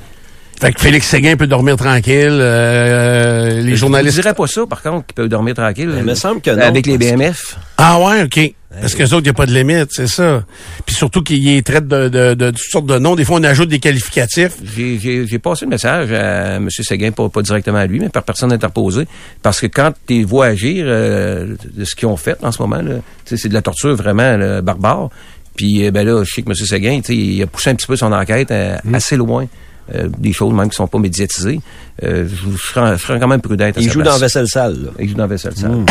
Fait 0.66 0.74
que 0.74 0.80
Félix 0.82 1.08
Séguin 1.08 1.36
peut 1.36 1.48
dormir 1.48 1.76
tranquille. 1.76 2.30
euh, 2.40 3.62
les 3.62 3.72
Je 3.72 3.76
journalistes. 3.76 4.18
ne 4.18 4.22
dirais 4.24 4.34
pas 4.34 4.48
ça, 4.48 4.66
par 4.66 4.82
contre, 4.82 5.06
qu'ils 5.08 5.16
peuvent 5.16 5.28
dormir 5.30 5.56
tranquille. 5.56 5.90
Mais 5.90 6.00
il 6.00 6.06
me 6.06 6.16
semble 6.16 6.42
que 6.42 6.52
non, 6.52 6.62
Avec 6.62 6.86
les 6.86 6.98
BMF. 6.98 7.58
Ah 7.78 8.00
ouais, 8.00 8.24
OK. 8.24 8.54
Parce 8.82 8.96
que 8.96 9.04
autres, 9.04 9.18
il 9.20 9.24
n'y 9.24 9.30
a 9.30 9.34
pas 9.34 9.46
de 9.46 9.54
limite, 9.54 9.90
c'est 9.92 10.08
ça. 10.08 10.44
Puis 10.86 10.96
surtout 10.96 11.22
qu'ils 11.22 11.48
y 11.48 11.62
traitent 11.62 11.88
de, 11.88 12.08
de, 12.10 12.34
de, 12.34 12.50
toutes 12.50 12.60
sortes 12.72 12.86
de 12.88 12.98
noms. 12.98 13.16
Des 13.16 13.24
fois, 13.24 13.38
on 13.40 13.44
ajoute 13.44 13.70
des 13.70 13.78
qualificatifs. 13.80 14.54
J'ai- 14.76 14.98
J'ai 15.00 15.28
j'ai 15.28 15.38
passé 15.40 15.66
le 15.66 15.70
message 15.70 16.12
à 16.12 16.56
M. 16.56 16.70
Séguin, 16.72 17.12
pas, 17.12 17.30
pas 17.30 17.42
directement 17.44 17.78
à 17.78 17.86
lui, 17.86 18.00
mais 18.00 18.10
par 18.10 18.24
personne 18.24 18.52
interposée. 18.52 19.06
Parce 19.44 19.60
que 19.62 19.68
quand 19.68 19.92
tu 20.08 20.24
vois 20.24 20.48
agir 20.48 20.86
euh, 20.88 21.56
de 21.72 21.86
ce 21.86 21.94
qu'ils 21.96 22.08
ont 22.08 22.18
fait 22.18 22.36
en 22.42 22.52
ce 22.52 22.60
moment, 22.64 22.78
là, 22.82 22.96
tu 23.26 23.36
sais, 23.36 23.38
c'est 23.38 23.50
de 23.50 23.54
la 23.54 23.62
torture 23.62 23.96
vraiment 23.96 24.38
là, 24.38 24.62
barbare. 24.64 25.10
Puis 25.56 25.86
euh, 25.86 25.92
ben 25.92 26.04
là, 26.08 26.24
je 26.24 26.34
sais 26.34 26.42
que 26.42 26.50
M. 26.50 26.56
Séguin, 26.56 27.00
tu 27.02 27.08
sais, 27.14 27.16
il 27.16 27.44
a 27.44 27.48
poussé 27.48 27.70
un 27.70 27.76
petit 27.76 27.86
peu 27.86 27.96
son 27.96 28.12
enquête 28.12 28.50
euh, 28.50 28.78
Mm. 28.84 28.96
assez 28.96 29.18
loin. 29.18 29.46
Euh, 29.94 30.08
des 30.18 30.34
choses 30.34 30.54
même 30.54 30.70
qui 30.70 30.76
sont 30.76 30.88
pas 30.88 31.00
médiatisées. 31.00 31.60
Euh, 32.04 32.26
je, 32.28 32.52
je 32.58 32.58
serais, 32.58 32.98
je 32.98 33.04
serais 33.04 33.20
quand 33.20 33.28
même 33.28 33.42
prudent. 33.42 33.66
à 33.66 33.70
Il 33.78 33.86
sa 33.88 33.92
joue 33.92 34.00
place. 34.02 34.14
dans 34.16 34.20
vaisselle 34.20 34.48
sale. 34.48 34.74
là. 34.86 34.90
Il 35.00 35.10
joue 35.10 35.16
dans 35.16 35.28
Vaisselle 35.28 35.56
Sale. 35.56 35.72
Mm. 35.72 35.86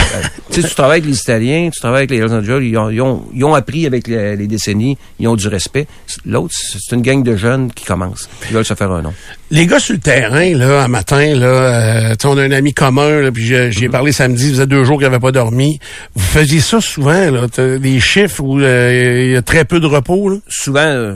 Tu 0.51 0.61
sais, 0.63 0.69
tu 0.69 0.75
travailles 0.75 0.99
avec 1.01 1.07
les 1.11 1.19
Italiens, 1.19 1.71
tu 1.73 1.79
travailles 1.79 1.99
avec 2.01 2.11
les 2.11 2.17
Hells 2.19 2.33
Angels, 2.33 2.63
ils 2.65 2.77
ont, 2.77 2.91
ils 2.91 3.01
ont, 3.01 3.23
ils 3.33 3.45
ont 3.45 3.55
appris 3.55 3.87
avec 3.87 4.09
les, 4.09 4.35
les 4.37 4.47
décennies, 4.49 4.99
ils 5.21 5.29
ont 5.29 5.37
du 5.37 5.47
respect. 5.47 5.87
L'autre, 6.27 6.53
c'est 6.57 6.97
une 6.97 7.03
gang 7.03 7.23
de 7.23 7.37
jeunes 7.37 7.71
qui 7.73 7.85
commencent. 7.85 8.29
Ils 8.51 8.55
veulent 8.55 8.65
se 8.65 8.75
faire 8.75 8.91
un 8.91 9.03
nom. 9.03 9.13
Les 9.53 9.67
gars 9.67 9.79
sur 9.79 9.95
le 9.95 10.01
terrain, 10.01 10.55
là, 10.57 10.83
un 10.83 10.89
matin, 10.89 11.35
là, 11.37 11.47
euh, 11.47 12.11
tu 12.11 12.23
sais, 12.23 12.27
on 12.27 12.37
a 12.39 12.43
un 12.43 12.51
ami 12.53 12.73
commun, 12.75 13.21
là, 13.21 13.31
puis 13.31 13.47
je- 13.47 13.71
j'y 13.71 13.85
ai 13.85 13.89
parlé 13.89 14.11
samedi, 14.13 14.47
il 14.47 14.51
faisait 14.53 14.67
deux 14.67 14.83
jours 14.85 14.99
qu'il 14.99 15.07
n'avait 15.07 15.21
pas 15.21 15.31
dormi. 15.33 15.79
Vous 16.17 16.25
faisiez 16.25 16.61
ça 16.61 16.81
souvent, 16.81 17.31
là, 17.31 17.47
t'as 17.53 17.79
des 17.79 18.01
chiffres 18.01 18.41
où 18.43 18.59
euh, 18.61 19.23
il 19.27 19.33
y 19.33 19.37
a 19.37 19.43
très 19.43 19.65
peu 19.65 19.79
de 19.79 19.87
repos, 19.87 20.29
là? 20.31 20.37
souvent, 20.49 20.81
euh, 20.81 21.15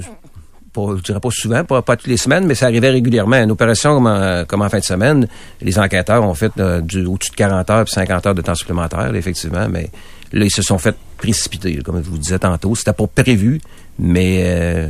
pas, 0.76 0.96
je 0.96 1.02
dirais 1.02 1.20
pas 1.20 1.28
souvent, 1.32 1.64
pas, 1.64 1.82
toutes 1.82 2.06
les 2.06 2.16
semaines, 2.16 2.46
mais 2.46 2.54
ça 2.54 2.66
arrivait 2.66 2.90
régulièrement. 2.90 3.36
Une 3.36 3.50
opération 3.50 4.02
comme 4.46 4.62
en, 4.62 4.68
fin 4.68 4.78
de 4.78 4.84
semaine, 4.84 5.26
les 5.60 5.78
enquêteurs 5.78 6.22
ont 6.22 6.34
fait 6.34 6.52
euh, 6.58 6.80
au-dessus 6.80 7.30
de 7.30 7.36
40 7.36 7.70
heures 7.70 7.84
puis 7.84 7.94
50 7.94 8.26
heures 8.26 8.34
de 8.34 8.42
temps 8.42 8.54
supplémentaire, 8.54 9.14
effectivement, 9.14 9.66
mais 9.68 9.90
là, 10.32 10.44
ils 10.44 10.50
se 10.50 10.62
sont 10.62 10.78
fait 10.78 10.94
précipiter, 11.16 11.76
comme 11.78 12.02
je 12.02 12.10
vous 12.10 12.18
disais 12.18 12.38
tantôt. 12.38 12.74
C'était 12.74 12.92
pas 12.92 13.06
prévu, 13.06 13.60
mais 13.98 14.42
euh, 14.44 14.88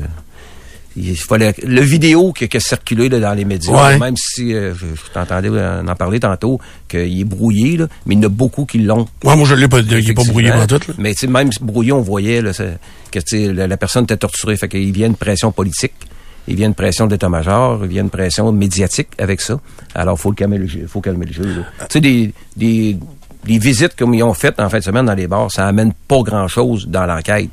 il 0.97 1.17
fallait 1.17 1.55
le 1.63 1.81
vidéo 1.83 2.33
qui, 2.33 2.49
qui 2.49 2.57
a 2.57 2.61
circulé 2.61 3.09
là, 3.09 3.21
dans 3.21 3.35
les 3.35 3.45
médias, 3.45 3.73
Ouais. 3.73 3.99
même 3.99 4.17
si 4.17 4.55
euh, 4.55 4.75
je, 4.75 4.87
t'entendais 5.13 5.51
euh, 5.51 5.83
en 5.87 5.95
parler 5.95 6.21
tantôt, 6.21 6.59
qu'il 6.89 7.21
est 7.21 7.25
brouillé, 7.25 7.77
là, 7.77 7.87
mais 8.07 8.15
il 8.15 8.19
y 8.19 8.25
en 8.25 8.27
a 8.27 8.31
beaucoup 8.31 8.65
qui 8.65 8.79
l'ont. 8.79 9.07
Ouais, 9.23 9.37
moi, 9.37 9.47
je 9.47 9.55
l'ai 9.55 9.69
pas, 9.69 9.81
il 9.81 10.11
est 10.11 10.15
pas 10.15 10.25
brouillé 10.25 10.51
pour 10.53 10.67
tout, 10.67 10.81
là. 10.89 10.95
Mais 10.99 11.15
même 11.29 11.51
brouillé, 11.61 11.93
on 11.93 12.01
voyait 12.01 12.41
là, 12.41 12.53
que 12.53 13.53
la, 13.53 13.67
la 13.67 13.77
personne 13.77 14.05
était 14.05 14.17
torturée. 14.17 14.57
Fait 14.57 14.69
qu'il 14.69 14.91
vient 14.93 15.07
une 15.09 15.17
pression 15.17 15.53
politique, 15.53 15.93
il 16.49 16.57
vient 16.57 16.69
une 16.69 16.75
pression 16.75 17.07
d'état-major, 17.07 17.81
il 17.83 17.89
vient 17.89 18.03
une 18.05 18.11
pression 18.11 18.51
médiatique 18.53 19.09
avec 19.19 19.41
ça. 19.41 19.61
Alors, 19.95 20.19
faut 20.19 20.31
le 20.31 20.37
calmer 20.37 20.59
le 20.59 20.67
jeu. 20.67 20.87
Faut 20.89 21.01
calmer 21.01 21.27
le 21.27 21.33
jeu. 21.33 21.43
Tu 21.45 21.85
sais, 21.91 22.01
des, 22.01 22.33
des, 22.57 22.97
des 23.45 23.59
visites 23.59 23.97
comme 23.97 24.15
ils 24.15 24.23
ont 24.23 24.33
faites 24.35 24.59
en 24.61 24.69
fin 24.71 24.79
de 24.79 24.85
semaine 24.85 25.07
dans 25.07 25.15
les 25.15 25.27
bars, 25.27 25.51
ça 25.51 25.67
amène 25.67 25.93
pas 26.09 26.23
grand-chose 26.23 26.87
dans 26.89 27.05
l'enquête. 27.05 27.51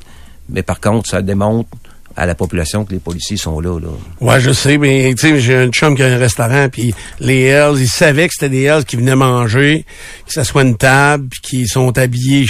Mais 0.49 0.61
par 0.61 0.79
contre, 0.79 1.09
ça 1.09 1.21
démontre 1.21 1.69
à 2.15 2.25
la 2.25 2.35
population 2.35 2.85
que 2.85 2.93
les 2.93 2.99
policiers 2.99 3.37
sont 3.37 3.59
là. 3.59 3.79
là. 3.79 3.87
Ouais, 4.21 4.39
je 4.39 4.51
sais, 4.51 4.77
mais 4.77 5.13
tu 5.17 5.27
sais, 5.29 5.39
j'ai 5.39 5.55
un 5.55 5.69
chum 5.69 5.95
qui 5.95 6.03
a 6.03 6.07
un 6.07 6.17
restaurant, 6.17 6.67
puis 6.69 6.93
les 7.19 7.41
Hells, 7.43 7.77
ils 7.79 7.87
savaient 7.87 8.27
que 8.27 8.33
c'était 8.35 8.49
des 8.49 8.63
Hells 8.63 8.85
qui 8.85 8.95
venaient 8.97 9.15
manger, 9.15 9.85
que 10.27 10.33
ça 10.33 10.43
soit 10.43 10.61
une 10.63 10.77
table, 10.77 11.27
puis 11.29 11.39
qu'ils 11.41 11.67
sont 11.67 11.97
habillés, 11.97 12.45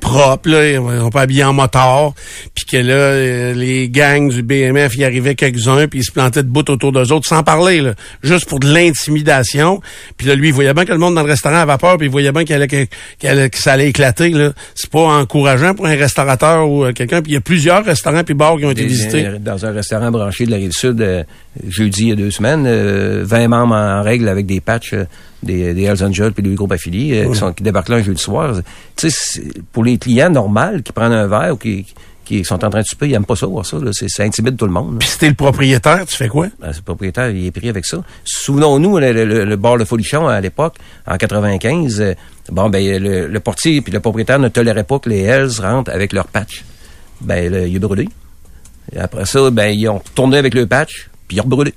propres, 0.00 0.48
là, 0.48 0.68
ils 0.70 0.76
sont 0.76 1.10
pas 1.10 1.22
habillés 1.22 1.42
en 1.42 1.52
motard, 1.52 2.12
puis 2.54 2.64
que 2.64 2.76
là, 2.76 2.92
euh, 2.94 3.54
les 3.54 3.88
gangs 3.88 4.28
du 4.30 4.42
BMF, 4.42 4.96
y 4.96 5.04
arrivaient 5.04 5.34
quelques-uns, 5.34 5.88
puis 5.88 6.00
ils 6.00 6.04
se 6.04 6.12
plantaient 6.12 6.44
de 6.44 6.48
bout 6.48 6.68
autour 6.70 6.92
d'eux 6.92 7.10
autres, 7.12 7.26
sans 7.26 7.42
parler, 7.42 7.80
là, 7.80 7.94
juste 8.22 8.48
pour 8.48 8.60
de 8.60 8.72
l'intimidation. 8.72 9.80
Puis 10.16 10.26
là, 10.28 10.34
lui, 10.36 10.48
il 10.48 10.54
voyait 10.54 10.74
bien 10.74 10.84
que 10.84 10.92
le 10.92 10.98
monde 10.98 11.14
dans 11.16 11.22
le 11.22 11.28
restaurant 11.30 11.56
avait 11.56 11.76
peur, 11.78 11.96
puis 11.98 12.06
il 12.06 12.10
voyait 12.10 12.30
bien 12.32 12.44
qu'il 12.44 12.54
allait, 12.54 12.68
qu'il 12.68 13.28
allait- 13.28 13.50
que 13.50 13.58
ça 13.58 13.72
allait 13.72 13.88
éclater, 13.88 14.30
là. 14.30 14.52
C'est 14.74 14.90
pas 14.90 15.00
encourageant 15.00 15.74
pour 15.74 15.86
un 15.86 15.96
restaurateur 15.96 16.68
ou 16.68 16.84
euh, 16.84 16.92
quelqu'un, 16.92 17.22
puis 17.22 17.32
il 17.32 17.34
y 17.34 17.38
a 17.38 17.40
plusieurs 17.40 17.84
restaurants 17.84 18.22
puis 18.22 18.34
bars 18.34 18.56
qui 18.58 18.64
ont 18.66 18.70
été 18.70 18.84
Des- 18.84 18.94
visités. 19.08 19.38
Dans 19.40 19.66
un 19.66 19.70
restaurant 19.72 20.10
branché 20.10 20.46
de 20.46 20.50
la 20.50 20.56
Rive-Sud, 20.58 21.00
euh, 21.00 21.22
jeudi 21.68 22.02
il 22.02 22.08
y 22.08 22.12
a 22.12 22.16
deux 22.16 22.30
semaines, 22.30 22.64
euh, 22.66 23.22
20 23.24 23.48
membres 23.48 23.74
en 23.74 24.02
règle 24.02 24.28
avec 24.28 24.46
des 24.46 24.60
patchs 24.60 24.94
euh, 24.94 25.04
des, 25.42 25.72
des 25.74 25.82
Hells 25.84 26.02
Angels 26.04 26.32
puis 26.32 26.42
des 26.42 26.54
groupes 26.54 26.72
affiliés 26.72 27.24
euh, 27.24 27.30
qui, 27.32 27.38
sont, 27.38 27.52
qui 27.52 27.62
débarquent 27.62 27.88
là 27.90 27.96
un 27.96 28.02
jeudi 28.02 28.22
soir. 28.22 28.54
Tu 28.96 29.10
sais, 29.10 29.42
pour 29.72 29.84
les 29.84 29.96
clients 29.98 30.30
normaux 30.30 30.80
qui 30.84 30.92
prennent 30.92 31.12
un 31.12 31.26
verre 31.26 31.54
ou 31.54 31.56
qui, 31.56 31.86
qui 32.24 32.44
sont 32.44 32.62
en 32.64 32.70
train 32.70 32.80
de 32.80 32.86
souper, 32.86 33.06
ils 33.08 33.12
n'aiment 33.12 33.24
pas 33.24 33.34
ça, 33.34 33.46
voir 33.46 33.66
ça. 33.66 33.76
Là. 33.78 33.90
Ça 33.92 34.22
intimide 34.22 34.56
tout 34.56 34.66
le 34.66 34.70
monde. 34.72 34.98
Puis 35.00 35.08
si 35.08 35.18
t'es 35.18 35.28
le 35.28 35.34
propriétaire, 35.34 36.04
tu 36.06 36.14
fais 36.16 36.28
quoi? 36.28 36.46
Ben, 36.60 36.68
le 36.68 36.82
propriétaire, 36.82 37.30
il 37.30 37.46
est 37.46 37.50
pris 37.50 37.68
avec 37.68 37.84
ça. 37.86 38.02
Souvenons-nous, 38.24 38.98
le, 38.98 39.12
le- 39.24 39.44
le 39.44 39.56
bar 39.56 39.76
Le 39.76 39.84
Folichon, 39.84 40.28
à 40.28 40.40
l'époque, 40.40 40.76
en 41.08 41.16
95, 41.16 42.00
euh, 42.00 42.14
bon, 42.52 42.68
ben, 42.70 43.02
le, 43.02 43.26
le 43.26 43.40
portier 43.40 43.80
puis 43.80 43.92
le 43.92 43.98
propriétaire 44.00 44.38
ne 44.38 44.48
toléraient 44.48 44.84
pas 44.84 44.98
que 45.00 45.08
les 45.08 45.22
Hells 45.22 45.50
rentrent 45.60 45.90
avec 45.90 46.12
leur 46.12 46.28
patch. 46.28 46.64
Ben, 47.20 47.50
là, 47.52 47.66
il 47.66 47.74
a 47.76 47.78
brûlé. 47.80 48.08
Après 48.98 49.26
ça, 49.26 49.50
ben, 49.50 49.68
ils 49.68 49.88
ont 49.88 50.00
tourné 50.14 50.38
avec 50.38 50.54
le 50.54 50.66
patch, 50.66 51.08
puis 51.28 51.36
ils 51.36 51.40
ont 51.40 51.46
brûlé. 51.46 51.74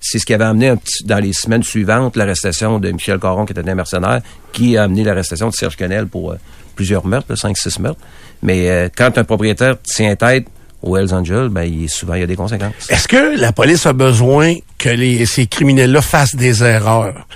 C'est 0.00 0.18
ce 0.18 0.26
qui 0.26 0.34
avait 0.34 0.44
amené 0.44 0.74
dans 1.04 1.18
les 1.18 1.32
semaines 1.32 1.62
suivantes 1.62 2.16
l'arrestation 2.16 2.78
de 2.78 2.90
Michel 2.90 3.18
Caron, 3.18 3.44
qui 3.44 3.52
était 3.52 3.68
un 3.68 3.74
mercenaire, 3.74 4.20
qui 4.52 4.76
a 4.76 4.84
amené 4.84 5.04
l'arrestation 5.04 5.48
de 5.48 5.54
Serge 5.54 5.76
Canel 5.76 6.06
pour 6.06 6.32
euh, 6.32 6.36
plusieurs 6.74 7.06
meurtres, 7.06 7.34
5-6 7.34 7.80
meurtres. 7.80 8.00
Mais 8.42 8.70
euh, 8.70 8.88
quand 8.94 9.16
un 9.18 9.24
propriétaire 9.24 9.80
tient 9.82 10.14
tête 10.16 10.46
aux 10.86 10.96
Hells 10.96 11.14
Angels, 11.14 11.48
ben, 11.48 11.64
il, 11.64 11.88
souvent, 11.88 12.14
il 12.14 12.20
y 12.20 12.22
a 12.22 12.26
des 12.26 12.36
conséquences. 12.36 12.72
Est-ce 12.88 13.08
que 13.08 13.38
la 13.38 13.52
police 13.52 13.86
a 13.86 13.92
besoin 13.92 14.54
que 14.78 14.88
les, 14.88 15.26
ces 15.26 15.46
criminels-là 15.46 16.02
fassent 16.02 16.36
des 16.36 16.62
erreurs? 16.62 17.26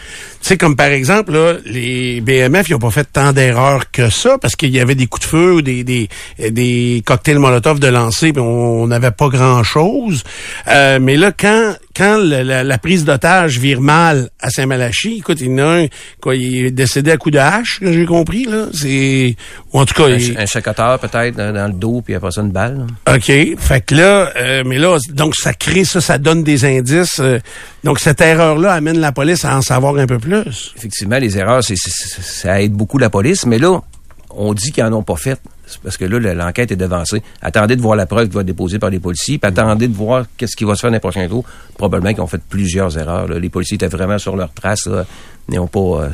Tu 0.41 0.49
sais, 0.49 0.57
comme 0.57 0.77
par 0.77 0.87
exemple, 0.87 1.33
là, 1.33 1.55
les 1.67 2.21
BMF, 2.21 2.69
ils 2.69 2.73
n'ont 2.73 2.79
pas 2.79 2.91
fait 2.91 3.09
tant 3.13 3.33
d'erreurs 3.33 3.91
que 3.91 4.09
ça 4.09 4.39
parce 4.39 4.57
qu'il 4.57 4.71
y 4.71 4.81
avait 4.81 4.95
des 4.95 5.07
coups 5.07 5.27
de 5.27 5.31
feu 5.31 5.55
ou 5.55 5.63
des, 5.63 5.85
des, 5.85 6.09
des 6.39 7.03
cocktails 7.05 7.39
Molotov 7.39 7.79
de 7.79 7.89
lancer, 7.89 8.33
puis 8.33 8.41
on 8.41 8.87
n'avait 8.87 9.11
pas 9.11 9.29
grand-chose. 9.29 10.25
Euh, 10.69 10.99
mais 11.01 11.17
là, 11.17 11.33
quand, 11.33 11.75
quand 12.01 12.17
la, 12.17 12.65
la 12.65 12.79
prise 12.79 13.05
d'otage 13.05 13.59
vire 13.59 13.83
mal 13.83 14.31
à 14.41 14.49
Saint-Malachie, 14.49 15.17
écoute, 15.19 15.39
il 15.43 15.49
y 15.49 15.55
en 15.55 15.59
a 15.59 15.81
un, 15.83 15.87
quoi, 16.23 16.35
il 16.35 16.67
est 16.67 16.71
décédé 16.71 17.11
à 17.11 17.19
coup 17.19 17.31
de 17.31 17.39
hache, 17.39 17.79
que 17.81 17.93
j'ai 17.93 18.07
compris, 18.07 18.45
là. 18.47 18.69
C'est, 18.73 19.37
ou 19.73 19.81
en 19.81 19.85
tout 19.85 19.93
cas, 19.95 20.05
Un, 20.07 20.17
il- 20.17 20.39
un 20.39 20.99
peut-être 20.99 21.37
dans, 21.37 21.67
le 21.67 21.73
dos, 21.75 22.01
puis 22.03 22.15
après 22.15 22.31
ça, 22.31 22.41
une 22.41 22.53
balle. 22.53 22.87
là. 23.07 23.15
OK. 23.17 23.59
Fait 23.59 23.81
que 23.85 23.95
là, 23.95 24.33
euh, 24.37 24.63
mais 24.65 24.79
là, 24.79 24.97
donc 25.11 25.37
ça 25.37 25.53
crée 25.53 25.85
ça, 25.85 26.01
ça 26.01 26.17
donne 26.17 26.43
des 26.43 26.65
indices. 26.65 27.21
euh, 27.21 27.39
donc 27.85 27.99
cette 28.01 28.21
erreur-là 28.23 28.73
amène 28.73 28.99
la 28.99 29.13
police 29.13 29.45
à 29.45 29.57
en 29.57 29.61
savoir 29.63 29.97
un 29.97 30.07
peu 30.07 30.19
plus. 30.19 30.73
Effectivement, 30.77 31.19
les 31.19 31.37
erreurs, 31.37 31.63
c'est, 31.63 31.77
ça 31.77 32.63
aide 32.63 32.73
beaucoup 32.73 32.97
la 32.97 33.11
police, 33.11 33.45
mais 33.45 33.59
là, 33.59 33.81
on 34.31 34.55
dit 34.55 34.73
qu'ils 34.73 34.85
en 34.85 34.93
ont 34.95 35.03
pas 35.03 35.17
fait. 35.17 35.39
Parce 35.79 35.97
que 35.97 36.05
là, 36.05 36.19
le- 36.19 36.33
l'enquête 36.35 36.73
est 36.73 36.77
devancée. 36.77 37.23
Attendez 37.43 37.77
de 37.77 37.83
voir 37.83 37.97
la 37.97 38.07
preuve 38.07 38.29
qui 38.29 38.35
va 38.35 38.41
être 38.41 38.47
déposée 38.47 38.79
par 38.79 38.91
les 38.91 38.99
policiers, 39.01 39.39
puis 39.39 39.49
attendez 39.49 39.89
de 39.89 39.95
voir 39.97 40.25
qu'est-ce 40.37 40.57
qui 40.57 40.65
va 40.65 40.75
se 40.75 40.81
faire 40.81 40.91
dans 40.91 40.95
les 40.97 41.01
prochains 41.01 41.29
jours. 41.29 41.45
Probablement 41.77 42.13
qu'ils 42.15 42.23
ont 42.23 42.27
fait 42.27 42.43
plusieurs 42.49 42.97
erreurs. 42.99 43.29
là. 43.29 43.39
Les 43.39 43.49
policiers 43.49 43.77
étaient 43.77 43.87
vraiment 43.89 44.19
sur 44.19 44.37
leur 44.37 44.53
trace. 44.53 44.87
Là. 44.87 45.05
Ils 45.49 45.57
n'ont 45.57 45.67
pas... 45.67 45.81
euh, 46.05 46.09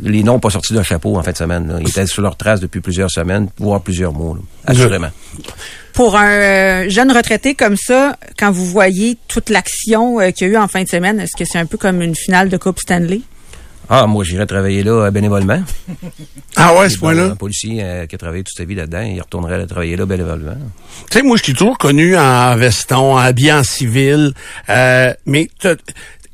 les 0.00 0.22
noms 0.22 0.38
pas 0.38 0.48
sortis 0.48 0.72
d'un 0.72 0.82
chapeau 0.82 1.18
en 1.18 1.22
fin 1.22 1.32
de 1.32 1.36
semaine. 1.36 1.68
là. 1.68 1.78
Ils 1.80 1.88
étaient 1.88 2.06
sur 2.06 2.22
leur 2.22 2.36
trace 2.36 2.60
depuis 2.60 2.80
plusieurs 2.80 3.10
semaines, 3.10 3.48
voire 3.58 3.80
plusieurs 3.82 4.12
mois. 4.14 4.36
là. 4.36 4.40
Assurément. 4.72 5.10
Pour 5.92 6.16
un 6.16 6.30
euh, 6.30 6.88
jeune 6.88 7.12
retraité 7.12 7.54
comme 7.54 7.76
ça, 7.76 8.16
quand 8.38 8.50
vous 8.50 8.64
voyez 8.64 9.18
toute 9.28 9.50
l'action 9.50 10.18
euh, 10.20 10.30
qu'il 10.30 10.46
y 10.46 10.50
a 10.50 10.54
eu 10.54 10.56
en 10.56 10.66
fin 10.68 10.82
de 10.82 10.88
semaine, 10.88 11.20
est-ce 11.20 11.36
que 11.36 11.44
c'est 11.44 11.58
un 11.58 11.66
peu 11.66 11.76
comme 11.76 12.00
une 12.00 12.14
finale 12.16 12.48
de 12.48 12.56
Coupe 12.56 12.78
Stanley? 12.78 13.20
Ah, 13.94 14.06
moi, 14.06 14.24
j'irais 14.24 14.46
travailler 14.46 14.82
là 14.82 14.92
euh, 15.06 15.10
bénévolement. 15.10 15.62
Ah 16.56 16.74
ouais, 16.76 16.88
ce 16.88 16.96
Un 16.96 17.00
point-là? 17.00 17.34
policier 17.36 17.82
euh, 17.82 18.06
qui 18.06 18.14
a 18.14 18.18
travaillé 18.18 18.42
toute 18.42 18.56
sa 18.56 18.64
vie 18.64 18.74
là-dedans, 18.74 19.00
il 19.02 19.20
retournerait 19.20 19.66
travailler 19.66 19.96
là 19.96 20.06
bénévolement. 20.06 20.56
Tu 21.10 21.18
sais, 21.18 21.22
moi, 21.22 21.36
je 21.36 21.42
suis 21.42 21.52
toujours 21.54 21.76
connu 21.78 22.16
en 22.16 22.56
veston, 22.56 23.16
habillé 23.16 23.52
en 23.52 23.62
civil. 23.64 24.32
Euh, 24.70 25.12
mais 25.26 25.48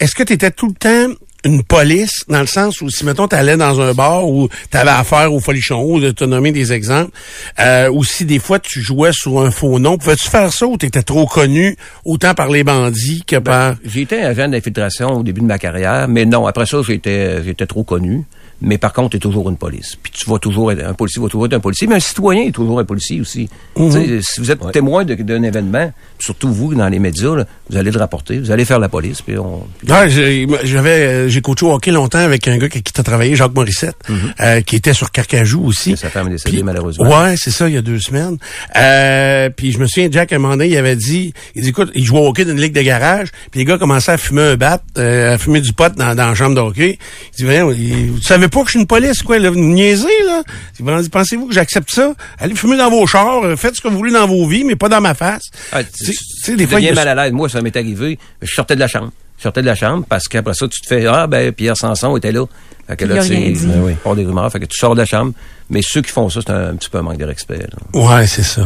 est-ce 0.01 0.15
que 0.15 0.23
tu 0.23 0.33
étais 0.35 0.51
tout 0.53 0.67
le 0.69 0.75
temps 0.75 1.15
une 1.49 1.63
police 1.63 2.25
dans 2.29 2.41
le 2.41 2.47
sens 2.47 2.81
où 2.83 2.91
si 2.91 3.05
mettons 3.05 3.27
t'allais 3.27 3.57
dans 3.57 3.81
un 3.81 3.95
bar 3.95 4.27
où 4.29 4.49
t'avais 4.71 4.91
affaire 4.91 5.33
au 5.33 5.41
folichon 5.41 5.83
ou 5.83 5.99
de 6.01 6.11
te 6.11 6.25
nommer 6.25 6.53
des 6.53 6.73
exemples, 6.73 7.11
euh, 7.59 7.91
ou 7.91 8.05
si 8.05 8.25
des 8.25 8.39
fois 8.39 8.59
tu 8.59 8.81
jouais 8.81 9.11
sous 9.13 9.39
un 9.39 9.51
faux 9.51 9.79
nom, 9.79 9.97
pouvais-tu 9.99 10.29
faire 10.29 10.53
ça 10.53 10.67
ou 10.67 10.77
t'étais 10.77 11.03
trop 11.03 11.27
connu 11.27 11.77
autant 12.05 12.35
par 12.35 12.49
les 12.49 12.65
bandits 12.65 13.23
que 13.27 13.37
par 13.37 13.77
J'ai 13.85 14.03
été 14.03 14.21
agent 14.23 14.49
d'infiltration 14.49 15.09
au 15.19 15.23
début 15.23 15.41
de 15.41 15.47
ma 15.47 15.59
carrière, 15.59 16.07
mais 16.09 16.25
non, 16.27 16.47
après 16.47 16.67
ça, 16.67 16.79
j'étais 16.87 17.43
j'étais 17.43 17.67
trop 17.67 17.83
connu. 17.85 18.25
Mais 18.61 18.77
par 18.77 18.93
contre, 18.93 19.11
tu 19.11 19.17
es 19.19 19.21
toujours 19.21 19.49
une 19.51 19.57
police. 19.57 19.95
Puis 20.03 20.11
tu 20.13 20.29
vas 20.29 20.41
toujours 20.41 20.73
être 20.73 20.85
un 20.85 20.93
policier, 20.93 21.23
va 21.23 21.29
toujours 21.29 21.47
être 21.47 21.53
un 21.55 21.61
policier, 21.61 21.87
mais 21.87 21.95
un 21.95 22.01
citoyen 22.01 22.43
est 22.43 22.51
toujours 22.51 22.81
un 22.81 22.85
policier 22.85 23.21
aussi. 23.21 23.49
Mhm. 23.77 24.21
Si 24.21 24.41
vous 24.41 24.51
êtes 24.51 24.73
témoin 24.73 25.05
de- 25.05 25.15
d'un 25.15 25.45
événement, 25.45 25.93
surtout 26.19 26.53
vous 26.53 26.75
dans 26.75 26.89
les 26.89 26.99
médias, 26.99 27.35
là, 27.35 27.45
vous 27.71 27.77
allez 27.77 27.91
le 27.91 27.99
rapporter, 27.99 28.39
vous 28.39 28.51
allez 28.51 28.65
faire 28.65 28.79
la 28.79 28.89
police, 28.89 29.23
puis 29.23 29.37
on. 29.39 29.67
Ouais, 29.89 30.09
j'ai- 30.09 30.47
j'avais 30.65 30.91
euh, 31.07 31.29
j'ai 31.29 31.41
coaché 31.41 31.65
au 31.67 31.73
hockey 31.73 31.91
longtemps 31.91 32.19
avec 32.19 32.47
un 32.49 32.57
gars 32.59 32.69
qui, 32.69 32.83
qui 32.83 32.93
t'a 32.93 33.03
travaillé, 33.03 33.37
Jacques 33.37 33.55
Morissette, 33.55 33.97
euh, 34.41 34.61
qui 34.63 34.77
était 34.77 34.93
sur 34.95 35.11
Carcajou 35.11 35.65
aussi. 35.65 35.91
Mhm. 35.91 35.97
Sa 35.97 36.11
femme 36.11 36.27
est 36.29 36.31
décédée, 36.31 36.57
Puis- 36.57 36.63
malheureusement. 36.63 37.09
Ouais, 37.23 37.35
c'est 37.37 37.51
ça, 37.51 37.69
il 37.69 37.75
y 37.75 37.79
a 37.79 37.83
deux 37.83 37.99
semaines. 38.01 38.37
Euh, 38.77 39.51
puis 39.55 39.73
je 39.73 39.79
me 39.79 39.87
souviens, 39.87 40.09
Jack, 40.11 40.33
à 40.33 40.37
un 40.37 40.39
moment 40.39 40.55
donné, 40.57 40.69
il 40.69 40.77
avait 40.77 40.97
dit, 40.97 41.33
il 41.55 41.63
dit, 41.63 41.69
écoute, 41.71 41.91
il 41.95 42.05
jouait 42.05 42.21
au 42.21 42.29
hockey 42.29 42.45
dans 42.45 42.53
une 42.53 42.61
ligue 42.61 42.73
de 42.75 42.83
garage, 42.83 43.29
puis 43.51 43.61
les 43.61 43.65
gars 43.65 43.79
commençaient 43.79 44.13
à 44.13 44.19
fumer 44.19 44.43
un 44.43 44.57
bat, 44.57 44.81
euh, 44.99 45.35
à 45.35 45.39
fumer 45.39 45.61
du 45.61 45.73
pot 45.73 45.93
dans, 45.97 46.15
dans 46.15 46.29
la 46.29 46.35
chambre 46.35 46.55
de 46.55 46.61
hockey. 46.61 46.99
Il 47.33 47.37
dit, 47.37 47.45
voyons, 47.45 47.69
vous 47.71 48.23
savez 48.23 48.49
pas 48.49 48.61
que 48.61 48.67
je 48.67 48.71
suis 48.73 48.81
une 48.81 48.87
police, 48.87 49.23
quoi, 49.23 49.39
là, 49.39 49.51
vous 49.51 49.59
niaisez, 49.59 50.07
là? 50.27 50.43
Il 50.81 51.03
dit, 51.03 51.09
pensez-vous 51.09 51.47
que 51.49 51.55
j'accepte 51.55 51.91
ça? 51.91 52.13
Allez 52.39 52.55
fumer 52.55 52.77
dans 52.77 52.91
vos 52.91 53.07
chars, 53.07 53.43
euh, 53.45 53.57
faites 53.57 53.77
ce 53.77 53.81
que 53.81 53.89
vous 53.89 53.97
voulez 53.99 54.13
dans 54.13 54.27
vos 54.27 54.47
vies, 54.47 54.65
mais 54.65 54.77
pas 54.77 54.89
dans 54.89 55.01
ma 55.01 55.15
face. 55.15 55.43
Ah, 55.73 55.81
Tu 56.13 56.43
sais, 56.43 56.57
des 56.57 56.67
fois, 56.67 56.81
mal 56.95 57.09
à 57.09 57.15
l'aise. 57.15 57.33
Moi, 57.33 57.49
ça 57.49 57.61
m'est 57.61 57.77
arrivé. 57.77 58.19
Je 58.43 58.53
sortais 58.55 58.75
de 58.75 58.81
la 58.81 58.89
chambre. 58.89 59.11
Je 59.39 59.43
sortais 59.45 59.61
de 59.63 59.67
la 59.67 59.75
chambre 59.77 60.05
parce 60.09 60.27
qu'après 60.27 60.55
ça, 60.55 60.67
tu 60.69 60.81
te 60.81 60.87
fais 60.87 61.07
Ah, 61.07 61.27
ben, 61.27 61.53
Pierre 61.53 61.77
Sanson 61.77 62.17
était 62.17 62.33
là. 62.33 62.45
Fait 62.89 62.97
que 62.97 63.05
là, 63.05 63.23
dit. 63.53 63.67
ben 63.67 63.83
oui, 63.85 63.93
pas 64.03 64.15
des 64.15 64.25
rumeurs. 64.25 64.51
Fait 64.51 64.61
que 64.61 64.65
tu 64.65 64.77
sors 64.79 64.95
de 64.95 65.01
la 65.01 65.05
chambre. 65.07 65.33
Mais 65.71 65.81
ceux 65.83 66.01
qui 66.03 66.11
font 66.11 66.29
ça, 66.31 66.41
c'est 66.45 66.53
un, 66.53 66.71
un 66.71 66.75
petit 66.77 66.89
peu 66.91 66.99
un 66.99 67.03
manque 67.03 67.19
de 67.19 67.25
respect. 67.25 67.59
là. 67.59 68.01
Ouais, 68.01 68.27
c'est 68.27 68.43
ça. 68.43 68.63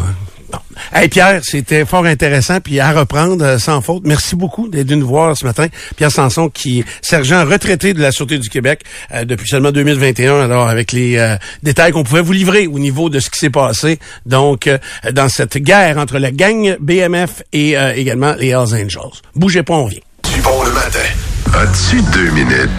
Bon. 0.52 0.58
Hey 0.92 1.08
Pierre, 1.08 1.40
c'était 1.42 1.84
fort 1.84 2.04
intéressant 2.04 2.60
puis 2.60 2.78
à 2.78 2.92
reprendre 2.92 3.44
euh, 3.44 3.58
sans 3.58 3.80
faute. 3.80 4.02
Merci 4.04 4.36
beaucoup 4.36 4.68
d'être 4.68 4.88
venu 4.88 5.00
nous 5.00 5.06
voir 5.08 5.36
ce 5.36 5.44
matin. 5.44 5.66
Pierre 5.96 6.10
Sanson 6.10 6.48
qui 6.48 6.80
est 6.80 6.84
sergent 7.00 7.44
retraité 7.44 7.94
de 7.94 8.00
la 8.00 8.12
Sûreté 8.12 8.38
du 8.38 8.48
Québec 8.48 8.82
euh, 9.12 9.24
depuis 9.24 9.48
seulement 9.48 9.72
2021 9.72 10.40
alors 10.40 10.68
avec 10.68 10.92
les 10.92 11.16
euh, 11.16 11.36
détails 11.62 11.92
qu'on 11.92 12.04
pouvait 12.04 12.20
vous 12.20 12.32
livrer 12.32 12.66
au 12.66 12.78
niveau 12.78 13.08
de 13.08 13.20
ce 13.20 13.30
qui 13.30 13.38
s'est 13.38 13.50
passé 13.50 13.98
donc 14.26 14.66
euh, 14.66 14.78
dans 15.12 15.28
cette 15.28 15.58
guerre 15.58 15.98
entre 15.98 16.18
la 16.18 16.30
gang 16.30 16.76
BMF 16.80 17.42
et 17.52 17.76
euh, 17.76 17.94
également 17.94 18.34
les 18.38 18.48
Hells 18.48 18.74
Angels. 18.74 19.20
Bougez 19.34 19.62
pas, 19.62 19.74
on 19.74 19.86
vient. 19.86 20.00
Du 20.34 20.40
bon 20.42 20.62
le 20.64 20.72
matin. 20.72 20.98
As-tu 21.54 22.00
deux 22.12 22.30
minutes? 22.30 22.70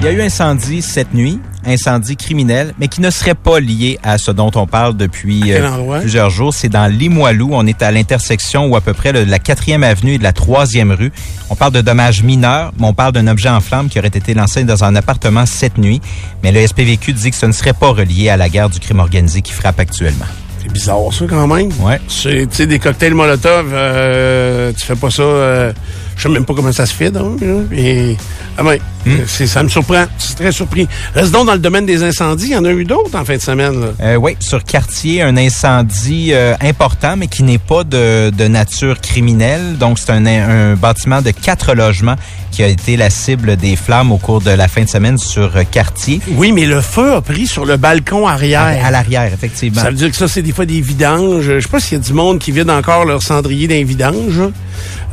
Il 0.00 0.06
y 0.06 0.08
a 0.08 0.12
eu 0.12 0.20
incendie 0.20 0.82
cette 0.82 1.14
nuit, 1.14 1.40
incendie 1.66 2.16
criminel, 2.16 2.74
mais 2.78 2.88
qui 2.88 3.00
ne 3.00 3.10
serait 3.10 3.34
pas 3.34 3.60
lié 3.60 3.98
à 4.02 4.18
ce 4.18 4.30
dont 4.30 4.50
on 4.54 4.66
parle 4.66 4.96
depuis 4.96 5.52
euh, 5.52 6.00
plusieurs 6.00 6.30
jours. 6.30 6.54
C'est 6.54 6.68
dans 6.68 6.86
Limoilou. 6.86 7.50
On 7.52 7.66
est 7.66 7.82
à 7.82 7.90
l'intersection 7.90 8.66
ou 8.66 8.76
à 8.76 8.80
peu 8.80 8.94
près 8.94 9.12
de 9.12 9.18
la 9.18 9.38
quatrième 9.38 9.82
avenue 9.82 10.14
et 10.14 10.18
de 10.18 10.22
la 10.22 10.32
troisième 10.32 10.92
rue. 10.92 11.12
On 11.50 11.56
parle 11.56 11.72
de 11.72 11.80
dommages 11.80 12.22
mineurs, 12.22 12.72
mais 12.78 12.86
on 12.86 12.94
parle 12.94 13.12
d'un 13.12 13.26
objet 13.26 13.48
en 13.48 13.60
flamme 13.60 13.88
qui 13.88 13.98
aurait 13.98 14.08
été 14.08 14.34
lancé 14.34 14.64
dans 14.64 14.84
un 14.84 14.94
appartement 14.96 15.46
cette 15.46 15.78
nuit. 15.78 16.00
Mais 16.42 16.52
le 16.52 16.66
SPVQ 16.66 17.12
dit 17.12 17.30
que 17.30 17.36
ce 17.36 17.46
ne 17.46 17.52
serait 17.52 17.72
pas 17.72 17.90
relié 17.90 18.28
à 18.28 18.36
la 18.36 18.48
guerre 18.48 18.70
du 18.70 18.80
crime 18.80 19.00
organisé 19.00 19.42
qui 19.42 19.52
frappe 19.52 19.80
actuellement. 19.80 20.26
C'est 20.62 20.72
bizarre 20.72 21.12
ça 21.12 21.26
quand 21.28 21.46
même. 21.46 21.70
Ouais. 21.80 22.00
C'est 22.08 22.48
tu 22.48 22.56
sais 22.56 22.66
des 22.66 22.78
cocktails 22.78 23.14
Molotov, 23.14 23.70
euh, 23.72 24.72
tu 24.76 24.84
fais 24.84 24.96
pas 24.96 25.10
ça. 25.10 25.22
Euh, 25.22 25.72
je 26.16 26.22
sais 26.22 26.28
même 26.28 26.44
pas 26.44 26.54
comment 26.54 26.72
ça 26.72 26.86
se 26.86 26.94
fait 26.94 27.10
donc. 27.10 27.40
Et 27.72 28.16
ah 28.58 28.62
ben, 28.62 28.78
c'est 29.26 29.46
ça 29.46 29.62
me 29.62 29.68
surprend. 29.68 30.06
Je 30.18 30.24
suis 30.24 30.34
très 30.34 30.52
surpris. 30.52 30.88
Reste 31.14 31.30
donc 31.30 31.46
dans 31.46 31.52
le 31.52 31.58
domaine 31.58 31.84
des 31.84 32.02
incendies. 32.02 32.46
Il 32.46 32.52
y 32.52 32.56
en 32.56 32.64
a 32.64 32.70
eu 32.70 32.84
d'autres 32.84 33.14
en 33.14 33.24
fin 33.24 33.36
de 33.36 33.42
semaine. 33.42 33.80
Là. 33.80 33.88
Euh, 34.00 34.16
oui, 34.16 34.36
sur 34.40 34.64
quartier, 34.64 35.22
un 35.22 35.36
incendie 35.36 36.30
euh, 36.32 36.54
important, 36.62 37.16
mais 37.16 37.28
qui 37.28 37.42
n'est 37.42 37.58
pas 37.58 37.84
de, 37.84 38.30
de 38.30 38.48
nature 38.48 39.00
criminelle. 39.00 39.76
Donc, 39.78 39.98
c'est 39.98 40.10
un, 40.10 40.24
un 40.26 40.74
bâtiment 40.74 41.20
de 41.20 41.30
quatre 41.30 41.74
logements 41.74 42.16
qui 42.56 42.62
a 42.62 42.68
été 42.68 42.96
la 42.96 43.10
cible 43.10 43.58
des 43.58 43.76
flammes 43.76 44.10
au 44.12 44.16
cours 44.16 44.40
de 44.40 44.50
la 44.50 44.66
fin 44.66 44.82
de 44.82 44.88
semaine 44.88 45.18
sur 45.18 45.54
euh, 45.58 45.64
quartier. 45.70 46.22
Oui, 46.36 46.52
mais 46.52 46.64
le 46.64 46.80
feu 46.80 47.12
a 47.12 47.20
pris 47.20 47.46
sur 47.46 47.66
le 47.66 47.76
balcon 47.76 48.26
arrière. 48.26 48.62
À, 48.62 48.86
à 48.86 48.90
l'arrière, 48.90 49.30
effectivement. 49.30 49.82
Ça 49.82 49.90
veut 49.90 49.96
dire 49.96 50.10
que 50.10 50.16
ça, 50.16 50.26
c'est 50.26 50.40
des 50.40 50.52
fois 50.52 50.64
des 50.64 50.80
vidanges. 50.80 51.44
Je 51.44 51.60
sais 51.60 51.68
pas 51.68 51.80
s'il 51.80 51.98
y 51.98 52.00
a 52.00 52.02
du 52.02 52.14
monde 52.14 52.38
qui 52.38 52.52
vide 52.52 52.70
encore 52.70 53.04
leur 53.04 53.22
cendrier 53.22 53.68
d'un 53.68 53.84
vidange. 53.84 54.40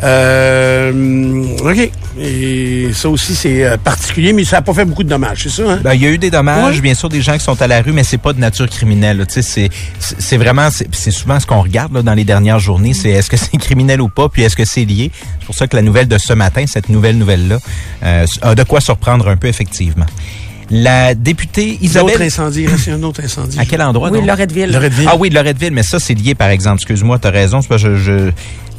Euh, 0.03 1.43
OK. 1.63 1.91
Et 2.19 2.89
ça 2.93 3.09
aussi, 3.09 3.35
c'est 3.35 3.65
euh, 3.65 3.77
particulier, 3.77 4.33
mais 4.33 4.43
ça 4.43 4.57
n'a 4.57 4.61
pas 4.61 4.73
fait 4.73 4.85
beaucoup 4.85 5.03
de 5.03 5.09
dommages, 5.09 5.43
c'est 5.43 5.49
ça, 5.49 5.63
hein? 5.63 5.79
Ben, 5.83 5.93
il 5.93 6.01
y 6.01 6.05
a 6.05 6.09
eu 6.09 6.17
des 6.17 6.29
dommages, 6.29 6.81
bien 6.81 6.93
sûr, 6.93 7.09
des 7.09 7.21
gens 7.21 7.33
qui 7.33 7.43
sont 7.43 7.59
à 7.61 7.67
la 7.67 7.81
rue, 7.81 7.91
mais 7.91 8.03
c'est 8.03 8.17
pas 8.17 8.33
de 8.33 8.39
nature 8.39 8.69
criminelle. 8.69 9.25
c'est 9.27 9.69
c'est 9.99 10.37
vraiment, 10.37 10.69
c'est 10.69 11.11
souvent 11.11 11.39
ce 11.39 11.47
qu'on 11.47 11.61
regarde 11.61 11.93
là, 11.93 12.01
dans 12.01 12.13
les 12.13 12.23
dernières 12.23 12.59
journées, 12.59 12.93
c'est 12.93 13.09
est-ce 13.09 13.29
que 13.29 13.37
c'est 13.37 13.57
criminel 13.57 14.01
ou 14.01 14.09
pas, 14.09 14.29
puis 14.29 14.43
est-ce 14.43 14.55
que 14.55 14.65
c'est 14.65 14.85
lié? 14.85 15.11
C'est 15.39 15.45
pour 15.45 15.55
ça 15.55 15.67
que 15.67 15.75
la 15.75 15.81
nouvelle 15.81 16.07
de 16.07 16.17
ce 16.17 16.33
matin, 16.33 16.65
cette 16.67 16.89
nouvelle 16.89 17.17
nouvelle-là, 17.41 17.57
euh, 18.03 18.25
a 18.41 18.55
de 18.55 18.63
quoi 18.63 18.79
surprendre 18.81 19.27
un 19.27 19.35
peu, 19.37 19.47
effectivement. 19.47 20.05
La 20.69 21.13
députée 21.13 21.71
L'autre 21.71 21.83
Isabelle... 21.83 22.21
incendie, 22.23 22.61
il 22.63 22.69
reste 22.69 22.87
un 22.87 23.03
autre 23.03 23.21
incendie. 23.23 23.59
À 23.59 23.65
quel 23.65 23.81
endroit? 23.81 24.09
Oui, 24.09 24.19
donc? 24.19 24.27
Loretteville. 24.27 24.71
Loretteville. 24.71 25.07
Ah 25.11 25.15
oui, 25.19 25.29
de 25.29 25.35
Loretteville, 25.35 25.71
mais 25.73 25.83
ça, 25.83 25.99
c'est 25.99 26.13
lié, 26.13 26.35
par 26.35 26.49
exemple. 26.49 26.77
Excuse-moi, 26.77 27.19
tu 27.19 27.27
as 27.27 27.31
raison. 27.31 27.61
c'est 27.61 27.67
parce 27.67 27.83
que 27.83 27.95
je, 27.95 28.01
je- 28.27 28.31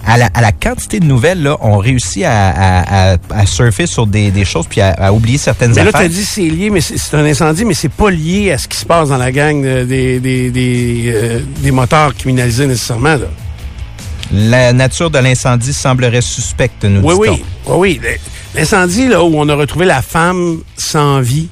à, 0.06 0.18
la, 0.18 0.26
à 0.34 0.40
la 0.42 0.52
quantité 0.52 0.98
de 1.00 1.04
nouvelles, 1.06 1.42
là, 1.42 1.56
on 1.60 1.78
réussit 1.78 2.24
à, 2.24 2.50
à, 2.50 3.12
à, 3.12 3.16
à 3.30 3.46
surfer 3.46 3.86
sur 3.86 4.06
des, 4.06 4.30
des 4.30 4.44
choses 4.44 4.66
puis 4.68 4.80
à, 4.80 4.90
à 4.92 5.12
oublier 5.12 5.38
certaines 5.38 5.72
Mais 5.72 5.82
là, 5.82 5.88
affaires. 5.90 6.00
tu 6.00 6.06
as 6.06 6.08
dit 6.08 6.24
c'est 6.24 6.42
lié, 6.42 6.68
mais 6.70 6.80
c'est 6.82 6.98
c'est 6.98 7.16
un 7.16 7.24
incendie, 7.24 7.64
mais 7.64 7.72
c'est 7.74 7.88
pas 7.92 8.10
lié 8.10 8.52
à 8.52 8.58
ce 8.58 8.66
qui 8.68 8.76
se 8.76 8.84
passe 8.84 9.08
dans 9.10 9.16
la 9.16 9.30
gang 9.32 9.62
de- 9.64 9.84
des, 9.84 10.20
des, 10.20 10.50
des, 10.50 11.04
euh, 11.14 11.40
des 11.62 11.70
moteurs 11.70 12.14
criminalisés 12.14 12.66
nécessairement. 12.66 13.14
Là. 13.16 13.26
La 14.32 14.72
nature 14.72 15.10
de 15.10 15.18
l'incendie 15.18 15.72
semblerait 15.72 16.20
suspecte, 16.20 16.84
nous 16.84 17.00
Oui, 17.02 17.28
dit-on. 17.30 17.76
oui, 17.78 18.00
oui, 18.00 18.00
oui. 18.02 18.10
L'incendie, 18.54 19.08
là, 19.08 19.22
où 19.22 19.32
on 19.36 19.48
a 19.48 19.54
retrouvé 19.54 19.84
la 19.86 20.02
femme 20.02 20.58
sans 20.76 21.20
vie. 21.20 21.48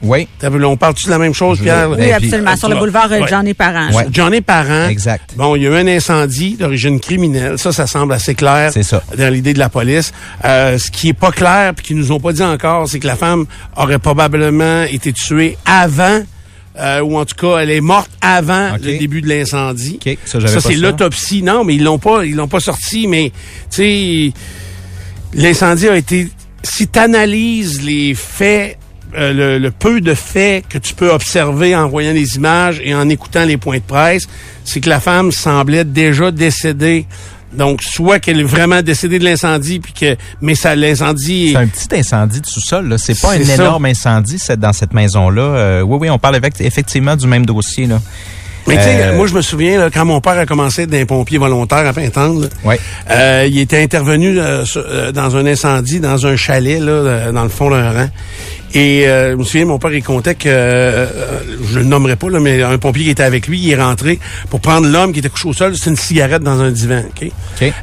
Oui. 0.00 0.28
T'as 0.38 0.48
vu, 0.48 0.58
là, 0.60 0.68
On 0.68 0.76
parle-tu 0.76 1.06
de 1.06 1.10
la 1.10 1.18
même 1.18 1.34
chose, 1.34 1.60
Pierre? 1.60 1.90
Oui, 1.90 1.96
Ben, 1.96 2.04
puis- 2.18 2.26
absolument. 2.26 2.56
Sur 2.56 2.68
le 2.68 2.76
boulevard 2.76 3.10
euh, 3.10 3.20
Ouais. 3.20 3.50
Et 3.50 3.54
Parent. 3.54 3.90
Ouais. 3.92 4.06
John 4.12 4.32
est 4.32 4.40
parent. 4.40 4.86
Exact. 4.88 5.30
Bon, 5.36 5.56
il 5.56 5.62
y 5.62 5.66
a 5.66 5.70
eu 5.70 5.74
un 5.76 5.88
incendie 5.88 6.54
d'origine 6.56 7.00
criminelle. 7.00 7.58
Ça, 7.58 7.72
ça 7.72 7.86
semble 7.88 8.12
assez 8.12 8.34
clair. 8.36 8.70
C'est 8.72 8.84
ça. 8.84 9.02
Dans 9.16 9.32
l'idée 9.32 9.54
de 9.54 9.58
la 9.58 9.68
police. 9.68 10.12
Euh, 10.44 10.78
ce 10.78 10.90
qui 10.92 11.08
est 11.08 11.14
pas 11.14 11.32
clair, 11.32 11.74
puis 11.74 11.86
qu'ils 11.86 11.96
nous 11.96 12.12
ont 12.12 12.20
pas 12.20 12.32
dit 12.32 12.44
encore, 12.44 12.88
c'est 12.88 13.00
que 13.00 13.08
la 13.08 13.16
femme 13.16 13.46
aurait 13.76 13.98
probablement 13.98 14.82
été 14.84 15.12
tuée 15.12 15.58
avant, 15.66 16.20
euh, 16.78 17.00
ou 17.00 17.18
en 17.18 17.24
tout 17.24 17.34
cas, 17.34 17.58
elle 17.58 17.70
est 17.70 17.80
morte 17.80 18.10
avant 18.20 18.72
le 18.72 18.98
début 18.98 19.20
de 19.20 19.28
l'incendie. 19.28 19.98
OK, 20.04 20.18
ça, 20.24 20.38
pas 20.38 20.48
c'est 20.48 20.60
ça. 20.60 20.72
l'autopsie. 20.72 21.42
Non, 21.42 21.64
mais 21.64 21.74
ils 21.74 21.84
l'ont 21.84 21.98
pas, 21.98 22.24
ils 22.24 22.34
l'ont 22.34 22.48
pas 22.48 22.60
sorti, 22.60 23.06
mais, 23.06 23.32
tu 23.70 23.76
sais, 23.76 24.32
l'incendie 25.34 25.88
a 25.88 25.96
été, 25.96 26.28
si 26.62 26.88
tu 26.88 26.98
analyses 26.98 27.82
les 27.82 28.14
faits, 28.14 28.78
euh, 29.16 29.32
le, 29.32 29.58
le 29.58 29.70
peu 29.70 30.00
de 30.00 30.14
faits 30.14 30.68
que 30.68 30.78
tu 30.78 30.94
peux 30.94 31.10
observer 31.10 31.74
en 31.74 31.88
voyant 31.88 32.12
les 32.12 32.36
images 32.36 32.80
et 32.84 32.94
en 32.94 33.08
écoutant 33.08 33.44
les 33.44 33.56
points 33.56 33.78
de 33.78 33.82
presse, 33.82 34.28
c'est 34.64 34.80
que 34.80 34.88
la 34.88 35.00
femme 35.00 35.32
semblait 35.32 35.84
déjà 35.84 36.30
décédée. 36.30 37.06
Donc, 37.52 37.82
soit 37.82 38.18
qu'elle 38.18 38.40
est 38.40 38.44
vraiment 38.44 38.82
décédée 38.82 39.18
de 39.18 39.24
l'incendie, 39.24 39.80
puis 39.80 39.92
que, 39.94 40.16
mais 40.42 40.54
ça, 40.54 40.76
l'incendie, 40.76 41.50
C'est 41.52 41.58
un 41.58 41.66
petit 41.66 41.88
incendie 41.98 42.40
de 42.40 42.46
sous-sol. 42.46 42.88
là. 42.88 42.98
C'est 42.98 43.18
pas 43.20 43.32
un 43.34 43.42
ça. 43.42 43.54
énorme 43.54 43.86
incendie 43.86 44.38
c'est 44.38 44.60
dans 44.60 44.72
cette 44.74 44.92
maison-là. 44.92 45.42
Euh, 45.42 45.80
oui, 45.80 45.96
oui, 46.02 46.10
on 46.10 46.18
parle 46.18 46.36
avec, 46.36 46.60
effectivement 46.60 47.16
du 47.16 47.26
même 47.26 47.46
dossier. 47.46 47.86
Là. 47.86 48.00
Mais 48.66 48.76
tu 48.76 48.82
sais, 48.82 49.02
Euh, 49.02 49.16
moi, 49.16 49.26
je 49.26 49.32
me 49.34 49.40
souviens, 49.40 49.78
là, 49.78 49.88
quand 49.90 50.04
mon 50.04 50.20
père 50.20 50.36
a 50.36 50.44
commencé 50.44 50.86
d'un 50.86 51.06
pompier 51.06 51.38
volontaire 51.38 51.86
à 51.86 51.92
Pintendre, 51.94 52.48
Ouais. 52.64 52.78
euh, 53.10 53.46
il 53.50 53.58
était 53.60 53.82
intervenu 53.82 54.38
euh, 54.38 54.66
sur- 54.66 54.84
dans 55.14 55.36
un 55.36 55.46
incendie, 55.46 56.00
dans 56.00 56.26
un 56.26 56.36
chalet, 56.36 56.78
là, 56.78 57.32
dans 57.32 57.44
le 57.44 57.48
fond 57.48 57.70
d'un 57.70 57.90
rang. 57.92 58.08
Et 58.74 59.08
euh, 59.08 59.32
je 59.32 59.36
me 59.36 59.44
souviens, 59.44 59.64
mon 59.64 59.78
père, 59.78 59.92
il 59.92 60.02
comptait 60.02 60.34
que, 60.34 60.48
euh, 60.48 61.06
je 61.70 61.78
le 61.78 61.84
nommerai 61.84 62.16
pas, 62.16 62.28
là, 62.28 62.38
mais 62.38 62.62
un 62.62 62.78
pompier 62.78 63.04
qui 63.04 63.10
était 63.10 63.22
avec 63.22 63.46
lui, 63.46 63.58
il 63.58 63.70
est 63.70 63.80
rentré 63.80 64.18
pour 64.50 64.60
prendre 64.60 64.86
l'homme 64.86 65.12
qui 65.12 65.20
était 65.20 65.28
couché 65.28 65.48
au 65.48 65.52
sol, 65.52 65.74
c'était 65.76 65.90
une 65.90 65.96
cigarette 65.96 66.42
dans 66.42 66.60
un 66.60 66.70
divan. 66.70 67.02
OK? 67.08 67.32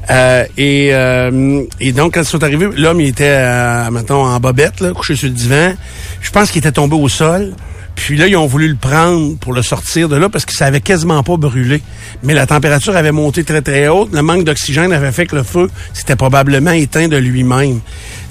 Euh, 0.09 0.45
et, 0.57 0.89
euh, 0.93 1.63
et 1.79 1.91
donc, 1.91 2.13
quand 2.13 2.21
ils 2.21 2.25
sont 2.25 2.43
arrivés, 2.43 2.67
l'homme, 2.75 3.01
il 3.01 3.07
était, 3.07 3.35
euh, 3.35 3.89
mettons, 3.91 4.23
en 4.25 4.39
bobette, 4.39 4.79
là, 4.79 4.91
couché 4.91 5.15
sur 5.15 5.27
le 5.27 5.33
divan. 5.33 5.73
Je 6.21 6.31
pense 6.31 6.51
qu'il 6.51 6.59
était 6.59 6.71
tombé 6.71 6.95
au 6.95 7.09
sol. 7.09 7.53
Puis 7.95 8.17
là, 8.17 8.27
ils 8.27 8.35
ont 8.35 8.45
voulu 8.45 8.67
le 8.67 8.75
prendre 8.75 9.37
pour 9.37 9.53
le 9.53 9.61
sortir 9.61 10.09
de 10.09 10.17
là 10.17 10.27
parce 10.27 10.45
que 10.45 10.53
ça 10.53 10.65
avait 10.65 10.81
quasiment 10.81 11.23
pas 11.23 11.37
brûlé. 11.37 11.81
Mais 12.23 12.33
la 12.33 12.45
température 12.45 12.95
avait 12.95 13.13
monté 13.13 13.43
très, 13.43 13.61
très 13.61 13.87
haute. 13.87 14.09
Le 14.13 14.21
manque 14.21 14.43
d'oxygène 14.43 14.91
avait 14.91 15.13
fait 15.13 15.25
que 15.25 15.35
le 15.35 15.43
feu 15.43 15.69
s'était 15.93 16.17
probablement 16.17 16.71
éteint 16.71 17.07
de 17.07 17.17
lui-même. 17.17 17.79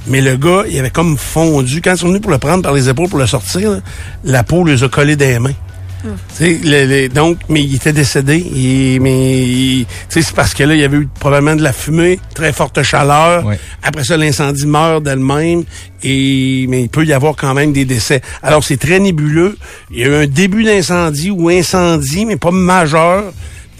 Mais 0.06 0.20
le 0.20 0.36
gars, 0.36 0.64
il 0.68 0.78
avait 0.78 0.90
comme 0.90 1.16
fondu. 1.16 1.80
Quand 1.80 1.92
ils 1.94 1.98
sont 1.98 2.08
venus 2.08 2.20
pour 2.20 2.30
le 2.30 2.38
prendre 2.38 2.62
par 2.62 2.72
les 2.74 2.88
épaules 2.88 3.08
pour 3.08 3.18
le 3.18 3.26
sortir, 3.26 3.70
là, 3.70 3.78
la 4.24 4.42
peau 4.44 4.64
les 4.64 4.82
a 4.84 4.88
collés 4.88 5.16
des 5.16 5.38
mains. 5.38 5.54
Tu 6.02 6.10
sais, 6.34 6.60
le- 6.62 6.84
le- 6.84 7.08
donc, 7.08 7.38
mais 7.48 7.62
il 7.62 7.76
était 7.76 7.94
décédé. 7.94 8.98
Mais 9.00 9.42
il- 9.42 9.86
tu 9.86 9.92
sais, 10.10 10.20
c'est 10.22 10.34
parce 10.34 10.52
que 10.52 10.62
là, 10.62 10.74
il 10.74 10.80
y 10.80 10.84
avait 10.84 10.98
eu 10.98 11.08
probablement 11.18 11.56
de 11.56 11.62
la 11.62 11.72
fumée, 11.72 12.20
très 12.34 12.52
forte 12.52 12.82
chaleur. 12.82 13.46
Ouais. 13.46 13.58
Après 13.82 14.04
ça, 14.04 14.18
l'incendie 14.18 14.66
meurt 14.66 15.02
d'elle-même. 15.02 15.64
Et 16.02 16.66
mais 16.68 16.82
il 16.82 16.88
peut 16.90 17.06
y 17.06 17.14
avoir 17.14 17.34
quand 17.36 17.54
même 17.54 17.72
des 17.72 17.86
décès. 17.86 18.20
Alors, 18.42 18.62
c'est 18.62 18.76
très 18.76 18.98
nébuleux. 19.00 19.56
Il 19.90 19.98
y 20.00 20.04
a 20.04 20.08
eu 20.08 20.14
un 20.24 20.26
début 20.26 20.64
d'incendie 20.64 21.30
ou 21.30 21.48
incendie, 21.48 22.26
mais 22.26 22.36
pas 22.36 22.50
majeur. 22.50 23.24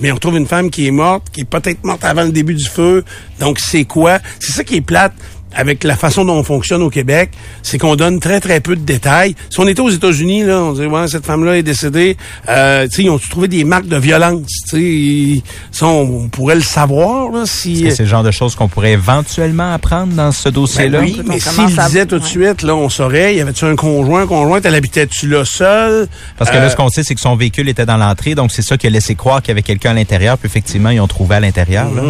Mais 0.01 0.11
on 0.11 0.17
trouve 0.17 0.37
une 0.39 0.47
femme 0.47 0.71
qui 0.71 0.87
est 0.89 0.91
morte, 0.91 1.27
qui 1.31 1.43
est 1.43 1.45
peut-être 1.45 1.85
morte 1.85 2.05
avant 2.05 2.25
le 2.25 2.33
début 2.33 2.55
du 2.55 2.65
feu. 2.65 3.05
Donc, 3.39 3.61
c'est 3.61 3.85
quoi? 3.85 4.19
C'est 4.41 4.51
ça 4.53 4.65
qui 4.65 4.77
est 4.77 4.81
plate 4.81 5.13
avec 5.55 5.85
la 5.85 5.97
façon 5.97 6.25
dont 6.25 6.35
on 6.37 6.43
fonctionne 6.45 6.83
au 6.83 6.91
Québec, 6.91 7.31
c'est 7.63 7.79
qu'on 7.79 7.97
donne 7.97 8.21
très, 8.21 8.41
très 8.41 8.61
peu 8.61 8.77
de 8.77 8.81
détails. 8.83 9.35
Si 9.51 9.61
on 9.61 9.67
était 9.69 9.81
aux 9.81 9.91
États-Unis, 9.91 10.43
là, 10.45 10.59
on 10.63 10.73
dirait, 10.73 10.87
ouais, 10.87 11.09
cette 11.09 11.25
femme-là 11.27 11.57
est 11.59 11.63
décédée. 11.63 12.17
Euh, 12.49 12.87
tu 12.89 12.97
sais, 12.97 13.03
ils 13.05 13.11
ont 13.11 13.19
trouvé 13.19 13.49
des 13.49 13.65
marques 13.65 13.87
de 13.87 13.97
violence. 13.97 14.49
Tu 14.69 14.77
sais, 14.77 14.83
ils- 14.83 15.43
ça, 15.71 15.87
on, 15.87 16.25
on 16.25 16.29
pourrait 16.29 16.57
le 16.57 16.63
savoir, 16.63 17.31
là, 17.31 17.45
si... 17.47 17.73
Est-ce 17.81 17.89
que 17.91 17.95
c'est 17.97 18.03
le 18.05 18.09
genre 18.09 18.23
de 18.23 18.31
choses 18.31 18.55
qu'on 18.55 18.69
pourrait 18.69 18.93
éventuellement 18.93 19.73
apprendre 19.73 20.13
dans 20.15 20.33
ce 20.33 20.49
Ben 20.49 20.55
dossier-là? 20.55 21.01
oui, 21.01 21.21
On 21.25 21.29
mais 21.29 21.39
s'il 21.41 21.79
à- 21.81 21.87
disait 21.87 22.07
tout 22.07 22.19
de 22.19 22.23
ouais. 22.25 22.29
suite, 22.29 22.63
là, 22.63 22.75
on 22.75 22.89
saurait, 22.89 23.35
y 23.37 23.41
avait-tu 23.41 23.65
un 23.65 23.77
conjoint, 23.77 24.27
conjointe, 24.27 24.65
elle 24.67 24.75
habitait-tu 24.75 25.29
là 25.29 25.45
seule? 25.45 26.09
Parce 26.37 26.51
que 26.51 26.57
Euh, 26.57 26.61
là, 26.61 26.71
ce 26.71 26.77
qu'on 26.77 26.89
sait, 26.89 27.03
c'est 27.03 27.15
que 27.15 27.21
son 27.21 27.37
véhicule 27.37 27.69
était 27.69 27.87
dans 27.87 27.97
l'entrée, 27.97 28.35
donc 28.35 28.51
c'est 28.53 28.63
ça 28.63 28.77
qui 28.77 28.87
a 28.87 28.91
laissé 28.91 29.15
croire 29.15 29.41
qu'il 29.43 29.49
y 29.49 29.53
avait 29.53 29.63
quelqu'un 29.63 29.91
à 29.91 29.95
l'intérieur, 29.95 30.39
puis 30.39 30.47
effectivement, 30.47 30.91
ils 30.91 31.01
ont 31.01 31.07
trouvé 31.07 31.37
à 31.37 31.41
l'intérieur. 31.41 31.93
là. 31.95 32.03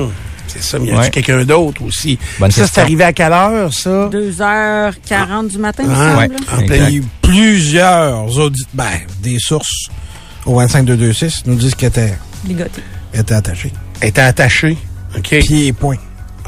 C'est 0.54 0.62
ça, 0.62 0.78
mais 0.78 0.86
y 0.86 0.90
a-tu 0.90 0.98
Ouais. 1.00 1.10
quelqu'un 1.10 1.44
d'autre 1.44 1.82
aussi? 1.82 2.18
Bonne 2.38 2.50
ça, 2.50 2.66
c'est 2.66 2.80
arrivé 2.80 3.04
à 3.04 3.12
quelle 3.12 3.32
heure, 3.32 3.72
ça? 3.72 4.08
2h40 4.10 5.48
du 5.48 5.58
matin, 5.58 5.82
il 5.84 5.90
me 5.90 5.94
Ah, 5.94 6.14
semble. 6.14 6.18
ouais. 6.18 6.36
En 6.62 6.66
plein- 6.66 7.00
plusieurs 7.22 8.38
audits, 8.38 8.66
ben, 8.72 8.90
des 9.20 9.38
sources 9.38 9.86
au 10.46 10.60
25226 10.60 11.42
nous 11.46 11.54
disent 11.56 11.74
qu'elle 11.74 11.88
était, 11.90 12.14
Ligoté. 12.46 12.82
était 13.12 13.34
attachée. 13.34 13.72
Elle 14.00 14.08
était 14.08 14.20
attachée. 14.20 14.76
OK. 15.16 15.28
Pieds 15.40 15.66
et 15.68 15.72
poings. 15.72 15.96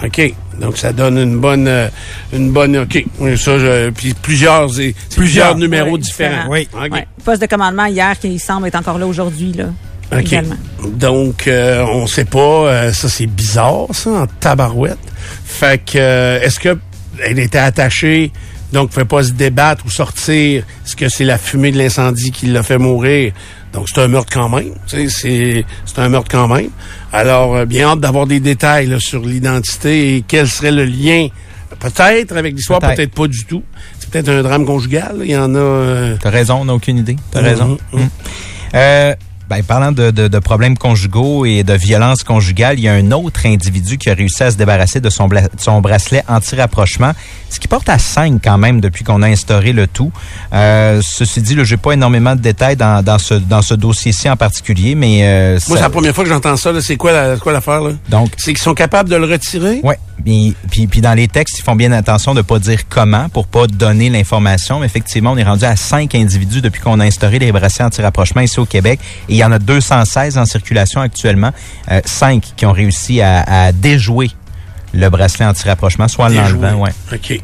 OK. 0.05 0.35
Donc, 0.61 0.77
ça 0.77 0.93
donne 0.93 1.17
une 1.19 1.39
bonne... 1.39 1.69
euh, 1.69 1.89
une 2.33 2.51
bonne... 2.53 2.77
OK. 2.79 3.05
Oui, 3.19 3.39
ça, 3.39 3.59
je, 3.59 3.91
puis 3.91 4.15
plusieurs, 4.21 4.67
plusieurs, 4.67 4.95
Plusieurs. 5.17 5.57
numéros 5.57 5.97
différents. 5.99 6.49
différents. 6.49 6.51
Oui. 6.51 6.69
OK. 6.87 6.93
Ouais. 6.93 7.07
Poste 7.25 7.41
de 7.43 7.47
commandement 7.47 7.87
hier 7.87 8.19
qui 8.19 8.39
semble 8.39 8.67
être 8.69 8.75
encore 8.75 8.99
là 8.99 9.07
aujourd'hui, 9.07 9.53
là. 9.53 9.67
OK. 10.13 10.19
Également. 10.21 10.57
Donc, 10.95 11.49
euh, 11.49 11.85
on 11.93 12.07
sait 12.07 12.25
pas. 12.25 12.39
euh, 12.39 12.93
ça, 12.93 13.09
c'est 13.09 13.27
bizarre, 13.27 13.87
ça, 13.93 14.11
en 14.11 14.27
tabarouette. 14.27 14.99
Fait 15.45 15.79
que, 15.85 15.99
euh, 15.99 16.41
est-ce 16.41 16.61
que 16.61 16.79
elle 17.25 17.39
était 17.39 17.59
attachée, 17.59 18.31
donc 18.73 18.89
ne 18.91 18.93
pouvait 18.95 19.05
pas 19.07 19.23
se 19.25 19.33
débattre 19.33 19.85
ou 19.87 19.91
sortir? 19.91 20.65
Est-ce 20.85 20.95
que 20.97 21.09
c'est 21.09 21.25
la 21.25 21.39
fumée 21.39 21.73
de 21.73 21.79
l'incendie 21.79 22.31
qui 22.31 22.47
l'a 22.47 22.63
fait 22.63 22.79
mourir? 22.79 23.33
Donc, 23.73 23.89
c'est 23.93 24.01
un 24.01 24.09
meurtre 24.09 24.33
quand 24.33 24.49
même. 24.49 24.73
Tu 24.87 24.97
sais, 24.97 25.09
c'est, 25.09 25.65
c'est 25.85 25.99
un 25.99 26.09
meurtre 26.09 26.31
quand 26.31 26.47
même. 26.49 26.71
Alors, 27.13 27.57
euh, 27.57 27.65
bien 27.65 27.89
hâte 27.91 28.01
d'avoir 28.01 28.27
des 28.27 28.39
détails 28.41 28.87
là, 28.87 28.99
sur 29.01 29.21
l'identité 29.23 30.17
et 30.17 30.25
quel 30.27 30.47
serait 30.49 30.71
le 30.73 30.85
lien, 30.85 31.27
peut-être 31.81 32.37
avec 32.37 32.55
l'histoire, 32.55 32.79
Peut-être. 32.81 33.13
pas 33.13 33.27
du 33.27 33.45
tout. 33.45 33.63
C'est 33.99 34.09
peut-être 34.11 34.29
un 34.29 34.43
drame 34.43 34.65
conjugal. 34.65 35.17
là. 35.19 35.25
Il 35.25 35.31
y 35.31 35.37
en 35.37 35.55
a... 35.55 35.59
euh, 35.59 36.17
T'as 36.21 36.31
raison, 36.31 36.61
on 36.61 36.65
n'a 36.67 36.75
aucune 36.75 36.99
idée. 36.99 37.17
T'as 37.33 37.41
Mhm, 37.41 37.47
raison. 37.47 37.79
mhm. 37.93 38.01
Mhm. 38.03 38.09
Euh, 38.75 39.15
ben, 39.49 39.63
parlant 39.63 39.93
de, 39.93 40.11
de- 40.11 40.29
de 40.29 40.39
problèmes 40.39 40.77
conjugaux 40.77 41.45
et 41.45 41.63
de 41.63 41.73
violence 41.75 42.23
conjugale, 42.25 42.79
il 42.79 42.83
y 42.85 42.89
a 42.89 42.93
un 42.95 43.13
autre 43.13 43.47
individu 43.47 43.97
qui 43.99 44.11
a 44.11 44.15
réussi 44.15 44.43
à 44.43 44.51
se 44.51 44.57
débarrasser 44.57 45.01
de 45.01 45.09
son, 45.11 45.29
bla- 45.29 45.43
de 45.43 45.61
son 45.61 45.81
bracelet 45.81 46.25
anti-rapprochement, 46.29 47.13
ce 47.51 47.61
qui 47.61 47.69
porte 47.69 47.89
à 47.89 47.99
5 47.99 48.41
quand 48.43 48.59
même 48.59 48.81
depuis 48.81 49.05
qu'on 49.05 49.23
a 49.23 49.29
instauré 49.29 49.73
le 49.73 49.87
tout. 49.87 50.11
Euh, 50.53 51.01
ceci 51.03 51.43
dit, 51.43 51.57
je 51.63 51.71
n'ai 51.75 51.77
pas 51.77 51.93
énormément 51.93 52.35
de 52.35 52.41
détails 52.41 52.77
dans, 52.77 53.05
dans 53.05 53.19
ce, 53.19 53.35
dans 53.35 53.63
ce 53.63 53.75
dossier-ci 53.75 54.29
en 54.29 54.37
particulier, 54.37 54.95
mais... 54.95 55.21
euh, 55.23 55.59
Moi, 55.69 55.77
c'est 55.77 55.83
la 55.83 55.91
première 55.91 56.15
fois 56.15 56.25
que 56.25 56.31
j'entends 56.31 56.57
ça. 56.57 56.73
C'est 56.81 56.97
quoi, 56.97 57.13
la, 57.13 57.35
c'est 57.35 57.41
quoi 57.41 57.53
l'affaire? 57.53 57.81
Là? 57.81 57.91
donc, 58.09 58.31
C'est 58.39 58.53
qu'ils 58.53 58.63
sont 58.63 58.75
capables 58.75 59.09
de 59.09 59.17
le 59.17 59.27
retirer? 59.27 59.81
Ouais. 59.83 59.99
Puis, 60.25 60.57
puis, 60.71 60.87
puis 60.87 61.01
dans 61.01 61.15
les 61.15 61.29
textes, 61.29 61.59
ils 61.59 61.63
font 61.63 61.77
bien 61.77 61.93
attention 61.93 62.35
de 62.35 62.43
pas 62.43 62.59
dire 62.59 62.89
comment 62.89 63.29
pour 63.29 63.47
pas 63.47 63.67
donner 63.67 64.11
l'information. 64.11 64.81
Mais 64.81 64.87
effectivement, 64.87 65.33
on 65.33 65.37
est 65.37 65.45
rendu 65.45 65.65
à 65.65 65.77
cinq 65.77 66.15
individus 66.15 66.63
depuis 66.63 66.81
qu'on 66.81 66.99
a 67.01 67.05
instauré 67.05 67.39
les 67.39 67.53
bracelets 67.53 67.85
anti-rapprochement 67.85 68.41
ici 68.43 68.59
au 68.59 68.65
Québec. 68.65 68.99
Et 69.29 69.36
il 69.37 69.41
y 69.41 69.45
en 69.45 69.53
a 69.53 69.59
216 69.59 70.39
en 70.39 70.45
circulation 70.47 71.01
actuellement. 71.01 71.53
Euh, 71.91 72.01
cinq 72.05 72.43
qui 72.57 72.67
ont 72.67 72.73
réussi 72.73 73.21
à, 73.21 73.43
à 73.67 73.73
déjouer 73.73 74.31
le 74.95 75.09
bracelet 75.11 75.45
anti-rapprochement, 75.45 76.09
soit 76.09 76.29
l'enlevant, 76.29 76.75
ouais. 76.75 76.91
OK. 77.13 77.41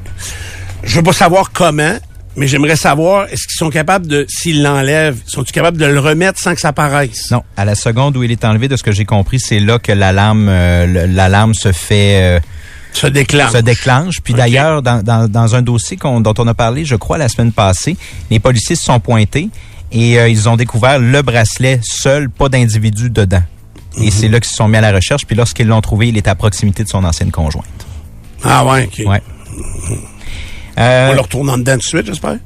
Je 0.84 0.96
veux 0.96 1.02
pas 1.02 1.12
savoir 1.12 1.52
comment, 1.52 1.96
mais 2.36 2.46
j'aimerais 2.46 2.76
savoir, 2.76 3.24
est-ce 3.26 3.46
qu'ils 3.46 3.58
sont 3.58 3.68
capables 3.70 4.06
de, 4.06 4.24
s'ils 4.28 4.62
l'enlèvent, 4.62 5.18
sont-ils 5.26 5.52
capables 5.52 5.76
de 5.76 5.84
le 5.84 6.00
remettre 6.00 6.40
sans 6.40 6.54
que 6.54 6.60
ça 6.60 6.72
paraisse? 6.72 7.30
Non, 7.30 7.42
à 7.56 7.64
la 7.64 7.74
seconde 7.74 8.16
où 8.16 8.22
il 8.22 8.30
est 8.32 8.44
enlevé, 8.44 8.68
de 8.68 8.76
ce 8.76 8.82
que 8.82 8.92
j'ai 8.92 9.04
compris, 9.04 9.38
c'est 9.38 9.60
là 9.60 9.78
que 9.78 9.92
l'alarme, 9.92 10.48
euh, 10.48 11.06
l'alarme 11.08 11.52
se 11.54 11.72
fait. 11.72 12.22
euh, 12.22 12.40
Se 12.94 13.06
déclenche. 13.06 13.52
se 13.52 13.58
déclenche. 13.58 14.20
Puis 14.22 14.32
d'ailleurs, 14.34 14.80
dans, 14.82 15.02
dans, 15.02 15.28
dans 15.30 15.54
un 15.54 15.62
dossier 15.62 15.98
dont 16.02 16.34
on 16.38 16.46
a 16.48 16.54
parlé, 16.54 16.84
je 16.86 16.96
crois, 16.96 17.18
la 17.18 17.28
semaine 17.28 17.52
passée, 17.52 17.96
les 18.30 18.38
policiers 18.38 18.76
se 18.76 18.84
sont 18.84 18.98
pointés 19.00 19.50
et 19.92 20.18
euh, 20.18 20.28
ils 20.28 20.48
ont 20.48 20.56
découvert 20.56 20.98
le 20.98 21.22
bracelet 21.22 21.80
seul, 21.82 22.28
pas 22.30 22.48
d'individu 22.48 23.10
dedans. 23.10 23.42
Mhm. 23.96 24.04
Et 24.04 24.10
c'est 24.10 24.28
là 24.28 24.40
qu'ils 24.40 24.50
se 24.50 24.56
sont 24.56 24.68
mis 24.68 24.78
à 24.78 24.80
la 24.80 24.92
recherche. 24.92 25.26
Puis 25.26 25.36
lorsqu'ils 25.36 25.66
l'ont 25.66 25.80
trouvé, 25.82 26.08
il 26.08 26.16
est 26.16 26.26
à 26.28 26.34
proximité 26.34 26.82
de 26.82 26.88
son 26.88 27.04
ancienne 27.04 27.30
conjointe. 27.30 27.66
Ah 28.42 28.64
ouais, 28.64 28.84
OK. 28.90 29.06
Ouais. 29.06 29.22
On 30.76 30.80
Euh, 30.80 31.12
le 31.14 31.20
retourne 31.20 31.50
en 31.50 31.58
dedans 31.58 31.72
tout 31.74 31.78
de 31.80 31.82
suite, 31.84 32.06
j'espère? 32.06 32.36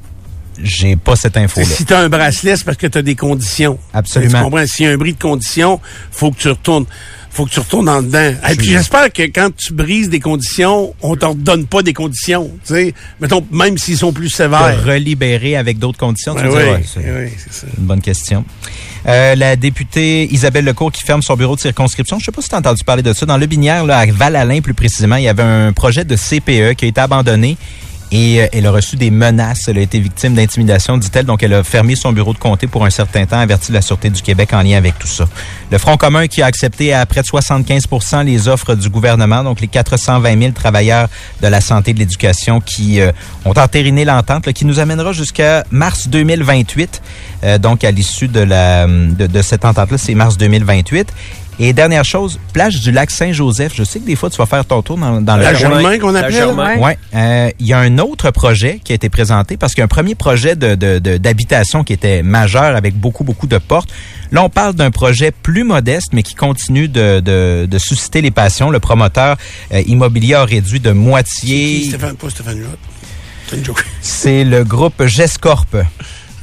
J'ai 0.63 0.95
pas 0.95 1.15
cette 1.15 1.37
info-là. 1.37 1.65
Si 1.67 1.85
tu 1.85 1.93
as 1.93 1.99
un 1.99 2.09
bracelet, 2.09 2.55
c'est 2.55 2.63
parce 2.65 2.77
que 2.77 2.87
tu 2.87 2.97
as 2.97 3.01
des 3.01 3.15
conditions. 3.15 3.77
Absolument. 3.93 4.39
Tu 4.39 4.43
comprends? 4.43 4.65
S'il 4.67 4.85
y 4.85 4.89
a 4.89 4.91
un 4.91 4.97
bris 4.97 5.13
de 5.13 5.19
conditions, 5.21 5.79
faut 6.11 6.31
que 6.31 6.37
tu 6.39 6.49
retournes. 6.49 6.85
Faut 7.29 7.45
que 7.45 7.51
tu 7.51 7.59
retournes 7.59 7.87
en 7.89 8.01
dedans. 8.01 8.33
Et 8.49 8.55
puis 8.55 8.65
j'espère 8.71 9.13
que 9.13 9.21
quand 9.23 9.55
tu 9.55 9.71
brises 9.73 10.09
des 10.09 10.19
conditions, 10.19 10.95
on 11.03 11.15
t'en 11.15 11.35
donne 11.35 11.67
pas 11.67 11.83
des 11.83 11.93
conditions. 11.93 12.49
Tu 12.65 12.73
sais, 12.73 12.93
mettons, 13.21 13.45
même 13.51 13.77
s'ils 13.77 13.97
sont 13.97 14.11
plus 14.11 14.29
sévères. 14.29 14.83
Relibérer 14.83 15.55
avec 15.55 15.77
d'autres 15.77 15.99
conditions, 15.99 16.33
tu 16.33 16.41
dis, 16.41 16.47
oui, 16.55 16.85
c'est- 16.91 16.99
oui, 16.99 17.29
c'est 17.37 17.53
ça. 17.53 17.67
Une 17.77 17.85
bonne 17.85 18.01
question. 18.01 18.43
Euh, 19.07 19.35
la 19.35 19.55
députée 19.55 20.27
Isabelle 20.33 20.65
Lecourt 20.65 20.91
qui 20.91 21.03
ferme 21.03 21.21
son 21.21 21.35
bureau 21.35 21.55
de 21.55 21.61
circonscription. 21.61 22.17
Je 22.17 22.25
sais 22.25 22.31
pas 22.31 22.41
si 22.41 22.49
tu 22.49 22.55
as 22.55 22.57
entendu 22.57 22.83
parler 22.83 23.03
de 23.03 23.13
ça. 23.13 23.25
Dans 23.27 23.37
le 23.37 23.45
Binière, 23.45 23.85
là, 23.85 23.99
à 23.99 24.05
Val-Alain 24.07 24.61
plus 24.61 24.73
précisément, 24.73 25.17
il 25.17 25.23
y 25.23 25.29
avait 25.29 25.43
un 25.43 25.71
projet 25.73 26.03
de 26.05 26.15
CPE 26.15 26.73
qui 26.75 26.85
a 26.85 26.87
été 26.87 26.99
abandonné. 26.99 27.55
Et 28.11 28.41
euh, 28.41 28.47
elle 28.53 28.65
a 28.65 28.71
reçu 28.71 28.95
des 28.95 29.11
menaces. 29.11 29.67
Elle 29.67 29.77
a 29.77 29.81
été 29.81 29.99
victime 29.99 30.33
d'intimidation, 30.33 30.97
dit-elle. 30.97 31.25
Donc, 31.25 31.43
elle 31.43 31.53
a 31.53 31.63
fermé 31.63 31.95
son 31.95 32.11
bureau 32.13 32.33
de 32.33 32.37
comté 32.37 32.67
pour 32.67 32.85
un 32.85 32.89
certain 32.89 33.25
temps, 33.25 33.39
averti 33.39 33.71
la 33.71 33.81
Sûreté 33.81 34.09
du 34.09 34.21
Québec 34.21 34.53
en 34.53 34.61
lien 34.61 34.77
avec 34.77 34.97
tout 34.97 35.07
ça. 35.07 35.25
Le 35.71 35.77
Front 35.77 35.97
commun 35.97 36.27
qui 36.27 36.41
a 36.41 36.45
accepté 36.45 36.93
à 36.93 37.05
près 37.05 37.21
de 37.21 37.27
75% 37.27 38.23
les 38.23 38.47
offres 38.47 38.75
du 38.75 38.89
gouvernement, 38.89 39.43
donc 39.43 39.59
les 39.59 39.67
420 39.67 40.39
000 40.39 40.51
travailleurs 40.51 41.09
de 41.41 41.47
la 41.47 41.61
santé 41.61 41.91
et 41.91 41.93
de 41.93 41.99
l'éducation 41.99 42.61
qui 42.61 43.01
euh, 43.01 43.11
ont 43.45 43.51
entériné 43.51 44.05
l'entente, 44.05 44.51
qui 44.53 44.65
nous 44.65 44.79
amènera 44.79 45.11
jusqu'à 45.11 45.63
mars 45.71 46.07
2028. 46.07 47.01
Euh, 47.43 47.57
donc, 47.57 47.83
à 47.83 47.91
l'issue 47.91 48.27
de, 48.27 48.45
de, 48.45 49.27
de 49.27 49.41
cette 49.41 49.65
entente-là, 49.65 49.97
c'est 49.97 50.15
mars 50.15 50.37
2028. 50.37 51.11
Et 51.59 51.73
dernière 51.73 52.05
chose, 52.05 52.39
plage 52.53 52.79
du 52.81 52.91
lac 52.91 53.09
Saint-Joseph. 53.09 53.73
Je 53.75 53.83
sais 53.83 53.99
que 53.99 54.05
des 54.05 54.15
fois, 54.15 54.29
tu 54.29 54.37
vas 54.37 54.45
faire 54.45 54.63
ton 54.63 54.83
tour 54.83 54.95
dans, 54.97 55.19
dans 55.21 55.37
La 55.37 55.53
le 55.53 55.57
Germain 55.57 55.97
qu'on 55.97 56.11
La 56.11 56.19
appelle? 56.19 56.33
Germain. 56.33 56.75
Ouais. 56.77 56.83
Ouais, 56.83 56.97
euh, 57.15 57.49
il 57.59 57.65
y 57.65 57.73
a 57.73 57.79
un 57.79 57.97
autre 57.97 58.29
projet 58.29 58.79
qui 58.83 58.91
a 58.91 58.95
été 58.95 59.09
présenté 59.09 59.57
parce 59.57 59.73
qu'il 59.73 59.81
y 59.81 59.83
a 59.83 59.85
un 59.85 59.87
premier 59.87 60.13
projet 60.13 60.55
de 60.55 60.75
de- 60.75 60.99
de- 60.99 61.17
d'habitation 61.17 61.83
qui 61.83 61.93
était 61.93 62.21
majeur 62.21 62.75
avec 62.75 62.95
beaucoup 62.95 63.23
beaucoup 63.23 63.47
de 63.47 63.57
portes. 63.57 63.89
Là, 64.31 64.43
on 64.43 64.49
parle 64.49 64.75
d'un 64.75 64.91
projet 64.91 65.31
plus 65.31 65.63
modeste 65.63 66.09
mais 66.13 66.21
qui 66.21 66.35
continue 66.35 66.87
de, 66.89 67.21
de, 67.21 67.65
de 67.69 67.77
susciter 67.79 68.21
les 68.21 68.29
passions. 68.31 68.69
Le 68.69 68.79
promoteur 68.79 69.37
euh, 69.73 69.81
immobilier 69.87 70.35
a 70.35 70.45
réduit 70.45 70.79
de 70.79 70.91
moitié. 70.91 71.85
Stéphane, 71.87 72.15
pas 72.17 72.29
Stéphane. 72.29 72.63
C'est 74.01 74.43
le 74.43 74.63
groupe 74.63 75.05
Gescorp, 75.05 75.65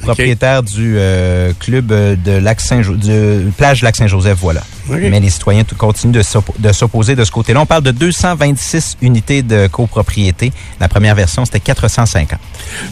propriétaire 0.05 0.63
du 0.63 0.95
euh, 0.97 1.51
club 1.59 1.87
de 1.87 2.31
Lac 2.37 2.61
Saint 2.61 2.81
du 2.81 3.51
plage 3.57 3.81
Lac 3.81 3.95
Saint-Joseph, 3.95 4.37
voilà. 4.39 4.61
Mais 5.09 5.19
les 5.19 5.29
citoyens 5.31 5.63
continuent 5.77 6.11
de 6.13 6.21
s'oppo- 6.21 6.53
de 6.59 6.71
s'opposer 6.71 7.15
de 7.15 7.23
ce 7.25 7.31
côté-là. 7.31 7.59
On 7.61 7.65
parle 7.65 7.81
de 7.83 7.89
226 7.91 8.97
unités 9.01 9.41
de 9.41 9.65
copropriété. 9.67 10.51
La 10.79 10.87
première 10.87 11.15
version, 11.15 11.43
c'était 11.43 11.59
450. 11.59 12.39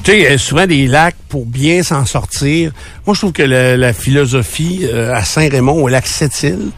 Tu 0.04 0.12
sais, 0.12 0.32
euh, 0.32 0.38
souvent 0.40 0.66
des 0.66 0.88
lacs 0.88 1.16
pour 1.30 1.46
bien 1.46 1.84
s'en 1.84 2.06
sortir. 2.06 2.72
Moi, 3.06 3.14
je 3.14 3.20
trouve 3.20 3.32
que 3.32 3.44
la 3.44 3.94
philosophie 3.94 4.82
euh, 4.92 5.14
à 5.14 5.24
Saint-Raymond, 5.24 5.84
au 5.84 5.88
lac 5.88 6.08
Sept-Îles, 6.08 6.70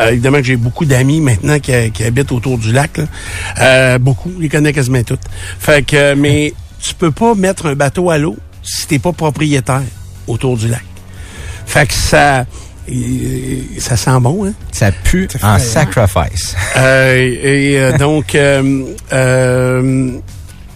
euh, 0.00 0.10
évidemment 0.10 0.38
que 0.38 0.44
j'ai 0.44 0.56
beaucoup 0.56 0.84
d'amis 0.84 1.20
maintenant 1.20 1.58
qui, 1.60 1.72
qui 1.92 2.02
habitent 2.04 2.32
autour 2.32 2.58
du 2.58 2.72
lac. 2.72 2.98
là. 2.98 3.04
Euh, 3.60 3.98
beaucoup, 3.98 4.32
je 4.36 4.42
les 4.42 4.48
connais 4.48 4.72
quasiment 4.72 5.02
toutes. 5.04 5.20
Fait 5.60 5.84
que, 5.86 5.96
euh, 5.96 6.14
mais 6.18 6.52
tu 6.82 6.94
peux 6.94 7.10
pas 7.12 7.34
mettre 7.34 7.66
un 7.66 7.74
bateau 7.74 8.10
à 8.10 8.18
l'eau 8.18 8.36
si 8.64 8.86
t'es 8.86 8.98
pas 8.98 9.12
propriétaire 9.12 9.82
autour 10.26 10.56
du 10.56 10.68
lac. 10.68 10.84
Fait 11.66 11.86
que 11.86 11.94
ça, 11.94 12.46
ça 13.78 13.96
sent 13.96 14.20
bon, 14.20 14.46
hein? 14.46 14.52
Ça 14.72 14.92
pue 14.92 15.28
en 15.42 15.58
sacrifice. 15.58 16.56
Euh, 16.76 17.14
et 17.16 17.78
euh, 17.78 17.92
donc, 17.98 18.34
euh, 18.34 18.84
euh, 19.12 20.10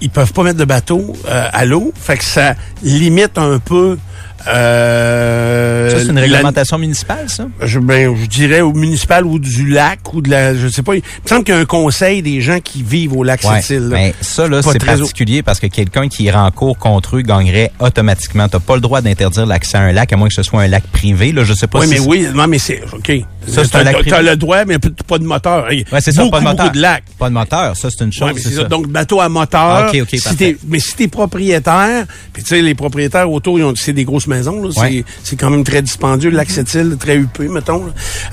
ils 0.01 0.11
peuvent 0.11 0.33
pas 0.33 0.45
mettre 0.45 0.59
de 0.59 0.65
bateau 0.65 1.17
euh, 1.27 1.49
à 1.53 1.65
l'eau, 1.65 1.93
fait 2.01 2.19
que 2.19 2.25
ça 2.25 2.55
limite 2.83 3.37
un 3.37 3.59
peu 3.59 3.99
Euh, 4.47 5.91
Ça, 5.91 5.99
c'est 6.01 6.07
une 6.09 6.15
la- 6.17 6.21
réglementation 6.23 6.79
municipale, 6.79 7.29
ça? 7.29 7.47
je, 7.63 7.79
ben, 7.79 8.15
je 8.17 8.27
dirais 8.27 8.61
au 8.61 8.73
municipal 8.73 9.25
ou 9.27 9.39
du 9.39 9.67
lac 9.69 10.13
ou 10.15 10.21
de 10.21 10.31
la, 10.31 10.55
je 10.55 10.69
sais 10.69 10.83
pas. 10.83 10.95
Il 10.95 11.03
me 11.25 11.29
semble 11.29 11.45
qu'il 11.45 11.55
y 11.55 11.57
a 11.59 11.61
un 11.61 11.65
conseil 11.65 12.23
des 12.23 12.41
gens 12.41 12.59
qui 12.61 12.83
vivent 12.83 13.17
au 13.17 13.25
lac 13.25 13.43
Ouais. 13.45 13.61
Sept-Îles. 13.63 13.89
Ben, 13.91 14.13
ça, 14.21 14.49
là, 14.49 14.61
c'est 14.63 14.85
particulier 14.85 15.43
parce 15.43 15.61
que 15.61 15.67
quelqu'un 15.67 16.09
qui 16.09 16.25
irait 16.25 16.37
en 16.39 16.51
cours 16.51 16.79
contre 16.79 17.17
eux 17.17 17.23
gagnerait 17.23 17.71
automatiquement. 17.79 18.49
T'as 18.49 18.59
pas 18.59 18.75
le 18.75 18.81
droit 18.81 19.01
d'interdire 19.01 19.47
l'accès 19.47 19.77
à 19.79 19.81
un 19.83 19.93
lac, 19.93 20.13
à 20.13 20.17
moins 20.17 20.29
que 20.29 20.35
ce 20.35 20.43
soit 20.43 20.63
un 20.63 20.69
lac 20.69 20.85
privé. 20.93 21.33
Là, 21.33 21.45
je 21.45 21.53
sais 21.55 21.67
pas 21.67 21.81
Oui, 21.81 21.87
si 21.89 21.95
mais 21.95 22.01
oui, 22.01 22.27
non, 22.35 22.47
mais 22.47 22.59
c'est, 22.59 22.83
OK. 22.93 23.13
Ça, 23.47 23.65
c'est 23.65 23.71
T'as- 23.71 23.79
un 23.81 23.85
lac 23.85 23.97
T'as 23.97 24.01
privé. 24.17 24.23
le 24.31 24.37
droit, 24.37 24.65
mais 24.67 24.79
pas 24.79 25.19
de 25.19 25.25
moteur. 25.25 25.67
Ouais, 25.69 25.85
c'est 26.01 26.13
ça, 26.13 26.27
pas 26.29 26.39
de 26.41 26.45
moteur. 26.45 26.65
beaucoup 26.67 26.77
de 26.77 26.83
lacs. 26.83 27.05
Pas 27.19 27.29
de 27.29 27.35
moteur, 27.35 27.77
ça, 27.77 27.89
c'est 27.91 28.05
une 28.05 28.13
chose. 28.13 28.29
Ouais, 28.29 28.35
mais 28.35 28.41
c'est 28.41 28.51
ça. 28.51 28.63
ça. 28.63 28.69
Donc, 28.69 28.89
bateau 28.89 29.21
à 29.21 29.29
moteur. 29.29 29.61
Ah, 29.61 29.89
ok, 29.93 30.01
ok, 30.03 30.21
si 30.21 30.57
mais 30.69 30.79
si 30.81 30.95
t'es 30.97 31.09
propriétaire, 31.09 32.05
puis 32.33 32.43
tu 32.43 32.49
sais, 32.51 32.63
les 32.63 32.75
propriétaires 32.75 33.31
autour, 33.31 33.59
ils 33.59 33.65
ont, 33.65 33.75
c'est 33.77 33.93
des 33.93 34.05
grosses 34.05 34.27
maisons, 34.29 34.63
là. 34.63 34.69
Ouais. 34.81 35.05
C'est, 35.23 35.31
c'est 35.31 35.37
quand 35.37 35.51
même 35.51 35.65
très 35.65 35.83
dispendieux, 35.83 36.31
le 36.31 36.37
lac 36.37 36.51
Sept-Îles, 36.51 36.97
très 36.99 37.17
huppé, 37.17 37.49
mettons. 37.49 37.85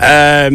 Euh, 0.02 0.50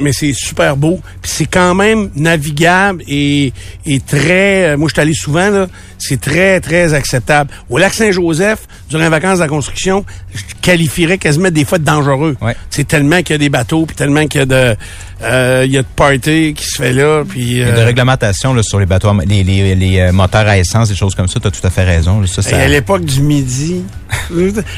mais 0.00 0.12
c'est 0.12 0.32
super 0.32 0.76
beau. 0.76 1.00
Puis 1.22 1.30
c'est 1.34 1.46
quand 1.46 1.74
même 1.74 2.10
navigable 2.14 3.02
et, 3.08 3.52
et 3.84 4.00
très... 4.00 4.70
euh, 4.70 4.76
Moi, 4.76 4.88
je 4.88 4.94
suis 4.94 5.00
allé 5.02 5.14
souvent, 5.14 5.50
là. 5.50 5.66
C'est 5.98 6.20
très, 6.20 6.60
très 6.60 6.94
acceptable. 6.94 7.50
Au 7.70 7.78
lac 7.78 7.94
Saint-Joseph, 7.94 8.60
durant 8.90 9.02
les 9.04 9.08
vacances 9.08 9.38
de 9.38 9.42
la 9.44 9.48
construction, 9.48 10.04
je 10.34 10.42
qualifierais 10.62 11.18
quasiment 11.18 11.50
des 11.50 11.64
fois 11.64 11.78
de 11.78 11.84
dangereux. 11.84 12.36
Ouais. 12.40 12.54
C'est 12.70 12.86
tellement 12.86 13.18
qu'il 13.22 13.30
y 13.30 13.34
a 13.34 13.38
des 13.38 13.48
bateaux, 13.48 13.86
puis 13.86 13.96
tellement 13.96 14.26
qu'il 14.26 14.40
y 14.40 14.42
a 14.42 14.46
de... 14.46 14.76
euh, 15.22 15.62
il 15.66 15.72
y 15.72 15.78
a 15.78 15.82
de 15.82 15.86
party 15.96 16.54
qui 16.56 16.64
se 16.66 16.76
fait 16.76 16.92
là, 16.92 17.24
puis... 17.26 17.40
Il 17.42 17.56
y 17.58 17.62
a 17.62 17.68
euh, 17.68 17.76
de 17.76 17.80
réglementation 17.82 18.52
là, 18.54 18.62
sur 18.62 18.78
les 18.78 18.86
bateaux, 18.86 19.10
les, 19.26 19.42
les, 19.42 19.74
les 19.74 20.00
euh, 20.00 20.12
moteurs 20.12 20.46
à 20.46 20.58
essence, 20.58 20.88
des 20.88 20.94
choses 20.94 21.14
comme 21.14 21.28
ça. 21.28 21.40
Tu 21.40 21.46
as 21.48 21.50
tout 21.50 21.66
à 21.66 21.70
fait 21.70 21.84
raison. 21.84 22.20
là. 22.20 22.26
Ça, 22.26 22.42
à 22.56 22.68
l'époque 22.68 23.04
du 23.04 23.22
midi, 23.22 23.82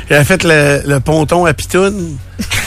j'avais 0.09 0.25
fait 0.25 0.45
le, 0.45 0.83
le 0.87 1.01
ponton 1.01 1.45
à 1.47 1.53
Pitoune. 1.55 2.16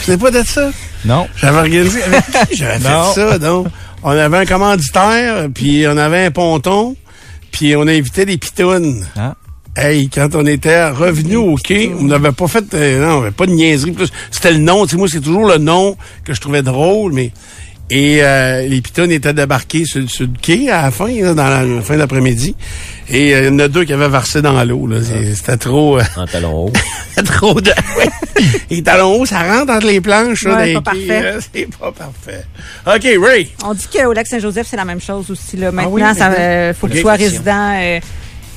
Sais 0.03 0.17
pas 0.17 0.31
de 0.31 0.43
ça? 0.43 0.69
Non. 1.05 1.27
J'avais 1.37 1.57
organisé 1.59 2.03
avec 2.03 2.23
qui 2.49 2.57
j'avais 2.57 2.79
Non. 2.79 3.13
fait 3.13 3.21
ça, 3.21 3.37
donc? 3.39 3.67
On 4.03 4.09
avait 4.09 4.37
un 4.39 4.45
commanditaire, 4.47 5.47
puis 5.53 5.85
on 5.87 5.95
avait 5.95 6.25
un 6.25 6.31
ponton, 6.31 6.95
puis 7.51 7.75
on 7.75 7.81
invitait 7.81 8.25
des 8.25 8.37
pitounes. 8.37 9.05
Ah. 9.15 9.35
Hey, 9.75 10.09
quand 10.09 10.35
on 10.35 10.45
était 10.45 10.89
revenu 10.89 11.37
au 11.37 11.55
quai, 11.55 11.93
on 11.97 12.03
n'avait 12.03 12.33
pas 12.33 12.47
fait, 12.47 12.73
euh, 12.73 13.05
non, 13.05 13.19
on 13.19 13.21
avait 13.21 13.31
pas 13.31 13.45
de 13.45 13.51
niaiserie. 13.51 13.91
Plus, 13.91 14.11
c'était 14.29 14.51
le 14.51 14.57
nom. 14.57 14.85
Tu 14.85 14.91
sais, 14.91 14.97
moi, 14.97 15.07
c'est 15.07 15.21
toujours 15.21 15.45
le 15.45 15.59
nom 15.59 15.95
que 16.25 16.33
je 16.33 16.41
trouvais 16.41 16.61
drôle, 16.61 17.13
mais 17.13 17.31
et 17.91 18.23
euh, 18.23 18.65
les 18.67 18.81
pitounes 18.81 19.11
étaient 19.11 19.33
débarqués 19.33 19.83
sur, 19.85 20.09
sur 20.09 20.25
le 20.25 20.31
quai 20.41 20.69
à 20.71 20.83
la 20.83 20.91
fin, 20.91 21.07
là, 21.07 21.33
dans 21.33 21.47
la, 21.49 21.63
la 21.63 21.81
fin 21.81 21.97
d'après-midi. 21.97 22.55
Et 23.09 23.35
euh, 23.35 23.41
il 23.41 23.45
y 23.47 23.49
en 23.49 23.59
a 23.59 23.67
deux 23.67 23.83
qui 23.83 23.91
avaient 23.93 24.07
versé 24.07 24.41
dans 24.41 24.63
l'eau. 24.63 24.87
là. 24.87 24.97
C'est- 25.03 25.35
C'était 25.35 25.57
trop, 25.57 25.99
euh, 25.99 26.03
En 26.15 26.25
talon 26.25 26.67
haut. 26.67 26.71
trop 27.25 27.59
de. 27.59 27.71
Les 28.69 28.81
talons 28.81 29.15
hauts, 29.21 29.25
ça 29.25 29.43
rentre 29.43 29.73
entre 29.73 29.87
les 29.87 29.99
planches. 30.01 30.43
là, 30.45 30.73
dans 30.73 30.81
pas 30.81 30.91
quais, 30.93 31.07
parfait. 31.07 31.21
là. 31.23 31.39
C'est 31.53 31.67
pas 31.77 31.91
parfait. 31.91 32.45
OK, 32.87 33.25
Ray. 33.27 33.49
On 33.65 33.73
dit 33.73 33.87
qu'au 33.93 34.13
lac 34.13 34.25
Saint-Joseph, 34.27 34.67
c'est 34.69 34.77
la 34.77 34.85
même 34.85 35.01
chose 35.01 35.29
aussi. 35.29 35.57
Là. 35.57 35.71
Maintenant, 35.71 35.91
oui, 35.91 36.01
ça 36.17 36.29
mais- 36.29 36.35
euh, 36.39 36.73
faut 36.73 36.87
que 36.87 36.93
tu 36.93 37.01
sois 37.01 37.13
résident 37.13 37.73
euh, 37.81 37.99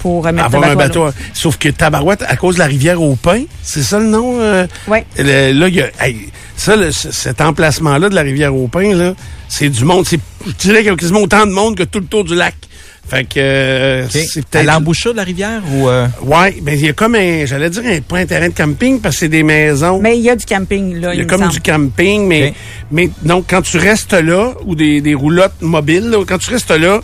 pour 0.04 0.26
euh, 0.26 0.32
mettre 0.32 0.44
Avoir 0.48 0.64
un 0.64 0.74
bateau. 0.76 1.04
à 1.04 1.06
bateau. 1.06 1.18
Sauf 1.32 1.56
que 1.56 1.70
Tabarouette, 1.70 2.22
à 2.28 2.36
cause 2.36 2.56
de 2.56 2.58
la 2.58 2.66
rivière 2.66 3.00
au 3.00 3.16
pain, 3.16 3.44
c'est 3.62 3.82
ça 3.82 3.98
le 3.98 4.04
nom? 4.04 4.38
euh, 4.38 4.66
le- 5.16 5.52
là, 5.52 5.68
il 5.68 5.74
y 5.74 5.80
a, 5.80 5.86
hey, 5.98 6.28
ça, 6.56 6.76
le- 6.76 6.92
cet 6.92 7.40
emplacement-là 7.40 8.10
de 8.10 8.14
la 8.14 8.20
rivière 8.20 8.54
au 8.54 8.68
pain, 8.68 8.94
là, 8.94 9.14
c'est 9.48 9.70
du 9.70 9.82
monde. 9.86 10.04
C'est, 10.06 10.20
je 10.46 10.52
dirais 10.58 10.78
qu'il 10.80 10.88
y 10.88 10.90
a 10.90 10.96
quasiment 10.96 11.20
autant 11.22 11.46
de 11.46 11.52
monde 11.52 11.74
que 11.74 11.84
tout 11.84 12.00
le 12.00 12.06
tour 12.06 12.22
du 12.22 12.34
lac. 12.34 12.54
Fait 13.08 13.24
que 13.24 13.38
euh, 13.38 14.08
c'est 14.10 14.20
À 14.20 14.42
peut-être. 14.50 14.64
l'embouchure 14.66 15.12
de 15.12 15.18
la 15.18 15.24
rivière 15.24 15.60
ou... 15.72 15.88
euh, 15.88 16.06
Ouais, 16.22 16.54
ben 16.62 16.74
il 16.74 16.84
y 16.86 16.88
a 16.88 16.92
comme 16.94 17.14
un, 17.14 17.44
j'allais 17.46 17.68
dire 17.70 17.82
un, 17.86 18.00
pas 18.00 18.16
un 18.18 18.26
terrain 18.26 18.48
de 18.48 18.54
camping 18.54 18.98
parce 19.00 19.16
que 19.16 19.20
c'est 19.20 19.28
des 19.28 19.42
maisons. 19.42 20.00
Mais 20.00 20.16
il 20.18 20.22
y 20.24 20.30
a 20.30 20.36
du 20.36 20.44
camping, 20.46 21.00
là, 21.00 21.12
il 21.14 21.18
y 21.18 21.20
a 21.20 21.24
me 21.24 21.28
comme 21.28 21.40
semble. 21.40 21.52
du 21.52 21.60
camping, 21.60 22.26
mais 22.26 22.52
mais 22.90 23.10
donc 23.22 23.44
quand 23.48 23.60
tu 23.62 23.76
restes 23.78 24.14
là 24.14 24.52
ou 24.66 24.74
des, 24.74 25.00
des 25.02 25.14
roulottes 25.14 25.60
mobiles, 25.60 26.08
là, 26.10 26.24
quand 26.26 26.38
tu 26.38 26.50
restes 26.50 26.70
là, 26.70 27.00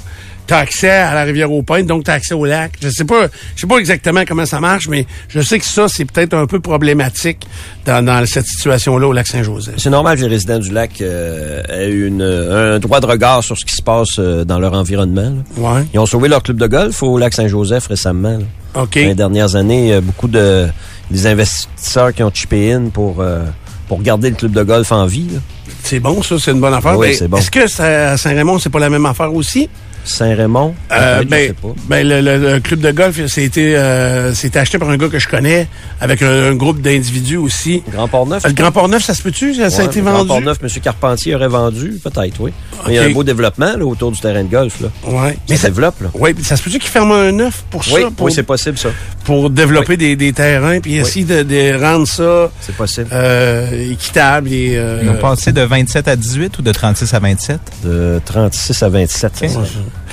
tu 0.51 0.55
as 0.55 0.59
accès 0.59 0.91
à 0.91 1.15
la 1.15 1.23
rivière 1.23 1.53
au 1.53 1.63
pain, 1.63 1.85
donc 1.85 2.03
tu 2.03 2.11
as 2.11 2.15
accès 2.15 2.35
au 2.35 2.45
lac. 2.45 2.73
Je 2.83 2.89
sais 2.89 3.05
pas, 3.05 3.29
je 3.55 3.61
sais 3.61 3.69
pas 3.69 3.79
exactement 3.79 4.23
comment 4.27 4.45
ça 4.47 4.59
marche, 4.59 4.89
mais 4.89 5.07
je 5.29 5.41
sais 5.41 5.61
que 5.61 5.65
ça 5.65 5.87
c'est 5.89 6.05
peut-être 6.05 6.35
un 6.35 6.47
peu 6.47 6.59
problématique 6.59 7.47
dans, 7.87 8.05
dans 8.05 8.27
cette 8.27 8.47
situation-là 8.47 9.07
au 9.07 9.13
lac 9.13 9.29
Saint-Joseph. 9.29 9.75
C'est 9.77 9.91
normal 9.91 10.17
que 10.17 10.23
les 10.23 10.27
résidents 10.29 10.59
du 10.59 10.73
lac 10.73 11.01
euh, 11.03 11.63
aient 11.69 11.93
une, 11.93 12.23
un 12.23 12.81
droit 12.81 12.99
de 12.99 13.07
regard 13.07 13.45
sur 13.45 13.57
ce 13.57 13.65
qui 13.65 13.75
se 13.77 13.83
passe 13.83 14.17
euh, 14.19 14.45
dans 14.45 14.59
leur 14.59 14.73
environnement. 14.73 15.33
Ouais. 15.57 15.83
Ils 15.95 16.01
ont 16.01 16.07
sauvé 16.07 16.29
leur 16.29 16.43
club 16.43 16.57
de 16.59 16.67
golf 16.67 17.01
au 17.05 17.17
lac 17.17 17.33
Saint-Joseph 17.33 17.87
récemment. 17.87 18.39
là. 18.39 18.83
OK. 18.83 18.95
Dans 18.97 19.01
les 19.03 19.15
dernières 19.15 19.55
années, 19.55 19.83
il 19.83 19.89
y 19.91 19.93
a 19.93 20.01
beaucoup 20.01 20.27
de 20.29 20.67
des 21.13 21.27
investisseurs 21.27 22.13
qui 22.13 22.23
ont 22.25 22.31
chippé 22.35 22.73
in 22.73 22.89
pour 22.93 23.21
euh, 23.21 23.45
pour 23.89 24.01
garder 24.03 24.31
le 24.31 24.37
club 24.37 24.53
de 24.53 24.63
golf 24.63 24.91
en 24.93 25.07
vie. 25.07 25.27
là. 25.33 25.39
C'est 25.85 26.01
bon 26.01 26.23
ça, 26.23 26.37
c'est 26.41 26.51
une 26.51 26.61
bonne 26.61 26.75
affaire. 26.75 26.99
Oui, 26.99 27.15
c'est 27.15 27.29
bon. 27.29 27.37
Est-ce 27.39 27.51
que 27.51 27.67
ça- 27.69 28.13
à 28.13 28.17
Saint-Raymond, 28.17 28.59
c'est 28.59 28.69
pas 28.71 28.79
la 28.81 28.91
même 28.91 29.07
affaire 29.07 29.33
aussi? 29.33 29.69
Saint-Raymond, 30.05 30.75
Euh, 30.93 31.23
ben, 31.25 31.49
sais 31.49 31.53
pas. 31.55 31.69
ben, 31.89 32.07
le, 32.09 32.21
le- 32.21 32.55
le 32.55 32.61
club 32.61 32.81
de 32.81 32.91
golf, 32.91 33.21
c'était 33.27 33.75
euh, 33.77 34.33
acheté 34.55 34.79
par 34.79 34.89
un 34.91 34.97
gars 34.97 35.09
que 35.09 35.19
je 35.19 35.29
connais, 35.29 35.69
avec 36.01 36.23
un, 36.23 36.51
un 36.51 36.55
groupe 36.55 36.81
d'individus 36.81 37.37
aussi. 37.37 37.83
Grand 37.93 38.09
Port-Neuf. 38.09 38.45
Euh, 38.45 38.49
Le 38.49 38.55
Grand 38.55 38.73
Port-Neuf, 38.73 39.05
ça 39.05 39.15
se 39.15 39.23
peut-tu? 39.23 39.55
Ça, 39.55 39.71
ça 39.71 39.83
a 39.83 39.85
été 39.87 40.01
le 40.01 40.05
Grand 40.07 40.15
vendu? 40.19 40.29
Port-Neuf, 40.29 40.59
M. 40.63 40.69
Carpentier 40.83 41.35
aurait 41.35 41.49
vendu, 41.49 41.99
peut-être, 42.03 42.41
oui. 42.41 42.53
Mais 42.87 42.93
il 42.95 42.97
y 42.97 42.99
a 42.99 43.03
un 43.05 43.11
beau 43.11 43.25
développement 43.25 43.77
là, 43.77 43.85
autour 43.85 44.11
du 44.13 44.21
terrain 44.21 44.43
de 44.43 44.51
golf. 44.51 44.81
Là. 44.81 44.89
Ouais. 45.07 45.33
Ça 45.33 45.37
Mais 45.49 45.57
ça, 45.57 45.69
développe. 45.69 46.01
Là. 46.01 46.09
puis 46.35 46.45
ça 46.45 46.57
se 46.57 46.63
peut-tu 46.63 46.79
qu'ils 46.79 46.91
ferment 46.91 47.15
un 47.15 47.33
neuf 47.33 47.65
pour 47.71 47.83
Oui, 47.93 48.03
ça? 48.03 48.09
Pour, 48.17 48.27
oui 48.27 48.33
c'est 48.33 48.43
possible, 48.43 48.79
ça. 48.79 48.89
pour 49.25 49.51
développer 49.51 49.97
des, 49.97 50.17
des 50.17 50.33
terrains, 50.33 50.81
puis 50.81 50.97
essayer 50.97 51.25
de, 51.25 51.43
de 51.43 51.79
rendre 51.83 52.07
ça 52.07 52.51
C'est 52.61 52.75
possible. 52.75 53.09
euh, 53.13 53.93
équitable 53.93 54.49
et... 54.53 54.77
euh, 54.77 55.01
Ils 55.03 55.11
ont 55.11 55.17
passé 55.17 55.53
de 55.53 55.61
27 55.63 56.09
à 56.09 56.17
18 56.17 56.59
ou 56.59 56.63
de 56.63 56.73
36 56.73 57.13
à 57.15 57.19
27? 57.19 57.61
De 57.85 58.21
36 58.25 58.83
à 58.83 58.89
27. 58.89 59.33
Ok. 59.43 59.51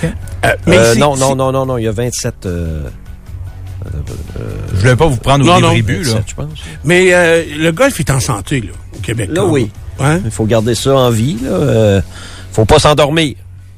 Euh, 0.04 0.56
mais 0.66 0.78
Euh, 0.78 0.96
non, 0.96 1.16
non, 1.18 1.36
non, 1.36 1.52
non, 1.52 1.66
non, 1.66 1.78
il 1.78 1.84
y 1.86 1.88
a 1.88 1.92
27. 1.92 2.46
Euh, 2.46 2.84
Je 4.74 4.80
voulais 4.80 4.96
pas 4.96 5.08
vous 5.08 5.18
prendre 5.18 5.46
au 5.48 5.74
début, 5.74 6.04
là. 6.04 6.14
27, 6.14 6.24
je 6.28 6.36
pense. 6.36 6.50
Mais 6.84 7.14
euh, 7.14 7.44
le 7.58 7.72
golf 7.72 8.00
est 8.00 8.10
en 8.10 8.20
santé, 8.20 8.62
là, 8.62 8.72
au 8.96 9.00
Québec. 9.00 9.30
Là, 9.32 9.42
quand 9.42 9.50
oui. 9.50 9.72
Hein? 10.00 10.20
Il 10.26 10.32
faut 10.32 10.46
garder 10.46 10.76
ça 10.76 10.96
en 10.96 11.10
vie. 11.10 11.38
Là. 11.42 11.50
Euh, 11.50 12.02
faut 12.52 12.66
pas 12.66 12.80
s'endormir. 12.80 13.36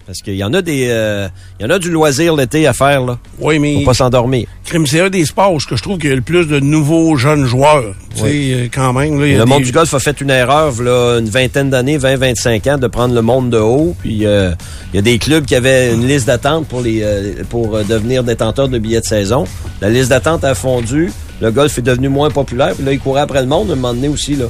Parce 0.10 0.24
qu'il 0.24 0.38
y 0.38 0.44
en 0.44 0.52
a 0.56 0.64
des, 0.64 0.88
euh, 0.90 1.28
il 1.60 1.64
y 1.64 1.66
en 1.68 1.70
a 1.70 1.78
du 1.78 1.92
loisir 1.92 2.36
l'été 2.36 2.66
à 2.66 2.74
faire 2.74 3.06
là. 3.06 3.20
Oui, 3.40 3.60
mais 3.60 3.76
Faut 3.76 3.86
pas 3.86 3.94
s'endormir. 3.94 4.48
crime, 4.66 4.88
c'est 4.88 5.02
un 5.02 5.12
des 5.12 5.24
sports 5.24 5.54
où 5.54 5.60
je 5.60 5.68
trouve 5.76 6.00
qu'il 6.00 6.10
y 6.10 6.14
a 6.14 6.16
le 6.16 6.24
plus 6.24 6.48
de 6.48 6.60
nouveaux 6.60 7.16
jeunes 7.16 7.46
joueurs. 7.46 7.94
Tu 8.16 8.22
sais, 8.24 8.26
euh, 8.26 8.68
quand 8.74 8.92
même. 8.92 9.20
Là, 9.20 9.28
il 9.28 9.34
y 9.34 9.36
a 9.36 9.38
Le 9.38 9.46
monde 9.46 9.62
du 9.62 9.72
golf 9.72 9.94
a 9.94 10.00
fait 10.00 10.20
une 10.20 10.32
erreur, 10.32 10.74
là, 10.82 11.20
une 11.20 11.30
vingtaine 11.30 11.70
d'années, 11.70 12.00
20-25 12.00 12.72
ans, 12.72 12.78
de 12.80 12.88
prendre 12.88 13.14
le 13.14 13.22
monde 13.22 13.52
de 13.52 13.60
haut. 13.60 13.96
Puis 14.00 14.26
euh, 14.26 14.50
il 14.92 14.96
y 14.96 15.00
a 15.00 15.04
des 15.04 15.20
clubs 15.20 15.46
qui 15.46 15.54
avaient 15.54 15.94
une 15.94 16.08
liste 16.08 16.26
d'attente 16.26 16.66
pour 16.68 16.82
les 16.82 17.02
euh, 17.04 17.44
pour 17.48 17.78
devenir 17.84 18.24
détenteurs 18.24 18.68
de 18.68 18.80
billets 18.80 19.02
de 19.02 19.06
saison. 19.06 19.44
La 19.80 19.92
liste 19.92 20.10
d'attente 20.10 20.44
a 20.44 20.56
fondu. 20.56 21.12
Le 21.40 21.52
golf 21.52 21.78
est 21.78 21.84
devenu 21.84 22.10
moins 22.10 22.32
populaire. 22.32 22.74
Puis 22.74 22.84
là, 22.84 22.94
il 22.94 23.00
courait 23.00 23.22
après 23.22 23.42
le 23.42 23.48
monde 23.48 23.70
à 23.70 23.74
un 23.74 23.76
moment 23.76 23.94
donné 23.94 24.08
aussi. 24.08 24.36
Là. 24.36 24.46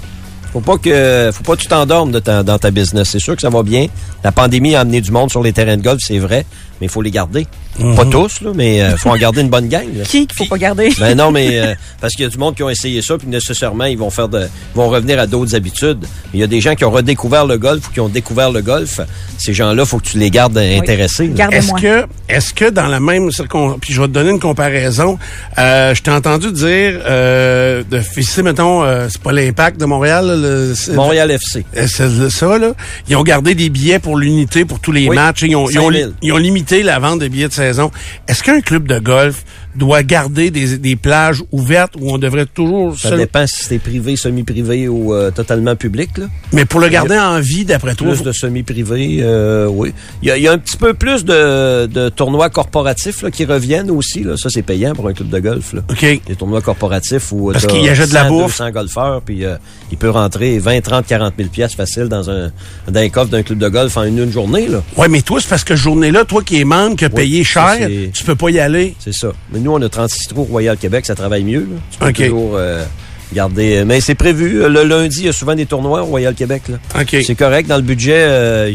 Faut 0.52 0.62
pas 0.62 0.78
que 0.78 1.30
faut 1.32 1.44
pas 1.44 1.56
que 1.56 1.62
tu 1.62 1.68
t'endormes 1.68 2.12
dans 2.12 2.58
ta 2.58 2.72
business. 2.72 3.10
C'est 3.10 3.20
sûr 3.20 3.36
que 3.36 3.42
ça 3.42 3.50
va 3.50 3.62
bien. 3.62 3.88
La 4.24 4.32
pandémie 4.32 4.76
a 4.76 4.82
amené 4.82 5.00
du 5.00 5.12
monde 5.12 5.30
sur 5.30 5.44
les 5.44 5.54
terrains 5.54 5.78
de 5.78 5.84
golf, 5.84 6.02
c'est 6.04 6.18
vrai, 6.18 6.46
mais 6.80 6.88
il 6.88 6.90
faut 6.90 7.02
les 7.02 7.12
garder. 7.12 7.48
Pas 7.96 8.06
tous, 8.06 8.42
là, 8.42 8.52
mais 8.54 8.82
euh, 8.82 8.98
faut 8.98 9.10
en 9.10 9.16
garder 9.16 9.40
une 9.42 9.48
bonne 9.50 9.70
gang. 9.70 9.86
là. 9.96 10.04
Qui 10.08 10.28
qu'il 10.28 10.36
faut 10.36 10.46
pas 10.50 10.58
garder? 10.58 10.90
Ben 11.00 11.16
non, 11.16 11.32
mais 11.32 11.60
euh, 11.60 11.74
parce 12.02 12.14
qu'il 12.14 12.24
y 12.24 12.28
a 12.28 12.30
du 12.30 12.38
monde 12.38 12.54
qui 12.56 12.64
ont 12.64 12.70
essayé 12.70 13.02
ça, 13.02 13.18
puis 13.18 13.28
nécessairement, 13.28 13.86
ils 13.86 13.98
vont 13.98 14.10
faire 14.10 14.28
de, 14.28 14.40
ils 14.42 14.76
vont 14.78 14.90
revenir 14.90 15.18
à 15.20 15.28
d'autres 15.28 15.56
habitudes. 15.56 16.00
Mais 16.02 16.08
il 16.34 16.40
y 16.40 16.44
a 16.44 16.48
des 16.48 16.60
gens 16.60 16.76
qui 16.76 16.84
ont 16.84 16.92
redécouvert 16.92 17.46
le 17.46 17.58
golf 17.58 17.88
ou 17.88 17.92
qui 17.92 18.00
ont 18.02 18.10
découvert 18.10 18.52
le 18.52 18.62
golf. 18.62 19.00
Ces 19.38 19.54
gens-là, 19.54 19.86
faut 19.86 19.98
que 20.00 20.08
tu 20.08 20.18
les 20.18 20.30
gardes 20.30 20.58
intéressés. 20.58 21.28
Garde- 21.30 21.54
Est-ce 21.54 21.72
que, 21.74 22.06
est-ce 22.28 22.54
que 22.54 22.70
dans 22.70 22.88
la 22.88 23.00
même 23.00 23.32
circonstance, 23.32 23.78
puis 23.82 23.94
je 23.94 24.02
vais 24.02 24.08
te 24.08 24.14
donner 24.14 24.32
une 24.32 24.40
comparaison, 24.42 25.18
euh, 25.58 25.96
je 25.96 26.02
t'ai 26.02 26.12
entendu 26.12 26.52
dire 26.52 27.00
euh, 27.08 27.84
de 27.90 28.00
féliciter, 28.02 28.44
mettons, 28.44 28.84
euh, 28.84 29.08
c'est 29.10 29.22
pas 29.22 29.32
l'impact 29.32 29.80
de 29.80 29.86
Montréal, 29.86 30.26
là, 30.28 30.36
le, 30.36 30.74
c'est- 30.76 30.94
Montréal 30.94 31.32
FC. 31.32 31.64
c'est 31.74 32.30
ça, 32.30 32.58
là. 32.58 32.74
Ils 33.08 33.16
ont 33.16 33.24
gardé 33.24 33.56
des 33.56 33.70
billets 33.70 34.00
pour 34.00 34.18
l'unité 34.18 34.66
pour 34.66 34.80
tous 34.82 34.92
les 34.92 35.08
Oui, 35.08 35.16
matchs. 35.16 35.44
Ils 35.44 35.56
ont, 35.56 35.70
ils, 35.70 35.80
ont, 35.80 35.84
5000. 35.92 36.14
ils 36.22 36.34
ont 36.34 36.38
limité 36.38 36.69
la 36.84 37.00
vente 37.00 37.20
de 37.20 37.28
billets 37.28 37.48
de 37.48 37.54
saison. 37.54 37.92
Est-ce 38.28 38.44
qu'un 38.44 38.62
club 38.62 38.88
de 38.88 39.00
golf 39.00 39.44
doit 39.76 40.02
garder 40.04 40.50
des, 40.52 40.78
des 40.78 40.96
plages 40.96 41.44
ouvertes 41.52 41.94
où 42.00 42.12
on 42.12 42.18
devrait 42.18 42.46
toujours... 42.48 42.98
Ça 42.98 43.10
seul- 43.10 43.20
dépend 43.20 43.46
si 43.48 43.64
c'est 43.66 43.80
privé, 43.80 44.16
semi-privé 44.16 44.88
ou 44.88 45.14
euh, 45.14 45.32
totalement 45.32 45.76
public. 45.76 46.18
Là. 46.18 46.26
Mais 46.54 46.66
pour 46.66 46.80
le 46.80 46.90
garder 46.90 47.18
en 47.18 47.40
vie, 47.40 47.66
d'après 47.66 47.96
toi... 47.96 48.08
Plus 48.10 48.18
faut- 48.18 48.24
de 48.24 48.32
semi-privé, 48.32 49.20
euh, 49.22 49.68
oui. 49.68 49.94
Il 50.22 50.28
y, 50.28 50.32
a, 50.32 50.38
y 50.38 50.48
a 50.48 50.52
un 50.52 50.58
petit 50.58 50.76
peu 50.78 50.94
plus 50.94 51.24
de, 51.24 51.86
de 51.86 52.10
tournois 52.10 52.50
corporatifs 52.50 53.22
là, 53.22 53.32
qui 53.32 53.46
reviennent 53.46 53.92
aussi. 53.92 54.24
Là. 54.24 54.36
Ça, 54.38 54.50
c'est 54.50 54.64
payant 54.64 54.94
pour 54.94 55.08
un 55.08 55.14
club 55.14 55.30
de 55.30 55.40
golf. 55.40 55.74
Là. 55.74 55.82
OK. 55.90 56.02
Des 56.02 56.36
tournois 56.38 56.62
corporatifs 56.62 57.32
où 57.32 57.52
Parce 57.52 57.66
t'as 57.68 57.74
qu'il 57.74 57.88
achète 57.88 58.10
de 58.10 58.14
la 58.16 58.24
100, 58.24 58.30
bouffe. 58.30 58.58
200 58.58 58.72
golfeurs, 58.72 59.22
puis 59.22 59.46
euh, 59.46 59.56
il 59.92 59.98
peut 59.98 60.10
rentrer 60.10 60.58
20, 60.60 60.82
30, 60.82 61.06
40 61.08 61.34
000 61.38 61.50
pièces 61.50 61.76
facile 61.76 62.06
dans 62.06 62.30
un 62.30 62.52
dans 62.88 63.00
un 63.00 63.10
coffre 63.10 63.30
d'un 63.30 63.44
club 63.44 63.60
de 63.60 63.70
golf 63.70 63.96
en 63.98 64.04
une, 64.04 64.18
une 64.18 64.32
journée. 64.32 64.68
Ouais, 64.98 65.08
mais 65.08 65.22
toi, 65.22 65.40
c'est 65.40 65.48
parce 65.50 65.64
que 65.64 65.76
journée-là, 65.76 66.26
toi 66.26 66.42
qui 66.44 66.59
es 66.60 66.64
membre, 66.66 66.96
qui 66.96 67.06
a 67.06 67.10
payé 67.10 67.44
ça, 67.44 67.78
cher, 67.78 67.88
tu 68.14 68.24
peux 68.24 68.36
pas 68.36 68.50
y 68.50 68.60
aller. 68.60 68.96
C'est 69.00 69.14
ça. 69.14 69.32
Mais 69.52 69.60
nous, 69.60 69.72
on 69.72 69.82
a 69.82 69.90
36 69.90 70.28
trous 70.28 70.44
Royal 70.44 70.78
Québec, 70.78 71.06
ça 71.06 71.16
travaille 71.16 71.44
mieux. 71.44 71.62
Là. 71.62 71.78
Tu 71.92 71.98
peux 72.00 72.14
toujours 72.14 72.54
euh, 72.56 72.84
Garder, 73.32 73.84
mais 73.86 74.02
c'est 74.02 74.16
prévu. 74.16 74.68
Le 74.68 74.84
lundi, 74.84 75.20
il 75.20 75.26
y 75.28 75.30
a 75.30 75.34
souvent 75.34 75.54
des 75.54 75.68
tournois 75.68 76.02
au 76.02 76.06
Royal 76.06 76.34
Québec. 76.34 76.64
Là. 76.68 76.78
C'est 77.08 77.36
correct. 77.36 77.68
Dans 77.68 77.76
le 77.76 77.84
budget, 77.84 78.16
euh, 78.18 78.72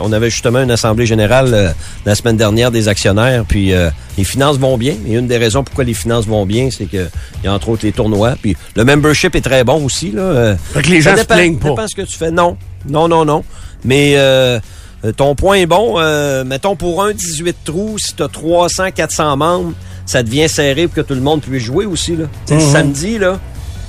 on 0.00 0.12
avait 0.12 0.30
justement 0.30 0.62
une 0.62 0.70
assemblée 0.70 1.06
générale 1.06 1.50
euh, 1.52 1.70
la 2.04 2.14
semaine 2.14 2.36
dernière 2.36 2.70
des 2.70 2.86
actionnaires. 2.86 3.44
Puis 3.48 3.72
euh, 3.72 3.90
les 4.16 4.22
finances 4.22 4.58
vont 4.58 4.78
bien. 4.78 4.94
Et 5.08 5.14
une 5.14 5.26
des 5.26 5.38
raisons 5.38 5.64
pourquoi 5.64 5.82
les 5.82 5.92
finances 5.94 6.24
vont 6.28 6.46
bien, 6.46 6.68
c'est 6.70 6.86
que 6.86 7.08
y 7.42 7.48
a 7.48 7.52
entre 7.52 7.68
autres 7.70 7.84
les 7.84 7.90
tournois. 7.90 8.36
Puis 8.40 8.56
le 8.76 8.84
membership 8.84 9.34
est 9.34 9.40
très 9.40 9.64
bon 9.64 9.84
aussi. 9.84 10.12
Là. 10.12 10.22
Euh, 10.22 10.56
Fait 10.72 10.82
que 10.82 10.90
les 10.90 11.02
ça 11.02 11.10
gens 11.10 11.16
se 11.16 11.22
dépend- 11.22 11.34
plaignent 11.34 11.58
pas. 11.58 11.70
dépend 11.70 11.88
ce 11.88 11.96
que 11.96 12.02
tu 12.02 12.16
fais. 12.16 12.30
Non, 12.30 12.56
non, 12.88 13.08
non, 13.08 13.24
non. 13.24 13.42
Mais 13.84 14.14
euh, 14.16 14.20
euh, 14.20 14.60
ton 15.12 15.34
point 15.34 15.56
est 15.56 15.66
bon. 15.66 15.94
Euh, 15.98 16.44
mettons 16.44 16.76
pour 16.76 17.02
un 17.02 17.12
18 17.12 17.56
trous, 17.64 17.98
si 17.98 18.14
tu 18.14 18.22
as 18.22 18.28
300, 18.28 18.90
400 18.94 19.36
membres, 19.36 19.72
ça 20.04 20.22
devient 20.22 20.48
serré 20.48 20.86
pour 20.86 20.96
que 20.96 21.00
tout 21.00 21.14
le 21.14 21.20
monde 21.20 21.40
puisse 21.42 21.62
jouer 21.62 21.86
aussi. 21.86 22.16
Là. 22.16 22.24
Sais, 22.46 22.54
Mhm. 22.54 22.60
Le 22.60 22.66
samedi, 22.66 23.18
là, 23.18 23.40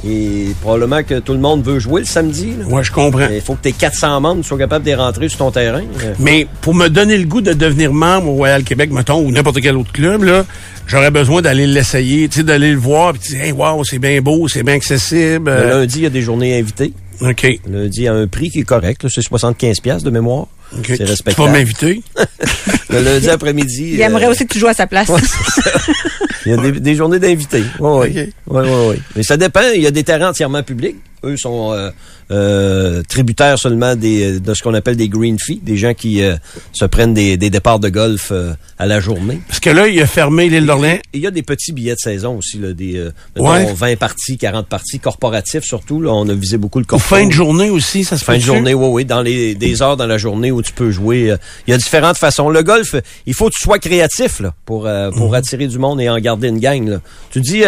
et 0.07 0.47
probablement 0.61 1.03
que 1.03 1.19
tout 1.19 1.33
le 1.33 1.39
monde 1.39 1.63
veut 1.63 1.79
jouer 1.79 2.01
le 2.01 2.05
samedi. 2.07 2.53
Là. 2.59 2.65
Ouais, 2.67 2.83
je 2.83 2.91
comprends. 2.91 3.27
Il 3.33 3.41
faut 3.41 3.55
que 3.55 3.63
tes 3.63 3.71
400 3.71 4.21
membres 4.21 4.45
soient 4.45 4.57
capables 4.57 4.85
de 4.85 4.93
rentrer 4.93 5.27
sur 5.27 5.39
ton 5.39 5.51
terrain. 5.51 5.83
Euh, 6.03 6.13
Mais 6.19 6.47
pour 6.61 6.75
me 6.75 6.87
donner 6.87 7.17
le 7.17 7.25
goût 7.25 7.41
de 7.41 7.53
devenir 7.53 7.93
membre 7.93 8.27
au 8.29 8.33
Royal 8.33 8.63
Québec, 8.63 8.91
mettons, 8.91 9.19
ou 9.19 9.31
n'importe 9.31 9.59
quel 9.59 9.75
autre 9.75 9.91
club, 9.91 10.23
là, 10.23 10.45
j'aurais 10.85 11.11
besoin 11.11 11.41
d'aller 11.41 11.65
l'essayer, 11.65 12.27
d'aller 12.27 12.71
le 12.71 12.77
voir, 12.77 13.13
puis 13.13 13.21
de 13.21 13.27
dire, 13.35 13.43
hey, 13.43 13.51
wow, 13.51 13.83
c'est 13.83 13.99
bien 13.99 14.21
beau, 14.21 14.47
c'est 14.47 14.63
bien 14.63 14.75
accessible. 14.75 15.49
Le 15.49 15.57
euh, 15.57 15.79
lundi, 15.79 15.97
il 15.97 16.03
y 16.03 16.07
a 16.07 16.11
des 16.11 16.21
journées 16.21 16.59
invitées. 16.59 16.93
OK. 17.21 17.47
Le 17.67 17.83
lundi, 17.83 18.01
il 18.01 18.03
y 18.03 18.07
a 18.07 18.13
un 18.13 18.27
prix 18.27 18.51
qui 18.51 18.59
est 18.59 18.63
correct. 18.63 19.07
C'est 19.09 19.21
75 19.23 19.79
pièces 19.79 20.03
de 20.03 20.11
mémoire. 20.11 20.45
C'est 20.85 20.97
Tu 20.97 21.35
vas 21.35 21.51
m'inviter? 21.51 22.01
Le 22.89 23.01
lundi 23.01 23.29
après-midi. 23.29 23.91
Il 23.93 24.01
aimerait 24.01 24.25
euh, 24.25 24.31
aussi 24.31 24.45
que 24.45 24.53
tu 24.53 24.59
joues 24.59 24.67
à 24.67 24.73
sa 24.73 24.87
place. 24.87 25.09
Il 26.45 26.51
y 26.51 26.53
a 26.53 26.57
des, 26.57 26.71
des 26.71 26.95
journées 26.95 27.19
d'invités. 27.19 27.63
Oui, 27.79 28.09
oui. 28.13 28.21
OK. 28.21 28.27
Oui, 28.47 28.61
oui, 28.63 28.87
oui. 28.89 29.01
Mais 29.15 29.23
ça 29.23 29.37
dépend. 29.37 29.61
Il 29.75 29.81
y 29.81 29.87
a 29.87 29.91
des 29.91 30.03
terrains 30.03 30.29
entièrement 30.29 30.63
publics. 30.63 30.97
Eux 31.23 31.35
sont 31.37 31.71
euh, 31.73 31.89
euh, 32.31 33.01
tributaires 33.07 33.57
seulement 33.57 33.95
des, 33.95 34.39
de 34.39 34.53
ce 34.53 34.61
qu'on 34.61 34.73
appelle 34.73 34.95
des 34.97 35.09
green 35.09 35.37
fees, 35.39 35.59
des 35.63 35.77
gens 35.77 35.93
qui 35.93 36.21
euh, 36.21 36.35
se 36.73 36.85
prennent 36.85 37.13
des, 37.13 37.37
des 37.37 37.49
départs 37.49 37.79
de 37.79 37.89
golf 37.89 38.29
euh, 38.31 38.53
à 38.77 38.85
la 38.85 38.99
journée. 38.99 39.41
Parce 39.47 39.59
que 39.59 39.69
là, 39.69 39.87
il 39.87 39.99
a 40.01 40.05
fermé 40.07 40.49
l'île 40.49 40.65
d'Orléans. 40.65 40.99
Il 41.13 41.21
y 41.21 41.27
a 41.27 41.31
des 41.31 41.41
petits 41.43 41.71
billets 41.71 41.93
de 41.95 41.99
saison 41.99 42.37
aussi, 42.37 42.59
là, 42.59 42.73
des 42.73 42.97
euh, 42.97 43.11
Ouais. 43.37 43.73
20 43.73 43.95
parties, 43.97 44.37
40 44.37 44.67
parties, 44.67 44.99
corporatifs 44.99 45.63
surtout. 45.63 46.01
Là, 46.01 46.11
on 46.13 46.27
a 46.29 46.33
visé 46.33 46.57
beaucoup 46.57 46.79
le 46.79 46.83
Au 46.85 46.87
corpo. 46.87 47.03
fin 47.03 47.25
de 47.25 47.31
journée 47.31 47.69
aussi, 47.69 48.03
ça 48.03 48.17
se 48.17 48.23
Fin 48.23 48.33
de 48.33 48.39
fait 48.39 48.45
journée, 48.45 48.73
oui, 48.73 48.87
oui, 48.91 49.05
dans 49.05 49.21
les 49.21 49.55
des 49.55 49.81
heures 49.81 49.97
dans 49.97 50.05
la 50.07 50.17
journée 50.17 50.51
où 50.51 50.61
tu 50.61 50.73
peux 50.73 50.91
jouer. 50.91 51.31
euh, 51.31 51.37
Il 51.67 51.71
y 51.71 51.73
a 51.73 51.77
différentes 51.77 52.17
façons. 52.17 52.49
Le 52.49 52.61
golf, 52.63 52.95
il 53.25 53.33
faut 53.33 53.45
que 53.49 53.53
tu 53.57 53.63
sois 53.63 53.79
créatif 53.79 54.39
là, 54.39 54.53
pour 54.65 54.85
euh, 54.85 55.09
pour 55.11 55.33
attirer 55.33 55.67
du 55.67 55.79
monde 55.79 55.99
et 56.01 56.09
en 56.09 56.17
garder 56.19 56.49
une 56.49 56.59
gang. 56.59 56.87
Là. 56.87 57.01
Tu 57.31 57.41
dis 57.41 57.63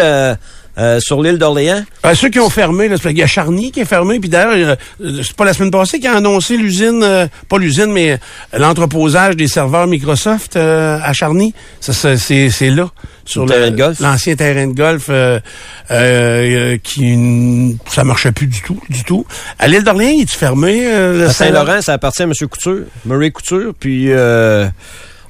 euh, 0.78 1.00
sur 1.00 1.22
l'île 1.22 1.38
d'Orléans, 1.38 1.82
Euh, 2.04 2.14
ceux 2.14 2.28
qui 2.28 2.40
ont 2.40 2.48
fermé, 2.50 2.88
là, 2.88 2.96
qu'il 2.96 3.18
y 3.18 3.22
a 3.22 3.26
Charny 3.26 3.70
qui 3.72 3.80
est 3.80 3.84
fermé, 3.84 4.18
puis 4.20 4.28
d'ailleurs, 4.28 4.76
euh, 5.00 5.22
c'est 5.22 5.36
pas 5.36 5.44
la 5.44 5.52
semaine 5.52 5.70
passée 5.70 5.98
qu'ils 5.98 6.08
a 6.08 6.16
annoncé 6.16 6.56
l'usine, 6.56 7.02
euh, 7.02 7.26
pas 7.48 7.58
l'usine, 7.58 7.92
mais 7.92 8.18
l'entreposage 8.56 9.36
des 9.36 9.48
serveurs 9.48 9.86
Microsoft 9.86 10.56
à 10.56 11.12
Charny. 11.12 11.54
Ça, 11.80 11.92
ça, 11.92 12.16
c'est, 12.16 12.70
là, 12.70 12.88
sur 13.24 13.46
l'ancien 14.00 14.34
terrain 14.36 14.66
de 14.66 14.74
golf, 14.74 15.10
qui 16.82 17.76
ça 17.88 18.04
marchait 18.04 18.32
plus 18.32 18.46
du 18.46 18.60
tout, 18.62 18.80
du 18.88 19.04
tout. 19.04 19.26
À 19.58 19.68
l'île 19.68 19.84
d'Orléans, 19.84 20.12
il 20.14 20.22
est 20.22 20.30
fermé 20.30 20.90
à 20.90 21.30
Saint-Laurent, 21.30 21.82
ça 21.82 21.94
appartient 21.94 22.22
à 22.22 22.26
M. 22.26 22.32
Couture, 22.48 22.84
Murray 23.04 23.30
Couture, 23.30 23.72
puis 23.78 24.10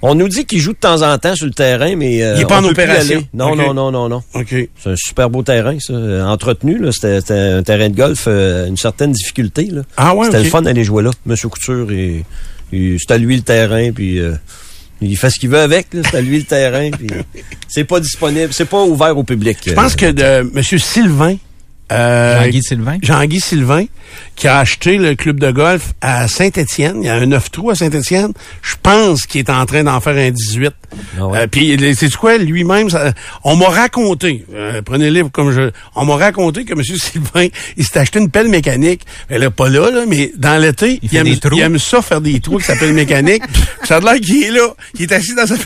on 0.03 0.14
nous 0.14 0.28
dit 0.28 0.44
qu'il 0.46 0.61
joue 0.61 0.72
de 0.72 0.78
temps 0.78 1.03
en 1.03 1.18
temps 1.18 1.34
sur 1.34 1.46
le 1.46 1.53
terrain, 1.53 1.94
mais 1.96 2.22
euh, 2.22 2.34
Il 2.36 2.42
est 2.42 2.46
pas 2.46 2.61
on 2.61 2.64
en 2.64 2.68
peut 2.68 2.74
plus 2.74 2.82
opération. 2.84 3.16
aller. 3.18 3.26
Non, 3.34 3.55
non, 3.55 3.74
non, 3.74 3.90
non, 3.90 4.09
non. 4.09 4.22
OK. 4.34 4.48
C'est 4.78 4.90
un 4.90 4.96
super 4.96 5.28
beau 5.30 5.42
terrain, 5.42 5.76
ça, 5.78 5.92
euh, 5.92 6.24
entretenu. 6.24 6.78
Là, 6.78 6.90
c'était, 6.92 7.20
c'était 7.20 7.34
un 7.34 7.62
terrain 7.62 7.88
de 7.90 7.96
golf, 7.96 8.24
euh, 8.26 8.66
une 8.66 8.76
certaine 8.76 9.12
difficulté. 9.12 9.64
Là. 9.70 9.82
Ah 9.96 10.14
ouais, 10.14 10.26
C'était 10.26 10.42
le 10.42 10.48
fun 10.48 10.62
d'aller 10.62 10.84
jouer 10.84 11.03
là. 11.03 11.11
Monsieur 11.26 11.48
Couture, 11.48 11.90
et, 11.92 12.24
et 12.72 12.96
c'est 12.98 13.11
à 13.12 13.18
lui 13.18 13.36
le 13.36 13.42
terrain, 13.42 13.90
puis 13.92 14.18
euh, 14.20 14.32
il 15.03 15.16
fait 15.16 15.30
ce 15.30 15.38
qu'il 15.38 15.51
veut 15.51 15.59
avec. 15.61 15.92
là. 15.92 16.01
C'est 16.11 16.16
à 16.16 16.20
lui 16.22 16.38
le 16.38 16.44
terrain, 16.44 16.90
puis 16.90 17.09
c'est 17.68 17.84
pas 17.84 18.01
disponible, 18.01 18.53
c'est 18.53 18.64
pas 18.68 18.82
ouvert 18.82 19.16
au 19.18 19.24
public. 19.24 19.59
Je 19.66 19.72
pense 19.74 19.96
que 19.96 20.11
de 20.11 20.22
M. 20.55 20.62
Sylvain, 20.62 21.36
euh, 21.91 22.45
Jean-Guy 22.45 22.62
Sylvain? 22.62 22.99
Jean-Guy 23.03 23.41
Sylvain, 23.41 23.84
qui 24.36 24.49
a 24.49 24.59
acheté 24.59 24.99
le 24.99 25.14
club 25.14 25.41
de 25.41 25.51
golf 25.51 25.93
à 26.01 26.28
Saint-Étienne. 26.28 26.97
Il 27.03 27.07
y 27.07 27.09
a 27.09 27.14
un 27.14 27.26
9 27.26 27.51
trous 27.51 27.70
à 27.70 27.74
Saint-Étienne. 27.74 28.32
Je 28.62 28.74
pense 28.82 29.26
qu'il 29.26 29.41
est 29.41 29.51
en 29.51 29.64
train 29.66 29.84
d'en 29.84 30.01
faire 30.01 30.16
un 30.16 30.30
18. 30.30 30.72
Ah 31.18 31.26
ouais. 31.26 31.38
Euh, 31.38 31.47
Puis, 31.47 31.76
c'est 31.97 32.14
quoi, 32.14 32.38
lui-même, 32.38 32.88
on 33.45 33.57
m'a 33.57 33.68
raconté, 33.68 34.45
euh, 34.55 34.82
prenez-le 34.82 35.28
comme 35.28 35.53
je... 35.53 35.70
On 35.95 36.05
m'a 36.05 36.16
raconté 36.16 36.64
que 36.64 36.72
M. 36.72 36.82
Sylvain, 36.84 37.49
il 37.76 37.84
s'est 37.84 37.99
acheté 37.99 38.18
une 38.18 38.30
pelle 38.30 38.49
mécanique. 38.49 39.03
Elle 39.28 39.43
est 39.43 39.51
pas 39.51 39.68
là, 39.68 39.91
là, 39.91 40.05
mais 40.07 40.32
dans 40.36 40.61
l'été, 40.61 40.99
il, 41.03 41.16
aime, 41.16 41.26
il 41.26 41.80
ça 41.80 42.03
faire 42.03 42.20
des 42.20 42.41
trous 42.41 42.59
qui 42.59 42.64
s'appellent 42.64 42.95
mécanique. 42.95 43.43
ça 43.84 43.97
a 43.97 44.01
l'air 44.01 44.20
qu'il 44.20 44.43
est 44.43 44.51
là, 44.51 44.68
qu'il 44.95 45.05
est 45.05 45.12
assis 45.12 45.34
dans 45.34 45.47
sa 45.47 45.57